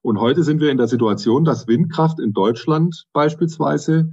Und 0.03 0.21
heute 0.21 0.45
sind 0.45 0.61
wir 0.61 0.71
in 0.71 0.79
der 0.79 0.89
Situation, 0.89 1.45
dass 1.45 1.67
Windkraft 1.67 2.21
in 2.21 2.33
Deutschland 2.33 3.07
beispielsweise 3.13 4.13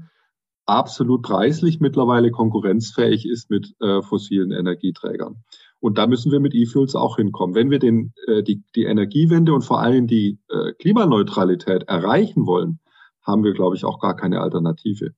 absolut 0.66 1.22
preislich 1.24 1.80
mittlerweile 1.80 2.32
konkurrenzfähig 2.32 3.28
ist 3.28 3.50
mit 3.50 3.76
äh, 3.80 4.02
fossilen 4.02 4.52
Energieträgern. 4.52 5.44
Und 5.80 5.98
da 5.98 6.08
müssen 6.08 6.32
wir 6.32 6.40
mit 6.40 6.56
E-Fuels 6.56 6.96
auch 6.96 7.18
hinkommen. 7.18 7.56
Wenn 7.56 7.70
wir 7.70 7.80
den, 7.80 8.14
äh, 8.28 8.42
die, 8.42 8.64
die 8.76 8.86
Energiewende 8.86 9.54
und 9.54 9.64
vor 9.64 9.82
allem 9.82 10.08
die 10.08 10.40
äh, 10.50 10.72
Klimaneutralität 10.80 11.84
erreichen 11.84 12.46
wollen, 12.46 12.80
haben 13.22 13.44
wir, 13.44 13.54
glaube 13.54 13.76
ich, 13.76 13.84
auch 13.84 14.00
gar 14.00 14.16
keine 14.16 14.40
Alternative. 14.40 15.14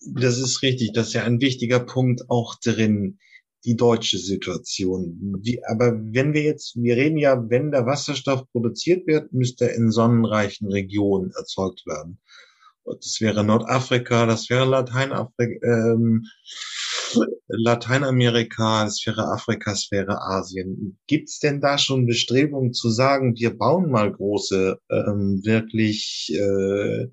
Das 0.00 0.38
ist 0.38 0.62
richtig. 0.62 0.92
Das 0.92 1.08
ist 1.08 1.14
ja 1.14 1.24
ein 1.24 1.40
wichtiger 1.40 1.80
Punkt 1.80 2.30
auch 2.30 2.54
drin 2.56 3.18
die 3.64 3.76
deutsche 3.76 4.18
Situation. 4.18 5.40
Die, 5.42 5.60
aber 5.66 5.98
wenn 6.12 6.32
wir 6.32 6.42
jetzt, 6.42 6.76
wir 6.76 6.96
reden 6.96 7.18
ja, 7.18 7.50
wenn 7.50 7.70
der 7.70 7.86
Wasserstoff 7.86 8.50
produziert 8.52 9.06
wird, 9.06 9.32
müsste 9.32 9.70
er 9.70 9.76
in 9.76 9.90
sonnenreichen 9.90 10.70
Regionen 10.70 11.32
erzeugt 11.36 11.84
werden. 11.86 12.18
Das 12.84 13.20
wäre 13.20 13.44
Nordafrika, 13.44 14.24
das 14.24 14.48
wäre 14.48 14.64
Lateinafrika, 14.64 15.66
ähm, 15.66 16.24
Lateinamerika, 17.48 18.86
es 18.86 19.02
wäre 19.06 19.28
Afrika, 19.28 19.72
es 19.72 19.88
wäre 19.90 20.20
Asien. 20.20 20.98
Gibt 21.06 21.28
es 21.28 21.38
denn 21.38 21.60
da 21.60 21.78
schon 21.78 22.06
Bestrebungen 22.06 22.72
zu 22.72 22.90
sagen, 22.90 23.34
wir 23.36 23.56
bauen 23.56 23.90
mal 23.90 24.12
große, 24.12 24.78
ähm, 24.90 25.40
wirklich 25.44 26.32
äh, 26.34 27.08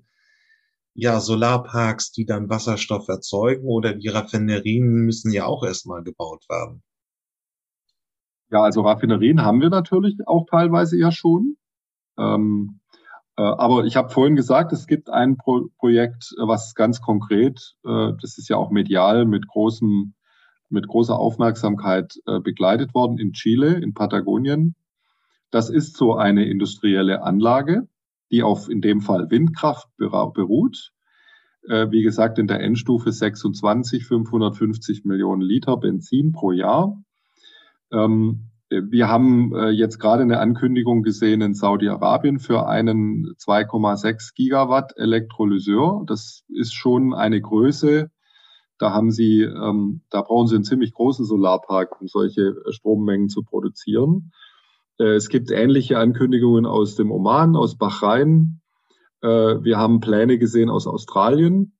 ja, 0.96 1.20
Solarparks, 1.20 2.10
die 2.10 2.24
dann 2.24 2.48
Wasserstoff 2.48 3.06
erzeugen 3.08 3.66
oder 3.66 3.94
die 3.94 4.08
Raffinerien 4.08 5.04
müssen 5.04 5.30
ja 5.30 5.44
auch 5.44 5.62
erstmal 5.62 6.02
gebaut 6.02 6.44
werden. 6.48 6.82
Ja, 8.50 8.62
also 8.62 8.80
Raffinerien 8.80 9.42
haben 9.42 9.60
wir 9.60 9.68
natürlich 9.68 10.16
auch 10.26 10.46
teilweise 10.50 10.98
ja 10.98 11.12
schon. 11.12 11.56
Ähm, 12.18 12.80
äh, 13.36 13.42
aber 13.42 13.84
ich 13.84 13.96
habe 13.96 14.08
vorhin 14.08 14.36
gesagt, 14.36 14.72
es 14.72 14.86
gibt 14.86 15.10
ein 15.10 15.36
Pro 15.36 15.68
Projekt, 15.78 16.34
was 16.38 16.74
ganz 16.74 17.02
konkret, 17.02 17.74
äh, 17.84 18.12
das 18.20 18.38
ist 18.38 18.48
ja 18.48 18.56
auch 18.56 18.70
medial 18.70 19.26
mit 19.26 19.46
großem, 19.48 20.14
mit 20.70 20.88
großer 20.88 21.18
Aufmerksamkeit 21.18 22.14
äh, 22.26 22.40
begleitet 22.40 22.94
worden 22.94 23.18
in 23.18 23.32
Chile, 23.32 23.74
in 23.74 23.92
Patagonien. 23.92 24.76
Das 25.50 25.68
ist 25.68 25.96
so 25.96 26.14
eine 26.14 26.46
industrielle 26.46 27.22
Anlage, 27.22 27.86
die 28.30 28.42
auf 28.42 28.68
in 28.68 28.80
dem 28.80 29.00
Fall 29.00 29.30
Windkraft 29.30 29.88
beruht. 29.96 30.92
Äh, 31.68 31.90
wie 31.90 32.02
gesagt, 32.02 32.38
in 32.38 32.46
der 32.46 32.60
Endstufe 32.60 33.12
26, 33.12 34.06
550 34.06 35.04
Millionen 35.04 35.42
Liter 35.42 35.76
Benzin 35.76 36.32
pro 36.32 36.52
Jahr. 36.52 37.02
Ähm, 37.92 38.50
wir 38.68 39.08
haben 39.08 39.54
äh, 39.54 39.70
jetzt 39.70 40.00
gerade 40.00 40.22
eine 40.22 40.40
Ankündigung 40.40 41.02
gesehen 41.02 41.40
in 41.40 41.54
Saudi-Arabien 41.54 42.40
für 42.40 42.66
einen 42.66 43.34
2,6 43.38 44.34
Gigawatt 44.34 44.94
Elektrolyseur. 44.96 46.02
Das 46.06 46.44
ist 46.48 46.74
schon 46.74 47.14
eine 47.14 47.40
Größe. 47.40 48.10
Da 48.78 48.92
haben 48.92 49.10
Sie, 49.10 49.42
ähm, 49.42 50.02
da 50.10 50.22
brauchen 50.22 50.48
Sie 50.48 50.56
einen 50.56 50.64
ziemlich 50.64 50.92
großen 50.92 51.24
Solarpark, 51.24 52.00
um 52.00 52.08
solche 52.08 52.56
Strommengen 52.70 53.28
zu 53.28 53.42
produzieren. 53.42 54.32
Äh, 54.98 55.14
es 55.14 55.28
gibt 55.28 55.50
ähnliche 55.50 55.98
Ankündigungen 55.98 56.66
aus 56.66 56.96
dem 56.96 57.10
Oman, 57.10 57.56
aus 57.56 57.76
Bahrain. 57.76 58.60
Äh, 59.22 59.28
wir 59.28 59.78
haben 59.78 60.00
Pläne 60.00 60.38
gesehen 60.38 60.70
aus 60.70 60.86
Australien. 60.86 61.76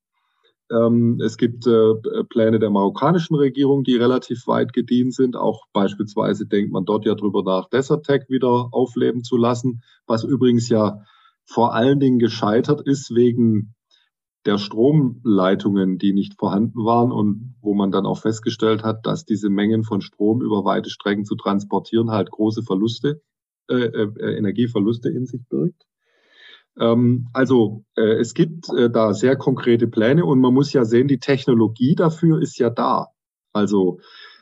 Ähm, 0.69 1.21
es 1.23 1.37
gibt 1.37 1.65
äh, 1.65 1.93
Pläne 2.29 2.59
der 2.59 2.69
marokkanischen 2.69 3.35
Regierung, 3.35 3.83
die 3.83 3.95
relativ 3.95 4.47
weit 4.47 4.73
gedient 4.73 5.13
sind. 5.13 5.37
Auch 5.37 5.65
beispielsweise 5.71 6.45
denkt 6.45 6.71
man 6.71 6.85
dort 6.85 7.05
ja 7.05 7.15
drüber 7.15 7.43
nach, 7.43 7.69
Desertec 7.69 8.29
wieder 8.29 8.69
aufleben 8.71 9.23
zu 9.23 9.37
lassen, 9.37 9.81
was 10.05 10.23
übrigens 10.23 10.67
ja 10.67 11.03
vor 11.45 11.73
allen 11.73 12.01
Dingen 12.01 12.19
gescheitert 12.19 12.81
ist 12.85 13.15
wegen 13.15 13.75
der 14.47 14.57
Stromleitungen, 14.57 15.97
die 15.97 16.13
nicht 16.13 16.39
vorhanden 16.39 16.85
waren 16.85 17.11
und 17.11 17.55
wo 17.61 17.73
man 17.73 17.91
dann 17.91 18.05
auch 18.05 18.19
festgestellt 18.19 18.83
hat, 18.83 19.05
dass 19.05 19.25
diese 19.25 19.49
Mengen 19.49 19.83
von 19.83 20.01
Strom 20.01 20.41
über 20.41 20.63
weite 20.65 20.89
Strecken 20.89 21.25
zu 21.25 21.35
transportieren 21.35 22.11
halt 22.11 22.31
große 22.31 22.63
Verluste, 22.63 23.21
äh, 23.69 23.75
äh, 23.75 24.37
Energieverluste 24.37 25.09
in 25.09 25.25
sich 25.25 25.41
birgt. 25.47 25.85
Ähm, 26.79 27.27
also 27.33 27.83
äh, 27.95 28.19
es 28.19 28.33
gibt 28.33 28.69
äh, 28.69 28.89
da 28.89 29.13
sehr 29.13 29.35
konkrete 29.35 29.87
Pläne 29.87 30.25
und 30.25 30.39
man 30.39 30.53
muss 30.53 30.71
ja 30.73 30.85
sehen, 30.85 31.07
die 31.07 31.19
Technologie 31.19 31.95
dafür 31.95 32.41
ist 32.41 32.57
ja 32.57 32.69
da. 32.69 33.07
Also 33.53 33.99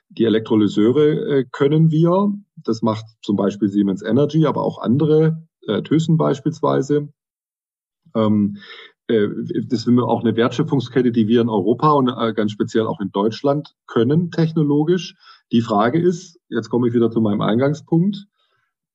die 0.10 0.26
Elektrolyseure 0.26 1.40
äh, 1.40 1.46
können 1.52 1.90
wir, 1.90 2.34
das 2.58 2.82
macht 2.82 3.06
zum 3.22 3.36
Beispiel 3.36 3.70
Siemens 3.70 4.04
Energy, 4.04 4.46
aber 4.46 4.64
auch 4.64 4.78
andere, 4.78 5.48
äh, 5.68 5.82
Thyssen 5.82 6.18
beispielsweise. 6.18 7.10
Ähm, 8.16 8.58
äh, 8.58 8.60
das 9.08 9.88
ist 9.88 9.88
auch 9.88 10.24
eine 10.24 10.36
Wertschöpfungskette, 10.36 11.12
die 11.12 11.28
wir 11.28 11.42
in 11.42 11.50
Europa 11.50 11.92
und 11.92 12.10
äh, 12.10 12.34
ganz 12.34 12.52
speziell 12.52 12.88
auch 12.88 13.00
in 13.00 13.12
Deutschland 13.12 13.76
können 13.86 14.32
technologisch. 14.32 15.16
Die 15.52 15.62
Frage 15.62 16.00
ist, 16.00 16.40
jetzt 16.50 16.70
komme 16.70 16.88
ich 16.88 16.94
wieder 16.94 17.12
zu 17.12 17.22
meinem 17.22 17.42
Eingangspunkt, 17.42 18.26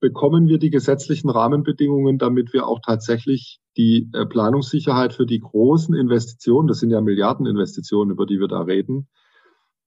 bekommen 0.01 0.49
wir 0.49 0.59
die 0.59 0.71
gesetzlichen 0.71 1.31
Rahmenbedingungen, 1.31 2.19
damit 2.19 2.53
wir 2.53 2.67
auch 2.67 2.81
tatsächlich 2.85 3.61
die 3.77 4.11
äh, 4.13 4.27
Planungssicherheit 4.27 5.13
für 5.13 5.27
die 5.27 5.39
großen 5.39 5.95
Investitionen, 5.95 6.67
das 6.67 6.81
sind 6.81 6.91
ja 6.91 7.01
Milliardeninvestitionen, 7.01 8.13
über 8.13 8.27
die 8.27 8.41
wir 8.41 8.49
da 8.49 8.63
reden, 8.63 9.09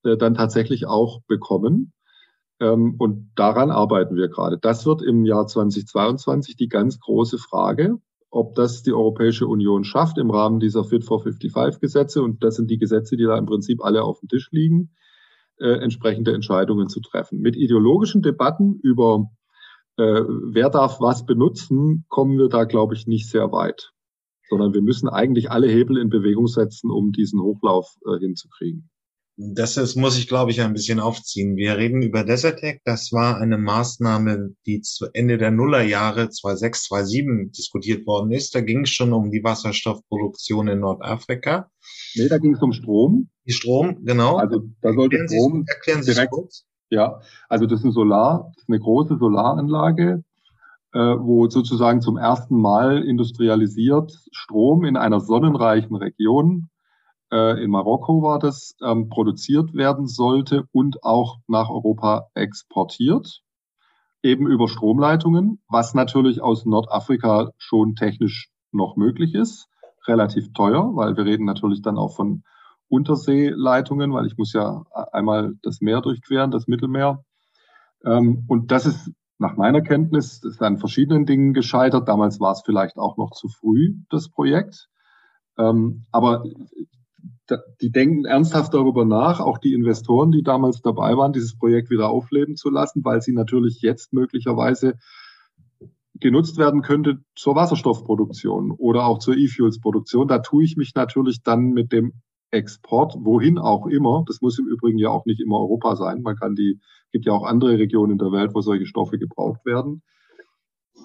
äh, 0.04 0.16
dann 0.16 0.36
tatsächlich 0.36 0.86
auch 0.86 1.22
bekommen. 1.28 1.92
Ähm, 2.62 2.96
und 2.98 3.32
daran 3.36 3.72
arbeiten 3.72 4.16
wir 4.16 4.30
gerade. 4.30 4.58
Das 4.58 4.86
wird 4.86 5.02
im 5.02 5.26
Jahr 5.26 5.48
2022 5.48 6.56
die 6.56 6.70
ganz 6.70 7.00
große 7.00 7.38
Frage, 7.38 7.98
ob 8.34 8.56
das 8.56 8.82
die 8.82 8.94
Europäische 8.94 9.48
Union 9.48 9.84
schafft 9.84 10.18
im 10.18 10.32
Rahmen 10.32 10.60
dieser 10.60 10.84
Fit 10.84 11.04
for 11.04 11.22
55 11.22 11.80
Gesetze. 11.80 12.24
Und 12.24 12.44
das 12.44 12.56
sind 12.56 12.70
die 12.72 12.80
Gesetze, 12.80 13.16
die 13.16 13.26
da 13.26 13.38
im 13.38 13.46
Prinzip 13.46 13.84
alle 13.84 14.04
auf 14.04 14.20
dem 14.20 14.28
Tisch 14.28 14.50
liegen, 14.52 14.96
äh, 15.60 15.70
entsprechende 15.70 16.34
Entscheidungen 16.34 16.90
zu 16.90 17.00
treffen. 17.00 17.42
Mit 17.42 17.56
ideologischen 17.56 18.24
Debatten 18.24 18.80
über 18.82 19.30
äh, 19.98 20.24
wer 20.26 20.72
darf 20.72 21.00
was 21.00 21.28
benutzen, 21.28 22.06
kommen 22.10 22.40
wir 22.40 22.50
da, 22.50 22.64
glaube 22.64 22.96
ich, 22.96 23.06
nicht 23.06 23.30
sehr 23.30 23.52
weit. 23.52 23.92
Sondern 24.50 24.74
wir 24.74 24.82
müssen 24.82 25.08
eigentlich 25.08 25.52
alle 25.52 25.68
Hebel 25.68 25.98
in 25.98 26.10
Bewegung 26.10 26.48
setzen, 26.48 26.90
um 26.90 27.12
diesen 27.12 27.40
Hochlauf 27.40 27.96
äh, 28.08 28.18
hinzukriegen. 28.18 28.90
Das 29.36 29.78
ist, 29.78 29.96
muss 29.96 30.18
ich, 30.18 30.28
glaube 30.28 30.52
ich, 30.52 30.62
ein 30.62 30.74
bisschen 30.74 31.00
aufziehen. 31.00 31.56
Wir 31.56 31.76
reden 31.76 32.04
über 32.04 32.24
Desertec. 32.24 32.82
Das 32.86 33.12
war 33.12 33.38
eine 33.38 33.58
Maßnahme, 33.58 34.52
die 34.68 34.82
zu 34.82 35.08
Ende 35.12 35.40
der 35.40 35.50
Nullerjahre 35.50 36.30
2006, 36.30 36.84
2007 36.84 37.52
diskutiert 37.52 38.06
worden 38.06 38.32
ist. 38.32 38.54
Da 38.54 38.62
ging 38.62 38.82
es 38.82 38.92
schon 38.92 39.12
um 39.12 39.32
die 39.32 39.44
Wasserstoffproduktion 39.44 40.68
in 40.68 40.82
Nordafrika. 40.82 41.68
Nee, 42.16 42.28
da 42.28 42.38
ging 42.38 42.54
es 42.54 42.62
um 42.62 42.74
Strom. 42.74 43.30
Die 43.48 43.54
Strom, 43.54 44.04
genau. 44.04 44.38
Also 44.38 44.62
da 44.82 44.94
sollte 44.94 45.18
erklären 45.18 45.30
Strom 45.30 45.64
Sie, 45.66 45.74
erklären 45.74 46.04
Sie 46.04 46.14
direkt, 46.14 46.32
kurz. 46.32 46.66
Ja, 46.90 47.22
also 47.50 47.66
das 47.66 47.80
ist 47.80 47.86
ein 47.86 47.92
Solar, 47.92 48.52
das 48.54 48.64
ist 48.64 48.70
eine 48.70 48.80
große 48.80 49.18
Solaranlage, 49.18 50.24
äh, 50.94 51.00
wo 51.00 51.50
sozusagen 51.50 52.02
zum 52.02 52.18
ersten 52.18 52.56
Mal 52.56 53.04
industrialisiert 53.04 54.12
Strom 54.32 54.86
in 54.86 54.96
einer 54.96 55.20
sonnenreichen 55.20 55.96
Region, 55.96 56.70
äh, 57.34 57.64
in 57.64 57.72
Marokko 57.72 58.22
war 58.22 58.38
das, 58.38 58.76
ähm, 58.84 59.10
produziert 59.10 59.74
werden 59.74 60.06
sollte 60.08 60.66
und 60.72 61.04
auch 61.04 61.40
nach 61.48 61.70
Europa 61.70 62.28
exportiert, 62.36 63.42
eben 64.22 64.46
über 64.48 64.68
Stromleitungen, 64.68 65.60
was 65.68 65.96
natürlich 65.96 66.42
aus 66.42 66.66
Nordafrika 66.66 67.50
schon 67.58 67.96
technisch 67.96 68.50
noch 68.72 68.98
möglich 68.98 69.34
ist, 69.34 69.68
relativ 70.08 70.54
teuer, 70.54 70.96
weil 70.96 71.18
wir 71.18 71.26
reden 71.26 71.46
natürlich 71.46 71.82
dann 71.82 71.98
auch 71.98 72.16
von 72.16 72.44
Unterseeleitungen, 72.88 74.14
weil 74.14 74.28
ich 74.28 74.38
muss 74.38 74.54
ja 74.54 74.84
einmal 75.12 75.54
das 75.64 75.82
Meer 75.82 76.02
durchqueren, 76.02 76.52
das 76.52 76.68
Mittelmeer. 76.68 77.24
Ähm, 78.06 78.46
und 78.48 78.72
das 78.72 78.86
ist 78.86 79.12
nach 79.40 79.58
meiner 79.58 79.82
Kenntnis 79.82 80.44
ist 80.44 80.62
an 80.62 80.78
verschiedenen 80.78 81.26
Dingen 81.26 81.54
gescheitert. 81.54 82.08
Damals 82.08 82.40
war 82.40 82.52
es 82.52 82.62
vielleicht 82.64 82.98
auch 82.98 83.18
noch 83.18 83.32
zu 83.32 83.48
früh, 83.48 83.96
das 84.10 84.30
Projekt. 84.30 84.88
Ähm, 85.58 86.06
aber 86.12 86.44
die 87.82 87.92
denken 87.92 88.26
ernsthaft 88.26 88.74
darüber 88.74 89.06
nach, 89.06 89.40
auch 89.40 89.58
die 89.58 89.74
Investoren, 89.74 90.32
die 90.32 90.44
damals 90.44 90.82
dabei 90.82 91.18
waren, 91.18 91.34
dieses 91.34 91.58
Projekt 91.58 91.90
wieder 91.90 92.10
aufleben 92.10 92.56
zu 92.56 92.70
lassen, 92.70 93.04
weil 93.04 93.22
sie 93.22 93.34
natürlich 93.34 93.82
jetzt 93.82 94.14
möglicherweise 94.14 94.96
genutzt 96.16 96.58
werden 96.58 96.82
könnte 96.82 97.20
zur 97.36 97.56
Wasserstoffproduktion 97.56 98.72
oder 98.72 99.06
auch 99.06 99.20
zur 99.20 99.36
E-Fuels-Produktion. 99.36 100.28
Da 100.28 100.40
tue 100.40 100.64
ich 100.64 100.78
mich 100.78 100.96
natürlich 100.96 101.44
dann 101.44 101.72
mit 101.72 101.92
dem 101.92 102.14
Export, 102.52 103.16
wohin 103.20 103.58
auch 103.58 103.88
immer. 103.88 104.24
Das 104.28 104.40
muss 104.42 104.60
im 104.60 104.68
Übrigen 104.68 105.00
ja 105.00 105.10
auch 105.10 105.26
nicht 105.26 105.42
immer 105.42 105.60
Europa 105.60 105.96
sein. 105.96 106.22
Man 106.22 106.36
kann 106.36 106.56
die, 106.56 106.80
gibt 107.12 107.26
ja 107.26 107.34
auch 107.34 107.44
andere 107.44 107.78
Regionen 107.78 108.14
in 108.14 108.18
der 108.20 108.32
Welt, 108.32 108.52
wo 108.54 108.62
solche 108.62 108.86
Stoffe 108.86 109.18
gebraucht 109.18 109.66
werden. 109.66 110.04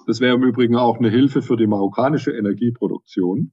Das 0.05 0.21
wäre 0.21 0.35
im 0.35 0.43
Übrigen 0.43 0.75
auch 0.75 0.99
eine 0.99 1.09
Hilfe 1.09 1.41
für 1.41 1.57
die 1.57 1.67
marokkanische 1.67 2.31
Energieproduktion. 2.31 3.51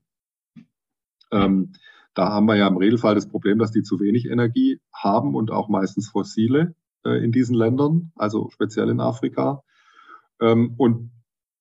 Ähm, 1.33 1.73
da 2.17 2.31
haben 2.31 2.47
wir 2.47 2.57
ja 2.57 2.67
im 2.67 2.79
Regelfall 2.79 3.15
das 3.15 3.29
Problem, 3.29 3.59
dass 3.59 3.73
die 3.73 3.83
zu 3.83 4.01
wenig 4.01 4.27
Energie 4.27 4.81
haben 4.93 5.35
und 5.35 5.51
auch 5.51 5.69
meistens 5.69 6.09
fossile 6.09 6.75
äh, 7.05 7.23
in 7.23 7.31
diesen 7.31 7.55
Ländern, 7.55 8.11
also 8.17 8.49
speziell 8.51 8.89
in 8.89 9.01
Afrika. 9.01 9.63
Ähm, 10.41 10.75
und 10.79 11.13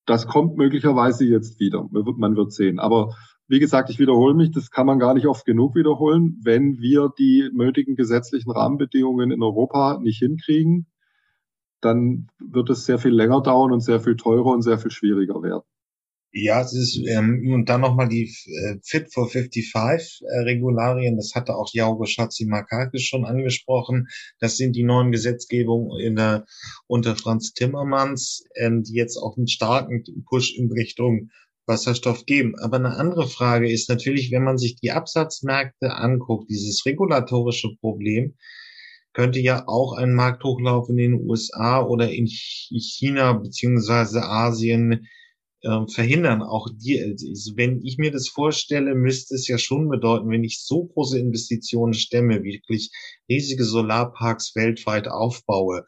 das 0.05 0.27
kommt 0.27 0.55
möglicherweise 0.55 1.25
jetzt 1.25 1.59
wieder. 1.59 1.87
Man 1.91 2.37
wird 2.37 2.53
sehen. 2.53 2.79
Aber 2.79 3.15
wie 3.47 3.59
gesagt, 3.59 3.89
ich 3.89 3.99
wiederhole 3.99 4.33
mich, 4.33 4.51
das 4.51 4.71
kann 4.71 4.85
man 4.85 4.97
gar 4.97 5.13
nicht 5.13 5.27
oft 5.27 5.45
genug 5.45 5.75
wiederholen. 5.75 6.39
Wenn 6.41 6.79
wir 6.79 7.11
die 7.19 7.49
nötigen 7.53 7.95
gesetzlichen 7.95 8.51
Rahmenbedingungen 8.51 9.31
in 9.31 9.43
Europa 9.43 9.99
nicht 9.99 10.19
hinkriegen, 10.19 10.87
dann 11.81 12.27
wird 12.39 12.69
es 12.69 12.85
sehr 12.85 12.97
viel 12.97 13.13
länger 13.13 13.41
dauern 13.41 13.73
und 13.73 13.81
sehr 13.81 13.99
viel 13.99 14.15
teurer 14.15 14.51
und 14.51 14.61
sehr 14.61 14.77
viel 14.77 14.91
schwieriger 14.91 15.43
werden. 15.43 15.63
Ja, 16.37 16.59
es 16.59 16.73
ist, 16.73 16.97
ähm, 17.07 17.49
und 17.53 17.69
dann 17.69 17.79
nochmal 17.79 18.09
die 18.09 18.23
äh, 18.25 18.75
Fit 18.83 19.13
for 19.13 19.29
55 19.29 20.19
äh, 20.27 20.39
Regularien, 20.39 21.15
das 21.15 21.31
hatte 21.33 21.55
auch 21.55 21.69
Jauge 21.71 22.07
Schatzimakakis 22.07 23.03
schon 23.03 23.23
angesprochen. 23.23 24.09
Das 24.39 24.57
sind 24.57 24.75
die 24.75 24.83
neuen 24.83 25.13
Gesetzgebungen 25.13 25.97
in 25.97 26.17
der, 26.17 26.45
unter 26.87 27.15
Franz 27.15 27.53
Timmermans, 27.53 28.43
ähm, 28.55 28.83
die 28.83 28.95
jetzt 28.95 29.15
auch 29.15 29.37
einen 29.37 29.47
starken 29.47 30.03
Push 30.27 30.57
in 30.57 30.69
Richtung 30.73 31.29
Wasserstoff 31.67 32.25
geben. 32.25 32.55
Aber 32.59 32.75
eine 32.75 32.97
andere 32.97 33.29
Frage 33.29 33.71
ist 33.71 33.87
natürlich, 33.87 34.29
wenn 34.33 34.43
man 34.43 34.57
sich 34.57 34.75
die 34.75 34.91
Absatzmärkte 34.91 35.93
anguckt, 35.93 36.49
dieses 36.49 36.85
regulatorische 36.85 37.77
Problem, 37.79 38.35
könnte 39.13 39.39
ja 39.39 39.63
auch 39.69 39.93
ein 39.93 40.13
Markthochlauf 40.13 40.89
in 40.89 40.97
den 40.97 41.13
USA 41.13 41.81
oder 41.81 42.11
in 42.11 42.27
China 42.27 43.31
beziehungsweise 43.31 44.21
Asien 44.23 45.07
äh, 45.65 45.87
verhindern. 45.91 46.43
Auch 46.43 46.67
die, 46.71 47.01
also 47.01 47.53
wenn 47.55 47.81
ich 47.83 47.97
mir 47.97 48.11
das 48.11 48.27
vorstelle, 48.27 48.93
müsste 48.95 49.35
es 49.35 49.47
ja 49.47 49.57
schon 49.57 49.89
bedeuten, 49.89 50.29
wenn 50.29 50.43
ich 50.43 50.63
so 50.63 50.85
große 50.85 51.17
Investitionen 51.19 51.93
stemme, 51.93 52.43
wirklich 52.43 52.91
riesige 53.27 53.63
Solarparks 53.63 54.55
weltweit 54.55 55.07
aufbaue. 55.07 55.83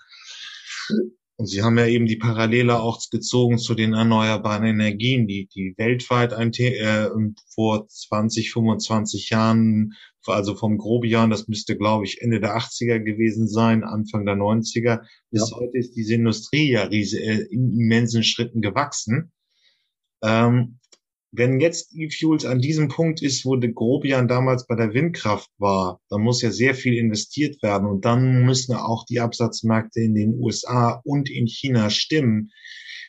Und 1.40 1.46
Sie 1.46 1.62
haben 1.62 1.78
ja 1.78 1.86
eben 1.86 2.08
die 2.08 2.16
Parallele 2.16 2.80
auch 2.80 3.00
gezogen 3.12 3.60
zu 3.60 3.76
den 3.76 3.94
erneuerbaren 3.94 4.66
Energien, 4.66 5.28
die, 5.28 5.48
die 5.54 5.76
weltweit 5.78 6.34
ein, 6.34 6.52
äh, 6.54 7.10
vor 7.54 7.88
20, 7.88 8.52
25 8.52 9.30
Jahren, 9.30 9.94
also 10.26 10.56
vom 10.56 10.80
Grobian, 10.80 11.30
das 11.30 11.48
müsste, 11.48 11.78
glaube 11.78 12.06
ich, 12.06 12.22
Ende 12.22 12.40
der 12.40 12.58
80er 12.58 13.00
gewesen 13.00 13.48
sein, 13.48 13.84
Anfang 13.84 14.26
der 14.26 14.36
90er. 14.36 15.02
Bis 15.30 15.52
ja. 15.52 15.58
heute 15.58 15.78
ist 15.78 15.96
diese 15.96 16.16
Industrie 16.16 16.72
ja 16.72 16.86
riesig, 16.86 17.22
äh, 17.22 17.46
in 17.52 17.72
immensen 17.72 18.24
Schritten 18.24 18.62
gewachsen. 18.62 19.32
Ähm, 20.24 20.80
wenn 21.32 21.60
jetzt 21.60 21.94
E-Fuels 21.94 22.46
an 22.46 22.60
diesem 22.60 22.88
Punkt 22.88 23.22
ist, 23.22 23.46
wo 23.46 23.56
de 23.58 23.72
Grobian 23.72 24.28
damals 24.28 24.66
bei 24.66 24.76
der 24.76 24.94
Windkraft 24.94 25.52
war, 25.58 26.00
dann 26.10 26.22
muss 26.22 26.42
ja 26.42 26.52
sehr 26.52 26.74
viel 26.74 26.96
investiert 26.96 27.62
werden 27.62 27.88
und 27.88 28.06
dann 28.06 28.44
müssen 28.46 28.76
auch 28.76 29.06
die 29.06 29.20
Absatzmärkte 29.20 30.00
in 30.00 30.16
den 30.16 30.40
USA 30.40 31.02
und 31.04 31.30
in 31.30 31.48
China 31.48 31.90
stimmen. 31.90 32.52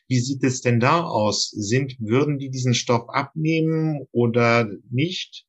Wie 0.09 0.19
sieht 0.19 0.43
es 0.43 0.63
denn 0.63 0.81
da 0.81 1.05
aus? 1.05 1.51
Sind, 1.51 1.97
würden 2.01 2.39
die 2.39 2.51
diesen 2.51 2.75
Stoff 2.75 3.09
abnehmen 3.09 4.07
oder 4.11 4.69
nicht? 4.91 5.47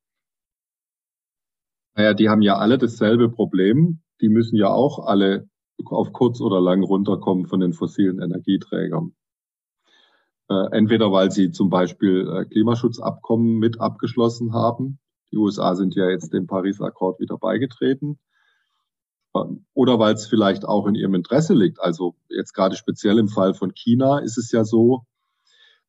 Naja, 1.95 2.13
die 2.13 2.30
haben 2.30 2.41
ja 2.41 2.58
alle 2.58 2.78
dasselbe 2.78 3.30
Problem. 3.30 4.02
Die 4.22 4.30
müssen 4.30 4.58
ja 4.58 4.67
auch 4.67 5.06
alle 5.06 5.50
auf 5.86 6.13
kurz 6.13 6.39
oder 6.39 6.62
lang 6.62 6.84
runterkommen 6.84 7.48
von 7.48 7.62
den 7.62 7.74
fossilen 7.74 8.22
Energieträgern. 8.22 9.15
Äh, 10.50 10.72
entweder 10.72 11.12
weil 11.12 11.32
sie 11.32 11.52
zum 11.52 11.70
Beispiel 11.70 12.28
äh, 12.28 12.46
Klimaschutzabkommen 12.46 13.60
mit 13.60 13.80
abgeschlossen 13.80 14.54
haben. 14.54 15.00
Die 15.32 15.38
USA 15.38 15.76
sind 15.76 15.94
ja 15.94 16.10
jetzt 16.10 16.34
dem 16.34 16.48
Paris-Akkord 16.48 17.20
wieder 17.20 17.38
beigetreten. 17.38 18.18
Ähm, 19.36 19.66
oder 19.76 20.00
weil 20.00 20.16
es 20.16 20.26
vielleicht 20.26 20.66
auch 20.66 20.88
in 20.88 20.96
ihrem 20.96 21.14
Interesse 21.14 21.54
liegt. 21.54 21.80
Also 21.80 22.16
jetzt 22.30 22.54
gerade 22.54 22.76
speziell 22.76 23.20
im 23.20 23.28
Fall 23.28 23.54
von 23.54 23.76
China 23.76 24.18
ist 24.20 24.40
es 24.40 24.52
ja 24.52 24.66
so, 24.66 25.04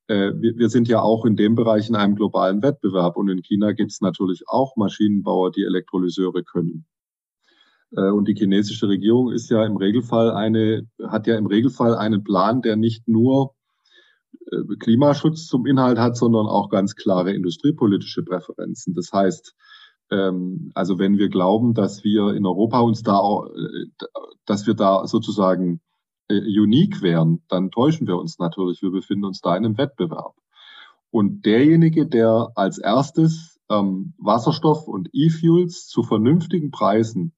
äh, 0.09 0.33
wir, 0.35 0.69
sind 0.69 0.89
ja 0.89 1.01
auch 1.01 1.25
in 1.25 1.37
dem 1.37 1.55
Bereich 1.55 1.89
in 1.89 1.97
einem 1.97 2.15
globalen 2.15 2.63
Wettbewerb. 2.63 3.17
Und 3.17 3.31
in 3.31 3.41
China 3.41 3.73
gibt 3.73 3.93
es 3.93 4.03
natürlich 4.03 4.47
auch 4.47 4.77
Maschinenbauer, 4.77 5.53
die 5.53 5.65
Elektrolyseure 5.65 6.45
können. 6.45 6.87
Und 7.93 8.29
die 8.29 8.37
chinesische 8.37 8.87
Regierung 8.87 9.33
ist 9.33 9.51
ja 9.51 9.67
im 9.67 9.77
Regelfall 9.77 10.31
eine, 10.31 10.87
hat 11.09 11.27
ja 11.27 11.37
im 11.37 11.47
Regelfall 11.47 11.97
einen 11.97 12.23
Plan, 12.23 12.63
der 12.63 12.77
nicht 12.77 13.09
nur 13.09 13.57
Klimaschutz 14.79 15.47
zum 15.47 15.67
Inhalt 15.67 15.99
hat, 15.99 16.17
sondern 16.17 16.47
auch 16.47 16.69
ganz 16.69 16.97
klare 16.97 17.33
industriepolitische 17.33 18.23
Präferenzen. 18.23 18.95
Das 18.95 19.13
heißt, 19.13 19.55
ähm, 20.11 20.71
also 20.75 20.99
wenn 20.99 21.19
wir 21.19 21.29
glauben, 21.29 21.75
dass 21.75 22.05
wir 22.05 22.35
in 22.35 22.47
Europa 22.47 22.81
uns 22.81 23.03
da, 23.03 23.21
äh, 23.21 24.07
dass 24.45 24.67
wir 24.67 24.75
da 24.75 25.07
sozusagen 25.07 25.81
äh, 26.29 26.41
unique 26.41 27.03
wären, 27.03 27.43
dann 27.49 27.71
täuschen 27.71 28.07
wir 28.07 28.17
uns 28.17 28.39
natürlich. 28.39 28.83
Wir 28.83 28.91
befinden 28.91 29.25
uns 29.25 29.41
da 29.41 29.57
in 29.57 29.65
einem 29.65 29.79
Wettbewerb. 29.79 30.35
Und 31.11 31.45
derjenige, 31.45 32.07
der 32.07 32.53
als 32.55 32.79
erstes 32.79 33.59
ähm, 33.69 34.15
Wasserstoff 34.19 34.87
und 34.87 35.09
E-Fuels 35.13 35.87
zu 35.87 36.03
vernünftigen 36.03 36.71
Preisen 36.71 37.33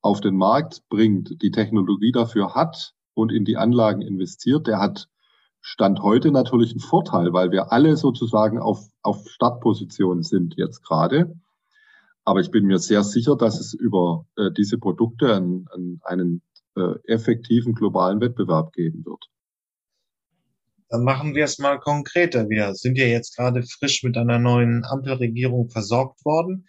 auf 0.00 0.20
den 0.20 0.36
Markt 0.36 0.82
bringt, 0.88 1.42
die 1.42 1.50
Technologie 1.50 2.12
dafür 2.12 2.54
hat 2.54 2.94
und 3.14 3.32
in 3.32 3.44
die 3.44 3.56
Anlagen 3.56 4.02
investiert, 4.02 4.66
der 4.66 4.78
hat 4.78 5.08
Stand 5.66 6.02
heute 6.02 6.30
natürlich 6.30 6.74
ein 6.74 6.80
Vorteil, 6.80 7.32
weil 7.32 7.50
wir 7.50 7.72
alle 7.72 7.96
sozusagen 7.96 8.58
auf, 8.58 8.86
auf 9.00 9.26
Startposition 9.26 10.22
sind 10.22 10.56
jetzt 10.58 10.82
gerade. 10.84 11.34
Aber 12.22 12.40
ich 12.40 12.50
bin 12.50 12.66
mir 12.66 12.78
sehr 12.78 13.02
sicher, 13.02 13.34
dass 13.34 13.58
es 13.58 13.72
über 13.72 14.26
äh, 14.36 14.50
diese 14.50 14.76
Produkte 14.76 15.34
einen, 15.34 15.66
einen, 15.72 16.00
einen 16.04 16.42
äh, 16.76 16.98
effektiven 17.10 17.74
globalen 17.74 18.20
Wettbewerb 18.20 18.74
geben 18.74 19.06
wird. 19.06 19.24
Dann 20.90 21.02
machen 21.02 21.34
wir 21.34 21.44
es 21.44 21.58
mal 21.58 21.80
konkreter. 21.80 22.50
Wir 22.50 22.74
sind 22.74 22.98
ja 22.98 23.06
jetzt 23.06 23.34
gerade 23.34 23.62
frisch 23.62 24.02
mit 24.02 24.18
einer 24.18 24.38
neuen 24.38 24.84
Ampelregierung 24.84 25.70
versorgt 25.70 26.26
worden. 26.26 26.66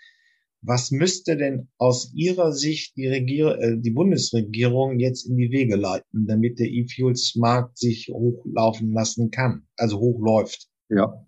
Was 0.68 0.90
müsste 0.90 1.38
denn 1.38 1.68
aus 1.78 2.12
Ihrer 2.16 2.52
Sicht 2.52 2.98
die, 2.98 3.08
Regier 3.08 3.58
äh, 3.60 3.78
die 3.78 3.92
Bundesregierung 3.92 5.00
jetzt 5.00 5.28
in 5.28 5.38
die 5.38 5.52
Wege 5.52 5.76
leiten, 5.76 6.26
damit 6.26 6.58
der 6.58 6.68
E-Fuels-Markt 6.68 7.78
sich 7.78 8.10
hochlaufen 8.12 8.92
lassen 8.92 9.30
kann, 9.30 9.68
also 9.78 10.00
hochläuft? 10.00 10.68
Ja, 10.90 11.24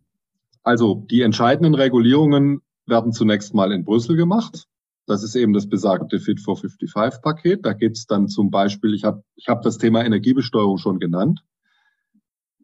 also 0.64 1.06
die 1.12 1.22
entscheidenden 1.22 1.76
Regulierungen 1.76 2.62
werden 2.88 3.12
zunächst 3.12 3.54
mal 3.54 3.72
in 3.72 3.86
Brüssel 3.86 4.16
gemacht. 4.16 4.66
Das 5.06 5.24
ist 5.24 5.36
eben 5.36 5.54
das 5.54 5.70
besagte 5.70 6.20
Fit 6.20 6.42
for 6.42 6.58
55-Paket. 6.58 7.64
Da 7.64 7.74
geht 7.74 7.96
es 7.96 8.08
dann 8.08 8.30
zum 8.30 8.50
Beispiel, 8.50 8.96
ich 8.96 9.04
habe 9.04 9.24
ich 9.36 9.48
hab 9.48 9.62
das 9.62 9.78
Thema 9.78 10.04
Energiebesteuerung 10.04 10.78
schon 10.78 11.00
genannt. 11.00 11.42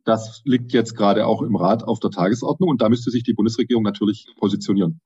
Das 0.05 0.41
liegt 0.43 0.73
jetzt 0.73 0.95
gerade 0.95 1.27
auch 1.27 1.43
im 1.43 1.55
Rat 1.55 1.83
auf 1.83 1.99
der 1.99 2.09
Tagesordnung 2.09 2.69
und 2.69 2.81
da 2.81 2.89
müsste 2.89 3.11
sich 3.11 3.23
die 3.23 3.33
Bundesregierung 3.33 3.83
natürlich 3.83 4.27
positionieren 4.37 4.99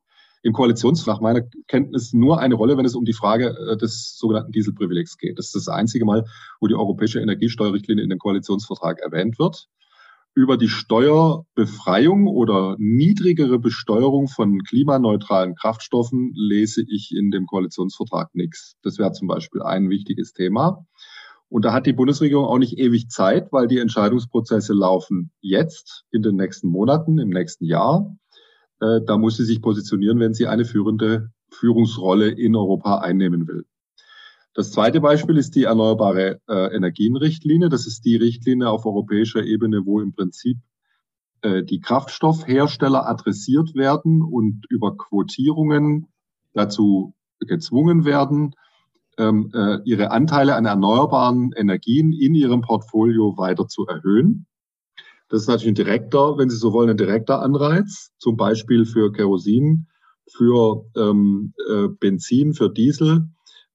im 0.43 0.53
Koalitionsvertrag 0.53 1.21
meiner 1.21 1.41
Kenntnis 1.67 2.13
nur 2.13 2.39
eine 2.39 2.55
Rolle, 2.55 2.77
wenn 2.77 2.85
es 2.85 2.95
um 2.95 3.05
die 3.05 3.13
Frage 3.13 3.55
äh, 3.57 3.77
des 3.77 4.17
sogenannten 4.17 4.51
Dieselprivilegs 4.51 5.17
geht. 5.17 5.37
Das 5.37 5.47
ist 5.47 5.55
das 5.55 5.67
einzige 5.67 6.05
Mal, 6.05 6.25
wo 6.59 6.67
die 6.67 6.75
europäische 6.75 7.19
Energiesteuerrichtlinie 7.19 8.03
in 8.03 8.09
dem 8.09 8.19
Koalitionsvertrag 8.19 8.99
erwähnt 8.99 9.39
wird. 9.39 9.67
Über 10.35 10.55
die 10.55 10.69
Steuerbefreiung 10.69 12.27
oder 12.27 12.75
niedrigere 12.77 13.57
Besteuerung 13.57 14.27
von 14.27 14.61
klimaneutralen 14.61 15.55
Kraftstoffen 15.55 16.31
lese 16.35 16.83
ich 16.87 17.11
in 17.15 17.31
dem 17.31 17.47
Koalitionsvertrag 17.47 18.35
nichts. 18.35 18.75
Das 18.83 18.99
wäre 18.99 19.11
zum 19.13 19.27
Beispiel 19.27 19.63
ein 19.63 19.89
wichtiges 19.89 20.33
Thema. 20.33 20.85
Und 21.49 21.63
da 21.63 21.73
hat 21.73 21.85
die 21.85 21.93
Bundesregierung 21.93 22.45
auch 22.45 22.57
nicht 22.57 22.77
ewig 22.77 23.09
Zeit, 23.09 23.51
weil 23.51 23.67
die 23.67 23.79
Entscheidungsprozesse 23.79 24.73
laufen 24.73 25.31
jetzt, 25.39 26.03
in 26.11 26.21
den 26.21 26.35
nächsten 26.35 26.67
Monaten, 26.67 27.19
im 27.19 27.29
nächsten 27.29 27.65
Jahr. 27.65 28.15
Äh, 28.79 29.01
da 29.05 29.17
muss 29.17 29.37
sie 29.37 29.45
sich 29.45 29.61
positionieren, 29.61 30.19
wenn 30.19 30.33
sie 30.33 30.47
eine 30.47 30.65
führende 30.65 31.31
Führungsrolle 31.49 32.29
in 32.29 32.55
Europa 32.55 32.99
einnehmen 32.99 33.47
will. 33.47 33.65
Das 34.53 34.71
zweite 34.71 35.01
Beispiel 35.01 35.37
ist 35.37 35.55
die 35.55 35.65
erneuerbare 35.65 36.41
äh, 36.47 36.75
Energienrichtlinie. 36.75 37.69
Das 37.69 37.85
ist 37.85 38.05
die 38.05 38.15
Richtlinie 38.15 38.69
auf 38.69 38.85
europäischer 38.85 39.43
Ebene, 39.43 39.85
wo 39.85 40.01
im 40.01 40.13
Prinzip 40.13 40.57
äh, 41.41 41.63
die 41.63 41.79
Kraftstoffhersteller 41.79 43.07
adressiert 43.07 43.75
werden 43.75 44.23
und 44.23 44.65
über 44.69 44.97
Quotierungen 44.97 46.07
dazu 46.53 47.13
gezwungen 47.39 48.03
werden, 48.03 48.55
ähm, 49.19 49.51
äh, 49.53 49.77
ihre 49.85 50.09
Anteile 50.09 50.55
an 50.55 50.65
erneuerbaren 50.65 51.51
Energien 51.55 52.11
in 52.11 52.33
ihrem 52.33 52.61
Portfolio 52.61 53.37
weiter 53.37 53.67
zu 53.67 53.85
erhöhen. 53.85 54.47
Das 55.29 55.41
ist 55.41 55.47
natürlich 55.47 55.71
ein 55.71 55.75
direkter, 55.75 56.37
wenn 56.37 56.49
Sie 56.49 56.57
so 56.57 56.71
wollen, 56.71 56.89
ein 56.89 56.97
direkter 56.97 57.41
Anreiz, 57.41 58.11
zum 58.17 58.37
Beispiel 58.37 58.85
für 58.85 59.11
Kerosin, 59.11 59.87
für 60.31 60.85
ähm, 60.95 61.53
äh, 61.69 61.87
Benzin, 61.87 62.53
für 62.53 62.69
Diesel 62.69 63.27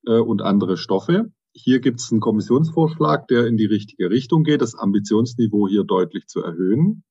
äh, 0.06 0.18
und 0.18 0.42
andere 0.42 0.76
Stoffe. 0.76 1.30
Hier 1.52 1.80
gibt 1.80 2.00
es 2.00 2.10
einen 2.10 2.20
Kommissionsvorschlag, 2.20 3.28
der 3.28 3.46
in 3.46 3.58
die 3.58 3.66
richtige 3.66 4.08
Richtung 4.08 4.44
geht, 4.44 4.62
das 4.62 4.74
Ambitionsniveau 4.74 5.68
hier 5.68 5.84
deutlich 5.84 6.26
zu 6.26 6.42
erhöhen. 6.42 7.04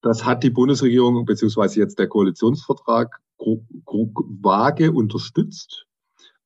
Das 0.00 0.24
hat 0.24 0.42
die 0.42 0.50
Bundesregierung 0.50 1.24
beziehungsweise 1.24 1.80
jetzt 1.80 1.98
der 1.98 2.08
Koalitionsvertrag 2.08 3.20
vage 3.38 4.92
unterstützt. 4.92 5.86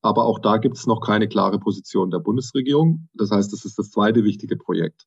Aber 0.02 0.24
auch 0.24 0.38
da 0.40 0.58
gibt 0.58 0.76
es 0.76 0.86
noch 0.86 1.00
keine 1.00 1.28
klare 1.28 1.58
Position 1.58 2.10
der 2.10 2.18
Bundesregierung. 2.18 3.08
Das 3.14 3.30
heißt, 3.30 3.52
das 3.52 3.64
ist 3.64 3.78
das 3.78 3.90
zweite 3.90 4.24
wichtige 4.24 4.56
Projekt. 4.56 5.06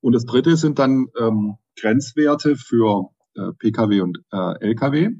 Und 0.00 0.14
das 0.14 0.24
dritte 0.24 0.56
sind 0.56 0.78
dann 0.78 1.08
ähm, 1.18 1.56
Grenzwerte 1.78 2.56
für 2.56 3.10
äh, 3.34 3.52
Pkw 3.58 4.00
und 4.00 4.18
äh, 4.32 4.70
Lkw. 4.70 5.10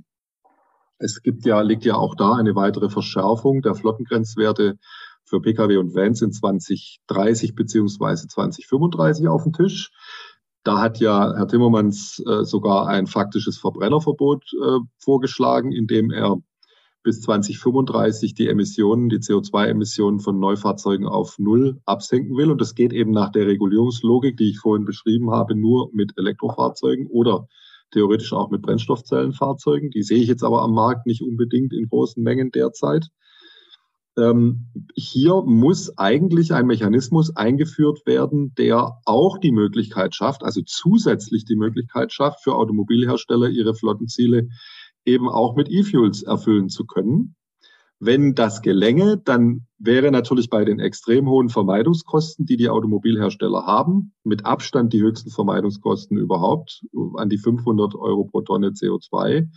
Es 0.98 1.22
gibt 1.22 1.46
ja, 1.46 1.60
liegt 1.62 1.84
ja 1.84 1.94
auch 1.94 2.14
da 2.14 2.34
eine 2.34 2.54
weitere 2.54 2.90
Verschärfung 2.90 3.62
der 3.62 3.74
Flottengrenzwerte 3.74 4.78
für 5.24 5.40
Pkw 5.40 5.76
und 5.78 5.94
Vans 5.94 6.20
in 6.22 6.32
2030 6.32 7.54
beziehungsweise 7.54 8.26
2035 8.26 9.28
auf 9.28 9.44
dem 9.44 9.52
Tisch. 9.52 9.90
Da 10.62 10.80
hat 10.80 10.98
ja 11.00 11.34
Herr 11.34 11.48
Timmermans 11.48 12.22
äh, 12.26 12.44
sogar 12.44 12.86
ein 12.86 13.06
faktisches 13.06 13.58
Verbrennerverbot 13.58 14.44
äh, 14.62 14.78
vorgeschlagen, 14.98 15.72
indem 15.72 16.10
er 16.10 16.36
bis 17.02 17.22
2035 17.22 18.34
die 18.34 18.48
Emissionen, 18.48 19.08
die 19.08 19.18
CO2-Emissionen 19.18 20.20
von 20.20 20.38
Neufahrzeugen 20.38 21.06
auf 21.06 21.38
Null 21.38 21.80
absenken 21.86 22.36
will. 22.36 22.50
Und 22.50 22.60
das 22.60 22.74
geht 22.74 22.92
eben 22.92 23.10
nach 23.10 23.30
der 23.30 23.46
Regulierungslogik, 23.46 24.36
die 24.36 24.50
ich 24.50 24.58
vorhin 24.58 24.84
beschrieben 24.84 25.30
habe, 25.30 25.54
nur 25.54 25.90
mit 25.92 26.12
Elektrofahrzeugen 26.16 27.06
oder 27.06 27.48
theoretisch 27.90 28.32
auch 28.32 28.50
mit 28.50 28.62
Brennstoffzellenfahrzeugen. 28.62 29.90
Die 29.90 30.02
sehe 30.02 30.18
ich 30.18 30.28
jetzt 30.28 30.44
aber 30.44 30.62
am 30.62 30.74
Markt 30.74 31.06
nicht 31.06 31.22
unbedingt 31.22 31.72
in 31.72 31.88
großen 31.88 32.22
Mengen 32.22 32.50
derzeit. 32.50 33.08
Ähm, 34.18 34.66
hier 34.94 35.42
muss 35.42 35.96
eigentlich 35.96 36.52
ein 36.52 36.66
Mechanismus 36.66 37.34
eingeführt 37.36 38.06
werden, 38.06 38.54
der 38.56 38.98
auch 39.04 39.38
die 39.38 39.52
Möglichkeit 39.52 40.14
schafft, 40.14 40.42
also 40.42 40.60
zusätzlich 40.62 41.44
die 41.44 41.56
Möglichkeit 41.56 42.12
schafft, 42.12 42.42
für 42.42 42.56
Automobilhersteller 42.56 43.48
ihre 43.48 43.74
Flottenziele 43.74 44.48
eben 45.10 45.28
auch 45.28 45.56
mit 45.56 45.68
E-Fuels 45.70 46.22
erfüllen 46.22 46.68
zu 46.68 46.86
können. 46.86 47.34
Wenn 47.98 48.34
das 48.34 48.62
gelänge, 48.62 49.18
dann 49.18 49.66
wäre 49.78 50.10
natürlich 50.10 50.48
bei 50.48 50.64
den 50.64 50.80
extrem 50.80 51.28
hohen 51.28 51.50
Vermeidungskosten, 51.50 52.46
die 52.46 52.56
die 52.56 52.70
Automobilhersteller 52.70 53.66
haben, 53.66 54.14
mit 54.24 54.46
Abstand 54.46 54.94
die 54.94 55.02
höchsten 55.02 55.30
Vermeidungskosten 55.30 56.16
überhaupt, 56.16 56.82
an 57.16 57.28
die 57.28 57.36
500 57.36 57.94
Euro 57.94 58.24
pro 58.24 58.40
Tonne 58.40 58.68
CO2, 58.70 59.48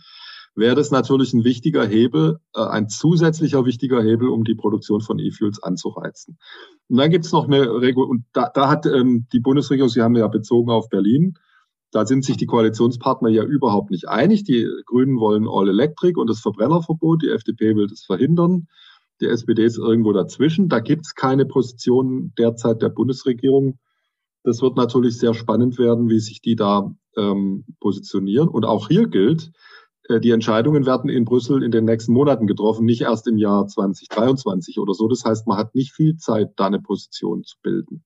wäre 0.54 0.74
das 0.74 0.90
natürlich 0.90 1.32
ein 1.32 1.44
wichtiger 1.44 1.86
Hebel, 1.86 2.38
äh, 2.54 2.60
ein 2.60 2.88
zusätzlicher 2.88 3.64
wichtiger 3.64 4.02
Hebel, 4.02 4.28
um 4.28 4.44
die 4.44 4.54
Produktion 4.54 5.00
von 5.00 5.18
E-Fuels 5.18 5.62
anzureizen. 5.62 6.38
Und 6.88 6.98
dann 6.98 7.10
gibt 7.10 7.24
es 7.24 7.32
noch 7.32 7.46
eine 7.46 7.80
Regel, 7.80 8.04
und 8.04 8.24
da, 8.32 8.50
da 8.52 8.68
hat 8.68 8.86
ähm, 8.86 9.26
die 9.32 9.40
Bundesregierung, 9.40 9.88
Sie 9.88 10.02
haben 10.02 10.16
ja 10.16 10.28
bezogen 10.28 10.70
auf 10.70 10.90
Berlin, 10.90 11.38
da 11.94 12.04
sind 12.04 12.24
sich 12.24 12.36
die 12.36 12.46
Koalitionspartner 12.46 13.28
ja 13.28 13.44
überhaupt 13.44 13.92
nicht 13.92 14.08
einig. 14.08 14.42
Die 14.42 14.68
Grünen 14.84 15.20
wollen 15.20 15.46
All 15.48 15.68
Electric 15.68 16.18
und 16.18 16.28
das 16.28 16.40
Verbrennerverbot. 16.40 17.22
Die 17.22 17.28
FDP 17.28 17.76
will 17.76 17.86
das 17.86 18.02
verhindern. 18.02 18.66
Die 19.20 19.26
SPD 19.26 19.64
ist 19.64 19.78
irgendwo 19.78 20.12
dazwischen. 20.12 20.68
Da 20.68 20.80
gibt 20.80 21.06
es 21.06 21.14
keine 21.14 21.46
Position 21.46 22.32
derzeit 22.36 22.82
der 22.82 22.88
Bundesregierung. 22.88 23.78
Das 24.42 24.60
wird 24.60 24.76
natürlich 24.76 25.18
sehr 25.18 25.34
spannend 25.34 25.78
werden, 25.78 26.08
wie 26.08 26.18
sich 26.18 26.40
die 26.40 26.56
da 26.56 26.92
ähm, 27.16 27.64
positionieren. 27.78 28.48
Und 28.48 28.64
auch 28.64 28.88
hier 28.88 29.06
gilt, 29.06 29.52
äh, 30.08 30.18
die 30.18 30.32
Entscheidungen 30.32 30.86
werden 30.86 31.08
in 31.08 31.24
Brüssel 31.24 31.62
in 31.62 31.70
den 31.70 31.84
nächsten 31.84 32.12
Monaten 32.12 32.48
getroffen, 32.48 32.86
nicht 32.86 33.02
erst 33.02 33.28
im 33.28 33.38
Jahr 33.38 33.68
2023 33.68 34.80
oder 34.80 34.94
so. 34.94 35.06
Das 35.06 35.24
heißt, 35.24 35.46
man 35.46 35.58
hat 35.58 35.76
nicht 35.76 35.92
viel 35.92 36.16
Zeit, 36.16 36.54
da 36.56 36.66
eine 36.66 36.80
Position 36.80 37.44
zu 37.44 37.54
bilden. 37.62 38.02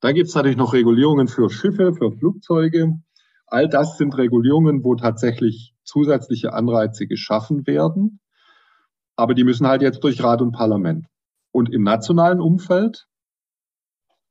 Dann 0.00 0.14
gibt 0.14 0.30
es 0.30 0.34
natürlich 0.34 0.56
noch 0.56 0.72
Regulierungen 0.72 1.28
für 1.28 1.48
Schiffe, 1.48 1.92
für 1.94 2.10
Flugzeuge. 2.10 2.98
All 3.50 3.68
das 3.68 3.98
sind 3.98 4.16
Regulierungen, 4.16 4.84
wo 4.84 4.94
tatsächlich 4.94 5.74
zusätzliche 5.82 6.52
Anreize 6.52 7.06
geschaffen 7.06 7.66
werden. 7.66 8.20
Aber 9.16 9.34
die 9.34 9.44
müssen 9.44 9.66
halt 9.66 9.82
jetzt 9.82 10.02
durch 10.04 10.22
Rat 10.22 10.40
und 10.40 10.52
Parlament. 10.52 11.06
Und 11.50 11.72
im 11.72 11.82
nationalen 11.82 12.40
Umfeld, 12.40 13.06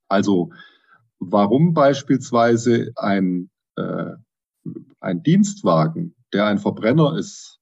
also 0.07 0.51
warum 1.19 1.73
beispielsweise 1.73 2.93
ein, 2.95 3.49
äh, 3.75 4.13
ein 5.01 5.21
Dienstwagen, 5.21 6.15
der 6.31 6.45
ein 6.45 6.59
Verbrenner 6.59 7.17
ist, 7.17 7.59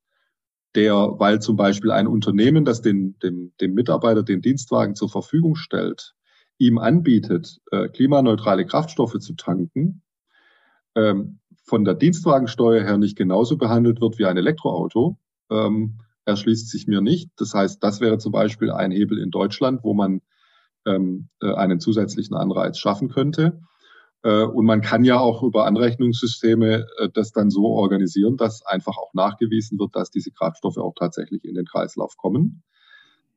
der, 0.76 0.94
weil 0.94 1.42
zum 1.42 1.56
Beispiel 1.56 1.90
ein 1.90 2.06
Unternehmen, 2.06 2.66
das 2.66 2.82
den, 2.82 3.18
dem, 3.20 3.52
dem 3.60 3.74
Mitarbeiter 3.74 4.22
den 4.22 4.42
Dienstwagen 4.42 4.94
zur 4.94 5.10
Verfügung 5.10 5.56
stellt, 5.56 6.14
ihm 6.60 6.78
anbietet, 6.78 7.60
äh, 7.72 7.88
klimaneutrale 7.90 8.66
Kraftstoffe 8.68 9.18
zu 9.18 9.34
tanken, 9.34 10.04
ähm, 10.96 11.40
von 11.68 11.84
der 11.84 11.96
Dienstwagensteuer 11.96 12.84
her 12.84 12.98
nicht 12.98 13.18
genauso 13.18 13.58
behandelt 13.58 14.00
wird 14.00 14.18
wie 14.18 14.26
ein 14.26 14.38
Elektroauto, 14.38 15.18
ähm, 15.52 16.00
erschließt 16.26 16.70
sich 16.70 16.88
mir 16.88 17.02
nicht. 17.02 17.30
Das 17.38 17.54
heißt, 17.54 17.84
das 17.84 18.00
wäre 18.00 18.18
zum 18.18 18.32
Beispiel 18.32 18.72
ein 18.72 18.92
Hebel 18.92 19.20
in 19.20 19.32
Deutschland, 19.32 19.84
wo 19.84 19.94
man 19.94 20.22
ähm, 20.86 21.28
äh, 21.42 21.54
einen 21.54 21.82
zusätzlichen 21.82 22.38
Anreiz 22.38 22.78
schaffen 22.78 23.10
könnte. 23.10 23.60
Äh, 24.24 24.44
und 24.44 24.66
man 24.66 24.80
kann 24.80 25.04
ja 25.04 25.20
auch 25.20 25.44
über 25.44 25.66
Anrechnungssysteme 25.66 26.88
äh, 27.00 27.10
das 27.14 27.34
dann 27.34 27.50
so 27.50 27.66
organisieren, 27.68 28.38
dass 28.38 28.66
einfach 28.66 28.98
auch 28.98 29.14
nachgewiesen 29.14 29.78
wird, 29.78 29.94
dass 29.94 30.10
diese 30.10 30.32
Kraftstoffe 30.32 30.78
auch 30.78 30.94
tatsächlich 30.98 31.44
in 31.44 31.56
den 31.56 31.66
Kreislauf 31.66 32.16
kommen. 32.16 32.64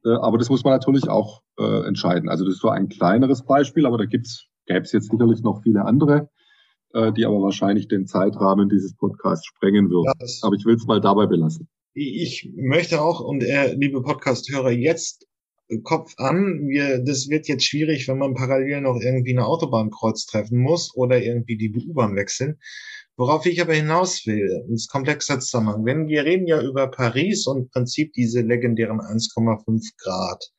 Äh, 0.05 0.11
aber 0.11 0.39
das 0.39 0.51
muss 0.51 0.63
man 0.63 0.73
natürlich 0.73 1.09
auch 1.09 1.43
äh, 1.59 1.85
entscheiden. 1.85 2.29
Also 2.29 2.45
das 2.45 2.55
ist 2.55 2.61
so 2.61 2.69
ein 2.69 2.89
kleineres 2.89 3.43
Beispiel, 3.43 3.87
aber 3.87 3.99
da 3.99 4.05
gibt's 4.05 4.47
gäbe 4.67 4.83
es 4.83 4.93
jetzt 4.93 5.11
sicherlich 5.11 5.43
noch 5.43 5.63
viele 5.63 5.85
andere 5.85 6.31
äh, 6.95 7.13
die 7.13 7.25
aber 7.25 7.41
wahrscheinlich 7.43 7.89
den 7.89 8.07
Zeitrahmen 8.07 8.69
dieses 8.69 8.95
Podcasts 8.97 9.47
sprengen 9.47 9.91
wird. 9.91 10.07
Ja, 10.07 10.13
aber 10.43 10.57
ich 10.57 10.65
will 10.65 10.77
es 10.77 10.87
mal 10.87 11.01
dabei 11.01 11.27
belassen. 11.27 11.69
Ich 11.95 12.51
möchte 12.55 13.03
auch, 13.03 13.21
und 13.21 13.43
äh, 13.43 13.75
liebe 13.75 14.03
Podcast-Hörer, 14.03 14.71
jetzt 14.71 15.27
Kopf 15.85 16.15
an, 16.17 16.69
wir, 16.69 16.99
das 16.99 17.29
wird 17.29 17.47
jetzt 17.47 17.65
schwierig, 17.65 18.09
wenn 18.09 18.19
man 18.19 18.35
parallel 18.35 18.81
noch 18.81 19.01
irgendwie 19.01 19.33
eine 19.33 19.47
Autobahnkreuz 19.47 20.27
treffen 20.27 20.59
muss 20.59 20.95
oder 20.97 21.23
irgendwie 21.23 21.57
die 21.57 21.73
U-Bahn 21.73 22.17
wechseln. 22.17 22.59
Worauf 23.17 23.47
ich 23.47 23.61
aber 23.61 23.75
hinaus 23.75 24.27
will, 24.27 24.65
ist 24.73 24.91
komplexer 24.91 25.39
Zusammenhang. 25.41 25.85
Wenn 25.85 26.09
wir 26.09 26.25
reden 26.25 26.47
ja 26.47 26.61
über 26.63 26.89
Paris 26.91 27.47
und 27.47 27.59
im 27.59 27.69
Prinzip 27.69 28.13
diese 28.15 28.41
legendären 28.41 29.01
1,5 29.01 29.91
Grad. 29.99 30.51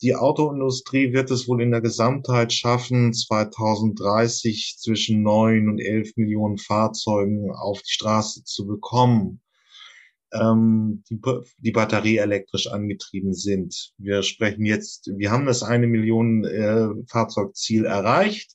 Die 0.00 0.14
Autoindustrie 0.14 1.12
wird 1.12 1.30
es 1.32 1.48
wohl 1.48 1.60
in 1.60 1.72
der 1.72 1.80
Gesamtheit 1.80 2.52
schaffen, 2.52 3.12
2030 3.12 4.76
zwischen 4.78 5.22
neun 5.22 5.68
und 5.68 5.80
elf 5.80 6.16
Millionen 6.16 6.56
Fahrzeugen 6.56 7.50
auf 7.50 7.82
die 7.82 7.90
Straße 7.90 8.44
zu 8.44 8.64
bekommen, 8.64 9.40
ähm, 10.32 11.02
die, 11.10 11.20
die 11.58 11.72
Batterie 11.72 12.18
elektrisch 12.18 12.68
angetrieben 12.68 13.34
sind. 13.34 13.92
Wir 13.98 14.22
sprechen 14.22 14.64
jetzt, 14.64 15.10
wir 15.16 15.32
haben 15.32 15.46
das 15.46 15.64
eine 15.64 15.88
Million 15.88 16.44
äh, 16.44 16.88
Fahrzeugziel 17.08 17.84
erreicht, 17.84 18.52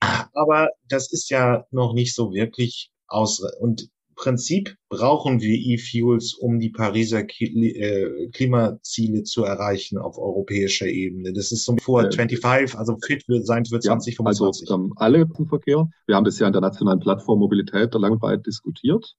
aber 0.00 0.70
das 0.88 1.12
ist 1.12 1.30
ja 1.30 1.66
noch 1.70 1.94
nicht 1.94 2.16
so 2.16 2.32
wirklich 2.32 2.90
aus 3.06 3.40
und 3.60 3.90
Prinzip 4.16 4.76
brauchen 4.88 5.42
wir 5.42 5.54
E-Fuels, 5.54 6.32
um 6.34 6.58
die 6.58 6.70
Pariser 6.70 7.20
äh, 7.20 8.28
Klimaziele 8.32 9.24
zu 9.24 9.44
erreichen 9.44 9.98
auf 9.98 10.16
europäischer 10.16 10.86
Ebene. 10.86 11.34
Das 11.34 11.52
ist 11.52 11.66
so 11.66 11.76
vor 11.80 12.02
äh, 12.02 12.10
25, 12.10 12.78
also 12.78 12.96
fit 13.04 13.24
sein 13.26 13.66
für 13.66 13.78
2025. 13.78 14.68
Ja, 14.68 14.74
also 14.74 14.84
ähm, 14.84 14.92
alle 14.96 15.20
im 15.20 15.46
Verkehr. 15.46 15.88
Wir 16.06 16.16
haben 16.16 16.24
das 16.24 16.38
ja 16.38 16.46
in 16.46 16.54
der 16.54 16.62
nationalen 16.62 16.98
Plattform 16.98 17.38
Mobilität 17.40 17.92
lang 17.94 18.12
und 18.12 18.22
weit 18.22 18.46
diskutiert. 18.46 19.14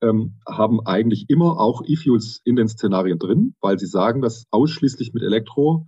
Ähm, 0.00 0.38
haben 0.48 0.80
eigentlich 0.86 1.28
immer 1.28 1.60
auch 1.60 1.82
E-Fuels 1.86 2.40
in 2.44 2.56
den 2.56 2.68
Szenarien 2.68 3.18
drin, 3.18 3.54
weil 3.60 3.78
sie 3.78 3.86
sagen, 3.86 4.22
dass 4.22 4.46
ausschließlich 4.50 5.12
mit 5.12 5.22
Elektro 5.22 5.86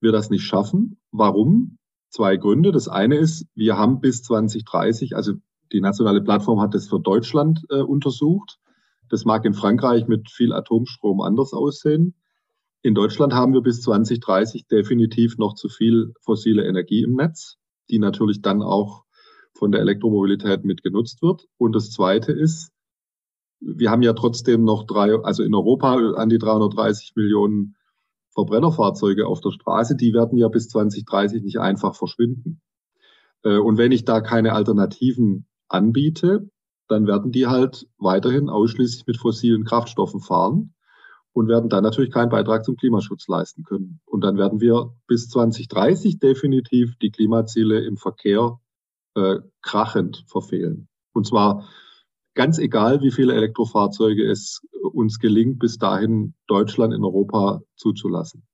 wir 0.00 0.12
das 0.12 0.30
nicht 0.30 0.44
schaffen. 0.44 1.00
Warum? 1.10 1.76
Zwei 2.08 2.36
Gründe. 2.36 2.70
Das 2.70 2.88
eine 2.88 3.16
ist, 3.16 3.46
wir 3.54 3.76
haben 3.76 4.00
bis 4.00 4.22
2030, 4.22 5.16
also 5.16 5.34
die 5.72 5.80
nationale 5.80 6.20
Plattform 6.20 6.60
hat 6.60 6.74
das 6.74 6.88
für 6.88 7.00
Deutschland 7.00 7.64
äh, 7.70 7.80
untersucht. 7.80 8.58
Das 9.08 9.24
mag 9.24 9.44
in 9.44 9.54
Frankreich 9.54 10.06
mit 10.06 10.30
viel 10.30 10.52
Atomstrom 10.52 11.20
anders 11.20 11.52
aussehen. 11.52 12.14
In 12.82 12.94
Deutschland 12.94 13.34
haben 13.34 13.52
wir 13.52 13.60
bis 13.60 13.82
2030 13.82 14.66
definitiv 14.66 15.36
noch 15.36 15.54
zu 15.54 15.68
viel 15.68 16.14
fossile 16.22 16.66
Energie 16.66 17.02
im 17.02 17.14
Netz, 17.14 17.56
die 17.90 17.98
natürlich 17.98 18.40
dann 18.40 18.62
auch 18.62 19.04
von 19.52 19.72
der 19.72 19.80
Elektromobilität 19.80 20.64
mit 20.64 20.82
genutzt 20.82 21.22
wird. 21.22 21.46
Und 21.58 21.74
das 21.74 21.90
Zweite 21.90 22.32
ist, 22.32 22.70
wir 23.60 23.90
haben 23.90 24.02
ja 24.02 24.14
trotzdem 24.14 24.64
noch 24.64 24.86
drei, 24.86 25.14
also 25.22 25.42
in 25.42 25.54
Europa 25.54 25.94
an 26.14 26.30
die 26.30 26.38
330 26.38 27.12
Millionen 27.14 27.76
Verbrennerfahrzeuge 28.32 29.26
auf 29.26 29.40
der 29.40 29.50
Straße, 29.50 29.96
die 29.96 30.14
werden 30.14 30.38
ja 30.38 30.48
bis 30.48 30.68
2030 30.68 31.42
nicht 31.42 31.58
einfach 31.58 31.94
verschwinden. 31.94 32.62
Äh, 33.42 33.58
und 33.58 33.76
wenn 33.76 33.92
ich 33.92 34.04
da 34.04 34.20
keine 34.20 34.54
Alternativen 34.54 35.46
anbiete, 35.70 36.50
dann 36.88 37.06
werden 37.06 37.32
die 37.32 37.46
halt 37.46 37.86
weiterhin 37.98 38.48
ausschließlich 38.48 39.06
mit 39.06 39.16
fossilen 39.16 39.64
Kraftstoffen 39.64 40.20
fahren 40.20 40.74
und 41.32 41.48
werden 41.48 41.70
dann 41.70 41.84
natürlich 41.84 42.10
keinen 42.10 42.30
Beitrag 42.30 42.64
zum 42.64 42.76
Klimaschutz 42.76 43.28
leisten 43.28 43.62
können. 43.62 44.00
Und 44.04 44.22
dann 44.22 44.36
werden 44.36 44.60
wir 44.60 44.92
bis 45.06 45.28
2030 45.28 46.18
definitiv 46.18 46.96
die 46.96 47.10
Klimaziele 47.10 47.80
im 47.84 47.96
Verkehr 47.96 48.58
äh, 49.14 49.36
krachend 49.62 50.24
verfehlen. 50.26 50.88
Und 51.12 51.26
zwar 51.26 51.68
ganz 52.34 52.58
egal, 52.58 53.02
wie 53.02 53.12
viele 53.12 53.34
Elektrofahrzeuge 53.34 54.28
es 54.28 54.62
uns 54.92 55.18
gelingt, 55.18 55.60
bis 55.60 55.78
dahin 55.78 56.34
Deutschland 56.48 56.92
in 56.92 57.04
Europa 57.04 57.60
zuzulassen. 57.76 58.46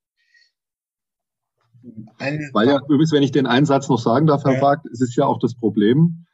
Eine 2.19 2.49
Weil 2.53 2.67
ja, 2.67 2.79
übrigens, 2.83 3.11
wenn 3.11 3.23
ich 3.23 3.31
den 3.31 3.47
Einsatz 3.47 3.87
noch 3.89 3.99
sagen 3.99 4.27
darf, 4.27 4.43
Herr 4.43 4.55
ja. 4.55 4.61
Wagt, 4.61 4.87
es 4.87 5.01
ist 5.01 5.15
ja 5.15 5.25
auch 5.25 5.39
das 5.39 5.55
Problem, 5.55 6.26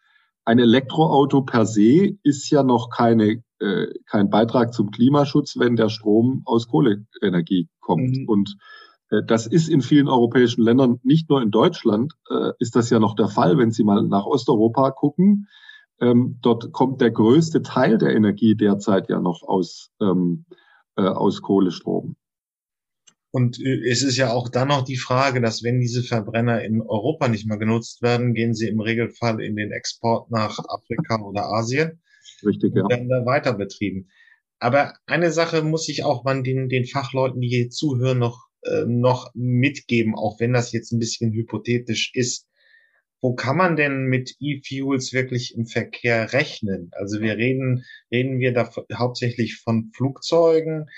ein 0.45 0.59
Elektroauto 0.59 1.41
per 1.43 1.65
se 1.65 2.17
ist 2.23 2.49
ja 2.49 2.63
noch 2.63 2.89
keine, 2.89 3.43
äh, 3.59 3.87
kein 4.05 4.29
Beitrag 4.29 4.73
zum 4.73 4.91
Klimaschutz, 4.91 5.57
wenn 5.57 5.75
der 5.75 5.89
Strom 5.89 6.41
aus 6.45 6.67
Kohleenergie 6.67 7.69
kommt. 7.79 8.17
Mhm. 8.17 8.27
Und 8.27 8.57
äh, 9.09 9.21
das 9.25 9.47
ist 9.47 9.69
in 9.69 9.81
vielen 9.81 10.07
europäischen 10.07 10.63
Ländern, 10.63 10.99
nicht 11.03 11.29
nur 11.29 11.41
in 11.41 11.51
Deutschland, 11.51 12.13
äh, 12.29 12.51
ist 12.59 12.75
das 12.75 12.89
ja 12.89 12.99
noch 12.99 13.15
der 13.15 13.29
Fall, 13.29 13.57
wenn 13.57 13.71
Sie 13.71 13.83
mal 13.83 14.03
nach 14.03 14.25
Osteuropa 14.25 14.91
gucken. 14.91 15.47
Ähm, 15.99 16.39
dort 16.41 16.73
kommt 16.73 16.99
der 17.01 17.11
größte 17.11 17.61
Teil 17.61 17.97
der 17.97 18.15
Energie 18.15 18.55
derzeit 18.55 19.09
ja 19.09 19.19
noch 19.19 19.43
aus, 19.43 19.91
ähm, 20.01 20.45
äh, 20.97 21.03
aus 21.03 21.41
Kohlestrom. 21.41 22.15
Und 23.36 23.59
äh, 23.59 23.89
es 23.89 24.03
ist 24.03 24.17
ja 24.17 24.31
auch 24.31 24.47
dann 24.47 24.67
noch 24.67 24.84
die 24.84 24.97
Frage, 24.97 25.41
dass 25.41 25.63
wenn 25.63 25.79
diese 25.79 26.03
Verbrenner 26.03 26.63
in 26.63 26.81
Europa 26.81 27.27
nicht 27.27 27.47
mehr 27.47 27.57
genutzt 27.57 28.03
werden, 28.03 28.36
gehen 28.36 28.53
sie 28.53 28.67
im 28.67 28.79
Regelfall 28.79 29.41
in 29.41 29.55
den 29.55 29.71
Export 29.71 30.29
nach 30.29 30.59
Afrika 30.67 31.19
oder 31.19 31.45
Asien. 31.45 31.99
Richtig, 32.45 32.75
ja. 32.75 32.84
Und 32.84 32.91
werden 32.91 33.09
da 33.09 33.25
weiter 33.25 33.53
betrieben. 33.53 34.09
Aber 34.59 34.93
eine 35.07 35.31
Sache 35.31 35.63
muss 35.63 35.89
ich 35.89 36.03
auch 36.03 36.23
man 36.23 36.43
den, 36.43 36.69
den 36.69 36.86
Fachleuten, 36.86 37.41
die 37.41 37.49
hier 37.49 37.69
zuhören, 37.69 38.19
noch, 38.19 38.45
äh, 38.61 38.86
noch 38.86 39.31
mitgeben, 39.34 40.13
auch 40.13 40.39
wenn 40.39 40.53
das 40.53 40.71
jetzt 40.71 40.91
ein 40.91 40.99
bisschen 40.99 41.34
hypothetisch 41.34 42.11
ist 42.13 42.47
wo 43.23 43.34
kann 43.36 43.55
man 43.55 43.77
denn 43.77 44.07
mit 44.07 44.36
E-Fuels 44.41 45.13
wirklich 45.13 45.55
im 45.55 45.65
Verkehr 45.65 46.34
rechnen? 46.34 46.89
Also 46.91 47.21
wir 47.21 47.38
reden, 47.38 47.86
reden 48.11 48.39
wir 48.39 48.51
da 48.51 48.69
hauptsächlich 48.93 49.55
von 49.55 49.91
Flugzeugen. 49.95 50.89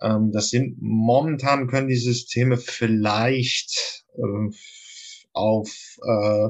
Ähm, 0.00 0.32
das 0.32 0.50
sind 0.50 0.76
momentan 0.80 1.66
können 1.68 1.88
die 1.88 1.96
Systeme 1.96 2.56
vielleicht 2.56 4.04
äh, 4.14 4.50
auf 5.32 5.98
äh, 6.02 6.48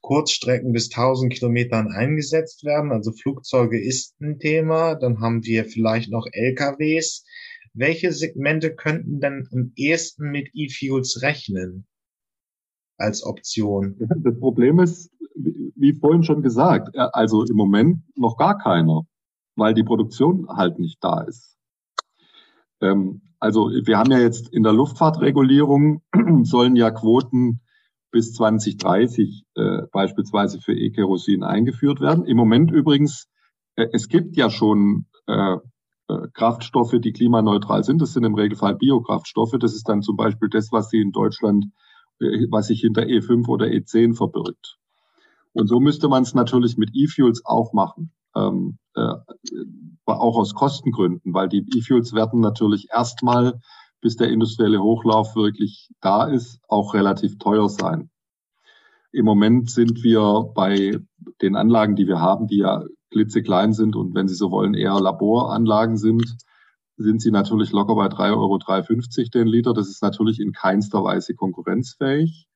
Kurzstrecken 0.00 0.72
bis 0.72 0.90
1000 0.90 1.32
Kilometern 1.32 1.88
eingesetzt 1.88 2.64
werden. 2.64 2.92
Also 2.92 3.12
Flugzeuge 3.12 3.82
ist 3.82 4.20
ein 4.20 4.38
Thema. 4.38 4.94
Dann 4.94 5.20
haben 5.20 5.44
wir 5.44 5.64
vielleicht 5.64 6.10
noch 6.10 6.26
LKWs. 6.30 7.24
Welche 7.72 8.12
Segmente 8.12 8.74
könnten 8.74 9.20
denn 9.20 9.48
am 9.52 9.72
ehesten 9.76 10.30
mit 10.30 10.50
E-Fuels 10.54 11.22
rechnen? 11.22 11.86
als 12.98 13.24
Option? 13.24 13.96
Das 13.98 14.38
Problem 14.38 14.80
ist, 14.80 15.10
wie 15.34 15.92
vorhin 15.92 16.22
schon 16.22 16.42
gesagt, 16.42 16.94
äh, 16.94 17.06
also 17.12 17.44
im 17.44 17.56
Moment 17.56 18.02
noch 18.16 18.36
gar 18.36 18.58
keiner, 18.58 19.02
weil 19.56 19.74
die 19.74 19.84
Produktion 19.84 20.46
halt 20.48 20.78
nicht 20.78 21.02
da 21.02 21.22
ist. 21.22 21.55
Ähm, 22.80 23.22
also 23.38 23.70
wir 23.70 23.98
haben 23.98 24.10
ja 24.10 24.18
jetzt 24.18 24.48
in 24.52 24.62
der 24.62 24.72
Luftfahrtregulierung 24.72 26.02
sollen 26.44 26.76
ja 26.76 26.90
Quoten 26.90 27.60
bis 28.10 28.32
2030 28.32 29.44
äh, 29.54 29.82
beispielsweise 29.92 30.60
für 30.60 30.74
E-Kerosin 30.74 31.42
eingeführt 31.42 32.00
werden. 32.00 32.24
Im 32.24 32.36
Moment 32.36 32.70
übrigens, 32.70 33.28
äh, 33.76 33.86
es 33.92 34.08
gibt 34.08 34.36
ja 34.36 34.48
schon 34.48 35.06
äh, 35.26 35.56
äh, 36.08 36.28
Kraftstoffe, 36.32 36.94
die 36.98 37.12
klimaneutral 37.12 37.84
sind. 37.84 38.00
Das 38.00 38.12
sind 38.12 38.24
im 38.24 38.34
Regelfall 38.34 38.76
Biokraftstoffe. 38.76 39.56
Das 39.58 39.74
ist 39.74 39.88
dann 39.88 40.02
zum 40.02 40.16
Beispiel 40.16 40.48
das, 40.48 40.70
was 40.72 40.88
Sie 40.88 41.00
in 41.00 41.12
Deutschland 41.12 41.66
äh, 42.20 42.46
was 42.50 42.68
sich 42.68 42.80
hinter 42.80 43.02
E5 43.02 43.46
oder 43.48 43.66
E10 43.66 44.14
verbirgt. 44.14 44.78
Und 45.52 45.68
so 45.68 45.80
müsste 45.80 46.08
man 46.08 46.22
es 46.22 46.34
natürlich 46.34 46.76
mit 46.76 46.90
E-Fuels 46.94 47.42
auch 47.44 47.72
machen, 47.72 48.12
ähm, 48.36 48.78
äh, 48.94 49.14
auch 50.04 50.36
aus 50.36 50.54
Kostengründen, 50.54 51.34
weil 51.34 51.48
die 51.48 51.66
E-Fuels 51.76 52.12
werden 52.12 52.40
natürlich 52.40 52.88
erstmal, 52.92 53.60
bis 54.00 54.16
der 54.16 54.28
industrielle 54.28 54.82
Hochlauf 54.82 55.34
wirklich 55.34 55.90
da 56.00 56.24
ist, 56.24 56.60
auch 56.68 56.94
relativ 56.94 57.38
teuer 57.38 57.68
sein. 57.68 58.10
Im 59.12 59.24
Moment 59.24 59.70
sind 59.70 60.02
wir 60.04 60.50
bei 60.54 60.98
den 61.40 61.56
Anlagen, 61.56 61.96
die 61.96 62.06
wir 62.06 62.20
haben, 62.20 62.46
die 62.46 62.58
ja 62.58 62.84
klitzeklein 63.10 63.72
sind 63.72 63.96
und 63.96 64.14
wenn 64.14 64.28
Sie 64.28 64.34
so 64.34 64.50
wollen, 64.50 64.74
eher 64.74 65.00
Laboranlagen 65.00 65.96
sind, 65.96 66.36
sind 66.96 67.20
sie 67.20 67.30
natürlich 67.30 67.72
locker 67.72 67.94
bei 67.94 68.08
3,350 68.08 69.30
Euro 69.34 69.44
den 69.44 69.48
Liter. 69.48 69.74
Das 69.74 69.88
ist 69.88 70.02
natürlich 70.02 70.40
in 70.40 70.52
keinster 70.52 71.04
Weise 71.04 71.34
konkurrenzfähig. 71.34 72.46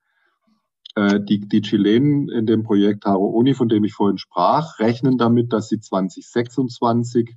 Äh, 0.95 1.20
die, 1.20 1.41
die 1.41 1.61
Chilenen 1.61 2.28
in 2.28 2.47
dem 2.47 2.62
Projekt 2.62 3.05
Haro 3.05 3.26
Uni, 3.26 3.55
von 3.55 3.68
dem 3.68 3.84
ich 3.84 3.93
vorhin 3.93 4.18
sprach, 4.18 4.78
rechnen 4.78 5.18
damit, 5.18 5.53
dass 5.53 5.68
sie 5.68 5.80
2026 5.80 7.36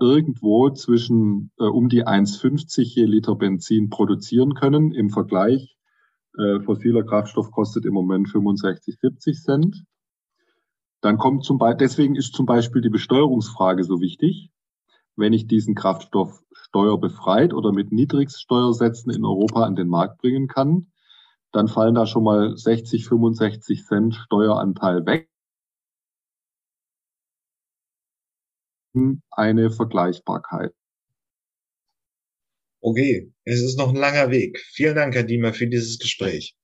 irgendwo 0.00 0.70
zwischen 0.70 1.50
äh, 1.58 1.64
um 1.64 1.88
die 1.88 2.06
1,50 2.06 2.82
je 2.82 3.04
Liter 3.04 3.34
Benzin 3.34 3.90
produzieren 3.90 4.54
können. 4.54 4.92
Im 4.92 5.10
Vergleich, 5.10 5.76
äh, 6.38 6.60
fossiler 6.60 7.04
Kraftstoff 7.04 7.50
kostet 7.50 7.84
im 7.84 7.94
Moment 7.94 8.28
65, 8.28 8.98
70 9.00 9.42
Cent. 9.42 9.84
Dann 11.00 11.18
kommt 11.18 11.44
zum 11.44 11.58
Beispiel, 11.58 11.86
deswegen 11.86 12.16
ist 12.16 12.34
zum 12.34 12.46
Beispiel 12.46 12.82
die 12.82 12.90
Besteuerungsfrage 12.90 13.84
so 13.84 14.00
wichtig 14.00 14.50
wenn 15.18 15.32
ich 15.32 15.48
diesen 15.48 15.74
Kraftstoff 15.74 16.42
steuerbefreit 16.52 17.52
oder 17.52 17.72
mit 17.72 17.90
Niedrigsteuersätzen 17.90 19.12
in 19.12 19.24
Europa 19.24 19.64
an 19.64 19.74
den 19.74 19.88
Markt 19.88 20.18
bringen 20.18 20.46
kann, 20.46 20.86
dann 21.52 21.68
fallen 21.68 21.94
da 21.94 22.06
schon 22.06 22.24
mal 22.24 22.56
60, 22.56 23.06
65 23.06 23.84
Cent 23.84 24.14
Steueranteil 24.14 25.06
weg. 25.06 25.28
Eine 29.30 29.70
Vergleichbarkeit. 29.70 30.74
Okay, 32.80 33.32
es 33.44 33.60
ist 33.60 33.78
noch 33.78 33.90
ein 33.90 33.96
langer 33.96 34.30
Weg. 34.30 34.58
Vielen 34.58 34.94
Dank, 34.94 35.14
Herr 35.14 35.24
Diemer, 35.24 35.52
für 35.52 35.66
dieses 35.66 35.98
Gespräch 35.98 36.56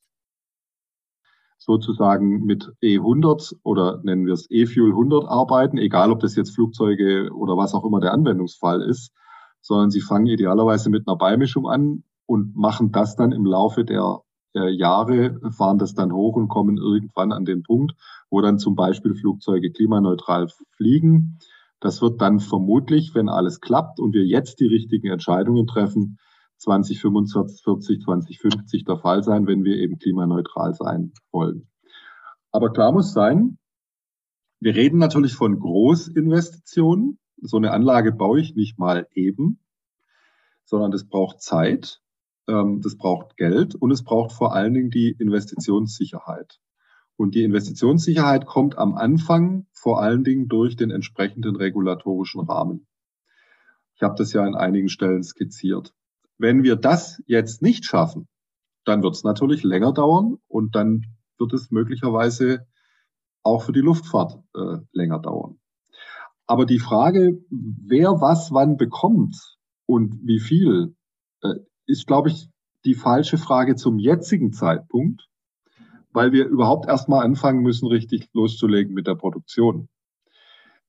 sozusagen 1.64 2.44
mit 2.44 2.72
E100 2.82 3.54
oder 3.62 4.00
nennen 4.04 4.26
wir 4.26 4.34
es 4.34 4.46
E-Fuel 4.50 4.90
100 4.90 5.26
arbeiten, 5.26 5.78
egal 5.78 6.10
ob 6.10 6.20
das 6.20 6.36
jetzt 6.36 6.54
Flugzeuge 6.54 7.30
oder 7.32 7.56
was 7.56 7.74
auch 7.74 7.84
immer 7.84 8.00
der 8.00 8.12
Anwendungsfall 8.12 8.82
ist, 8.82 9.12
sondern 9.60 9.90
sie 9.90 10.02
fangen 10.02 10.26
idealerweise 10.26 10.90
mit 10.90 11.08
einer 11.08 11.16
Beimischung 11.16 11.66
an 11.66 12.04
und 12.26 12.54
machen 12.54 12.92
das 12.92 13.16
dann 13.16 13.32
im 13.32 13.46
Laufe 13.46 13.84
der 13.84 14.20
äh, 14.54 14.70
Jahre, 14.70 15.40
fahren 15.50 15.78
das 15.78 15.94
dann 15.94 16.12
hoch 16.12 16.36
und 16.36 16.48
kommen 16.48 16.76
irgendwann 16.76 17.32
an 17.32 17.44
den 17.44 17.62
Punkt, 17.62 17.94
wo 18.30 18.40
dann 18.40 18.58
zum 18.58 18.74
Beispiel 18.74 19.14
Flugzeuge 19.14 19.70
klimaneutral 19.70 20.48
fliegen. 20.76 21.38
Das 21.80 22.00
wird 22.00 22.20
dann 22.20 22.40
vermutlich, 22.40 23.14
wenn 23.14 23.28
alles 23.28 23.60
klappt 23.60 24.00
und 24.00 24.14
wir 24.14 24.24
jetzt 24.24 24.60
die 24.60 24.66
richtigen 24.66 25.08
Entscheidungen 25.08 25.66
treffen, 25.66 26.18
2045, 26.58 28.00
2050 28.02 28.84
der 28.84 28.96
Fall 28.96 29.22
sein, 29.22 29.46
wenn 29.46 29.64
wir 29.64 29.76
eben 29.76 29.98
klimaneutral 29.98 30.74
sein 30.74 31.12
wollen. 31.30 31.68
Aber 32.52 32.72
klar 32.72 32.92
muss 32.92 33.12
sein, 33.12 33.58
wir 34.60 34.74
reden 34.74 34.98
natürlich 34.98 35.34
von 35.34 35.58
Großinvestitionen. 35.58 37.18
So 37.42 37.56
eine 37.56 37.72
Anlage 37.72 38.12
baue 38.12 38.40
ich 38.40 38.54
nicht 38.54 38.78
mal 38.78 39.06
eben, 39.12 39.60
sondern 40.64 40.90
das 40.90 41.06
braucht 41.06 41.42
Zeit, 41.42 42.00
ähm, 42.48 42.80
das 42.82 42.96
braucht 42.96 43.36
Geld 43.36 43.74
und 43.74 43.90
es 43.90 44.02
braucht 44.02 44.32
vor 44.32 44.54
allen 44.54 44.74
Dingen 44.74 44.90
die 44.90 45.10
Investitionssicherheit. 45.18 46.60
Und 47.16 47.34
die 47.34 47.44
Investitionssicherheit 47.44 48.46
kommt 48.46 48.76
am 48.76 48.94
Anfang 48.94 49.66
vor 49.72 50.02
allen 50.02 50.24
Dingen 50.24 50.48
durch 50.48 50.76
den 50.76 50.90
entsprechenden 50.90 51.56
regulatorischen 51.56 52.42
Rahmen. 52.42 52.86
Ich 53.94 54.02
habe 54.02 54.16
das 54.16 54.32
ja 54.32 54.42
an 54.42 54.56
einigen 54.56 54.88
Stellen 54.88 55.22
skizziert. 55.22 55.94
Wenn 56.38 56.64
wir 56.64 56.74
das 56.76 57.22
jetzt 57.26 57.62
nicht 57.62 57.84
schaffen, 57.84 58.26
dann 58.84 59.02
wird 59.02 59.14
es 59.14 59.22
natürlich 59.22 59.62
länger 59.62 59.92
dauern 59.92 60.38
und 60.48 60.74
dann 60.74 61.02
wird 61.38 61.52
es 61.52 61.70
möglicherweise 61.70 62.66
auch 63.42 63.62
für 63.62 63.72
die 63.72 63.80
Luftfahrt 63.80 64.42
äh, 64.54 64.78
länger 64.92 65.20
dauern. 65.20 65.60
Aber 66.46 66.66
die 66.66 66.78
Frage, 66.78 67.40
wer 67.50 68.20
was 68.20 68.52
wann 68.52 68.76
bekommt 68.76 69.36
und 69.86 70.18
wie 70.24 70.40
viel, 70.40 70.94
äh, 71.42 71.54
ist, 71.86 72.06
glaube 72.06 72.30
ich, 72.30 72.48
die 72.84 72.94
falsche 72.94 73.38
Frage 73.38 73.76
zum 73.76 73.98
jetzigen 73.98 74.52
Zeitpunkt, 74.52 75.28
weil 76.12 76.32
wir 76.32 76.46
überhaupt 76.46 76.86
erstmal 76.86 77.24
anfangen 77.24 77.62
müssen, 77.62 77.86
richtig 77.86 78.28
loszulegen 78.32 78.94
mit 78.94 79.06
der 79.06 79.14
Produktion. 79.14 79.88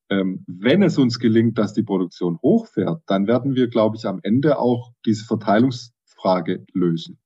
Ähm, 0.10 0.43
wenn 0.48 0.84
es 0.84 0.98
uns 0.98 1.20
gelingt, 1.20 1.58
dass 1.58 1.74
die 1.74 1.84
Produktion 1.84 2.38
hochfährt, 2.41 3.02
dann 3.08 3.26
werden 3.26 3.56
wir, 3.56 3.68
glaube 3.68 3.98
ich, 3.98 4.06
am 4.06 4.20
Ende 4.22 4.60
auch 4.60 4.91
diese 5.06 5.26
Verteilungsfrage 5.26 6.66
lösen. 6.74 7.18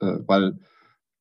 Äh, 0.00 0.18
weil, 0.26 0.58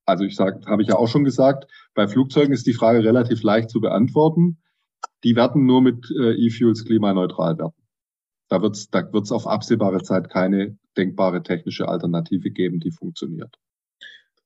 also 0.06 0.24
ich 0.24 0.36
sage, 0.36 0.62
habe 0.66 0.82
ich 0.82 0.88
ja 0.88 0.96
auch 0.96 1.08
schon 1.08 1.26
gesagt, 1.26 1.68
bei 1.94 2.08
Flugzeugen 2.08 2.54
ist 2.54 2.66
die 2.66 2.74
Frage 2.74 3.04
relativ 3.04 3.44
leicht 3.44 3.70
zu 3.70 3.82
beantworten. 3.82 4.58
Die 5.24 5.36
werden 5.36 5.66
nur 5.66 5.82
mit 5.82 6.10
äh, 6.10 6.34
E-Fuels 6.34 6.86
klimaneutral 6.86 7.58
werden. 7.60 7.83
Da 8.50 8.62
wird 8.62 8.76
es 8.76 8.90
da 8.90 9.12
wird's 9.12 9.32
auf 9.32 9.48
absehbare 9.48 10.04
Zeit 10.04 10.30
keine 10.30 10.78
denkbare 10.98 11.44
technische 11.44 11.88
Alternative 11.88 12.52
geben, 12.52 12.80
die 12.80 12.92
funktioniert 12.92 13.58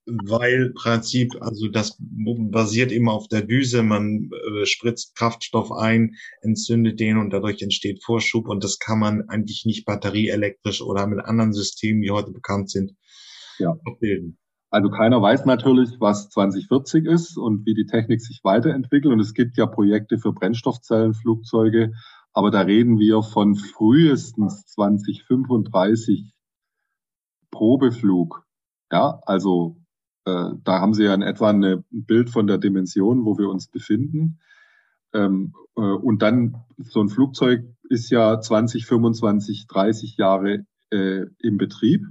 weil 0.07 0.71
Prinzip, 0.73 1.35
also 1.41 1.67
das 1.67 1.97
basiert 1.99 2.91
immer 2.91 3.11
auf 3.11 3.27
der 3.27 3.41
Düse, 3.41 3.83
man 3.83 4.29
äh, 4.31 4.65
spritzt 4.65 5.15
Kraftstoff 5.15 5.71
ein, 5.71 6.15
entzündet 6.41 6.99
den 6.99 7.17
und 7.17 7.31
dadurch 7.31 7.61
entsteht 7.61 8.03
Vorschub 8.03 8.47
und 8.47 8.63
das 8.63 8.79
kann 8.79 8.99
man 8.99 9.27
eigentlich 9.27 9.65
nicht 9.65 9.85
batterieelektrisch 9.85 10.81
oder 10.81 11.07
mit 11.07 11.19
anderen 11.19 11.51
Systemen, 11.51 12.01
die 12.01 12.11
heute 12.11 12.31
bekannt 12.31 12.69
sind, 12.69 12.93
ja. 13.59 13.77
abbilden. 13.85 14.37
Also 14.69 14.89
keiner 14.89 15.21
weiß 15.21 15.45
natürlich, 15.45 15.89
was 15.99 16.29
2040 16.29 17.05
ist 17.05 17.37
und 17.37 17.65
wie 17.65 17.73
die 17.73 17.85
Technik 17.85 18.21
sich 18.21 18.41
weiterentwickelt 18.43 19.13
und 19.13 19.19
es 19.19 19.33
gibt 19.33 19.57
ja 19.57 19.65
Projekte 19.65 20.17
für 20.17 20.33
Brennstoffzellenflugzeuge, 20.33 21.91
aber 22.37 22.51
da 22.51 22.61
reden 22.61 22.99
wir 22.99 23.23
von 23.23 23.55
frühestens 23.55 24.67
2035 24.67 26.35
Probeflug. 27.49 28.45
Ja, 28.91 29.19
also 29.25 29.77
äh, 30.25 30.51
da 30.63 30.79
haben 30.79 30.93
Sie 30.93 31.05
ja 31.05 31.15
in 31.15 31.23
etwa 31.23 31.49
ein 31.49 31.83
Bild 31.89 32.29
von 32.29 32.45
der 32.45 32.59
Dimension, 32.59 33.25
wo 33.25 33.39
wir 33.39 33.49
uns 33.49 33.69
befinden. 33.69 34.37
Ähm, 35.15 35.55
äh, 35.75 35.81
und 35.81 36.21
dann 36.21 36.63
so 36.77 37.01
ein 37.01 37.09
Flugzeug 37.09 37.63
ist 37.89 38.11
ja 38.11 38.39
20, 38.39 38.85
25, 38.85 39.65
30 39.65 40.17
Jahre 40.17 40.63
äh, 40.91 41.25
im 41.39 41.57
Betrieb. 41.57 42.05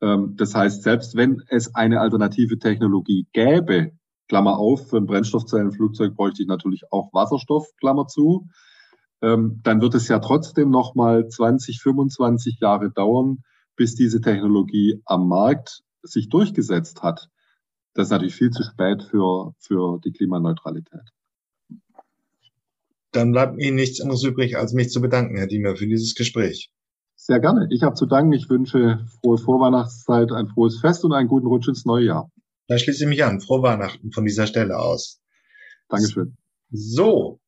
Ähm, 0.00 0.36
das 0.36 0.54
heißt, 0.54 0.82
selbst 0.82 1.16
wenn 1.16 1.42
es 1.48 1.74
eine 1.74 2.00
alternative 2.00 2.58
Technologie 2.58 3.26
gäbe, 3.34 3.92
Klammer 4.26 4.56
auf, 4.56 4.88
für 4.88 4.96
ein 4.96 5.04
Brennstoffzellenflugzeug 5.04 6.14
bräuchte 6.14 6.40
ich 6.40 6.48
natürlich 6.48 6.90
auch 6.90 7.12
Wasserstoff, 7.12 7.66
Klammer 7.76 8.06
zu, 8.06 8.48
ähm, 9.22 9.60
dann 9.62 9.80
wird 9.80 9.94
es 9.94 10.08
ja 10.08 10.18
trotzdem 10.18 10.70
nochmal 10.70 11.28
20, 11.28 11.80
25 11.80 12.58
Jahre 12.60 12.90
dauern, 12.90 13.38
bis 13.76 13.94
diese 13.94 14.20
Technologie 14.20 15.00
am 15.04 15.28
Markt 15.28 15.82
sich 16.02 16.28
durchgesetzt 16.28 17.02
hat, 17.02 17.28
das 17.98 18.06
ist 18.06 18.10
natürlich 18.12 18.36
viel 18.36 18.50
zu 18.50 18.62
spät 18.62 19.02
für, 19.02 19.54
für 19.58 19.98
die 20.04 20.12
Klimaneutralität. 20.12 21.00
Dann 23.10 23.32
bleibt 23.32 23.56
mir 23.56 23.72
nichts 23.72 24.00
anderes 24.00 24.22
übrig, 24.22 24.56
als 24.56 24.72
mich 24.72 24.90
zu 24.90 25.00
bedanken, 25.00 25.36
Herr 25.36 25.48
Diemer, 25.48 25.74
für 25.74 25.88
dieses 25.88 26.14
Gespräch. 26.14 26.70
Sehr 27.16 27.40
gerne. 27.40 27.66
Ich 27.70 27.82
habe 27.82 27.96
zu 27.96 28.06
danken. 28.06 28.32
Ich 28.34 28.48
wünsche 28.48 29.04
frohe 29.20 29.38
Vorweihnachtszeit, 29.38 30.30
ein 30.30 30.46
frohes 30.46 30.78
Fest 30.78 31.04
und 31.04 31.12
einen 31.12 31.26
guten 31.26 31.48
Rutsch 31.48 31.66
ins 31.66 31.84
neue 31.84 32.04
Jahr. 32.04 32.30
Da 32.68 32.78
schließe 32.78 33.02
ich 33.02 33.08
mich 33.08 33.24
an. 33.24 33.40
Frohe 33.40 33.62
Weihnachten 33.62 34.12
von 34.12 34.24
dieser 34.24 34.46
Stelle 34.46 34.78
aus. 34.78 35.20
Dankeschön. 35.88 36.36
So, 36.70 37.40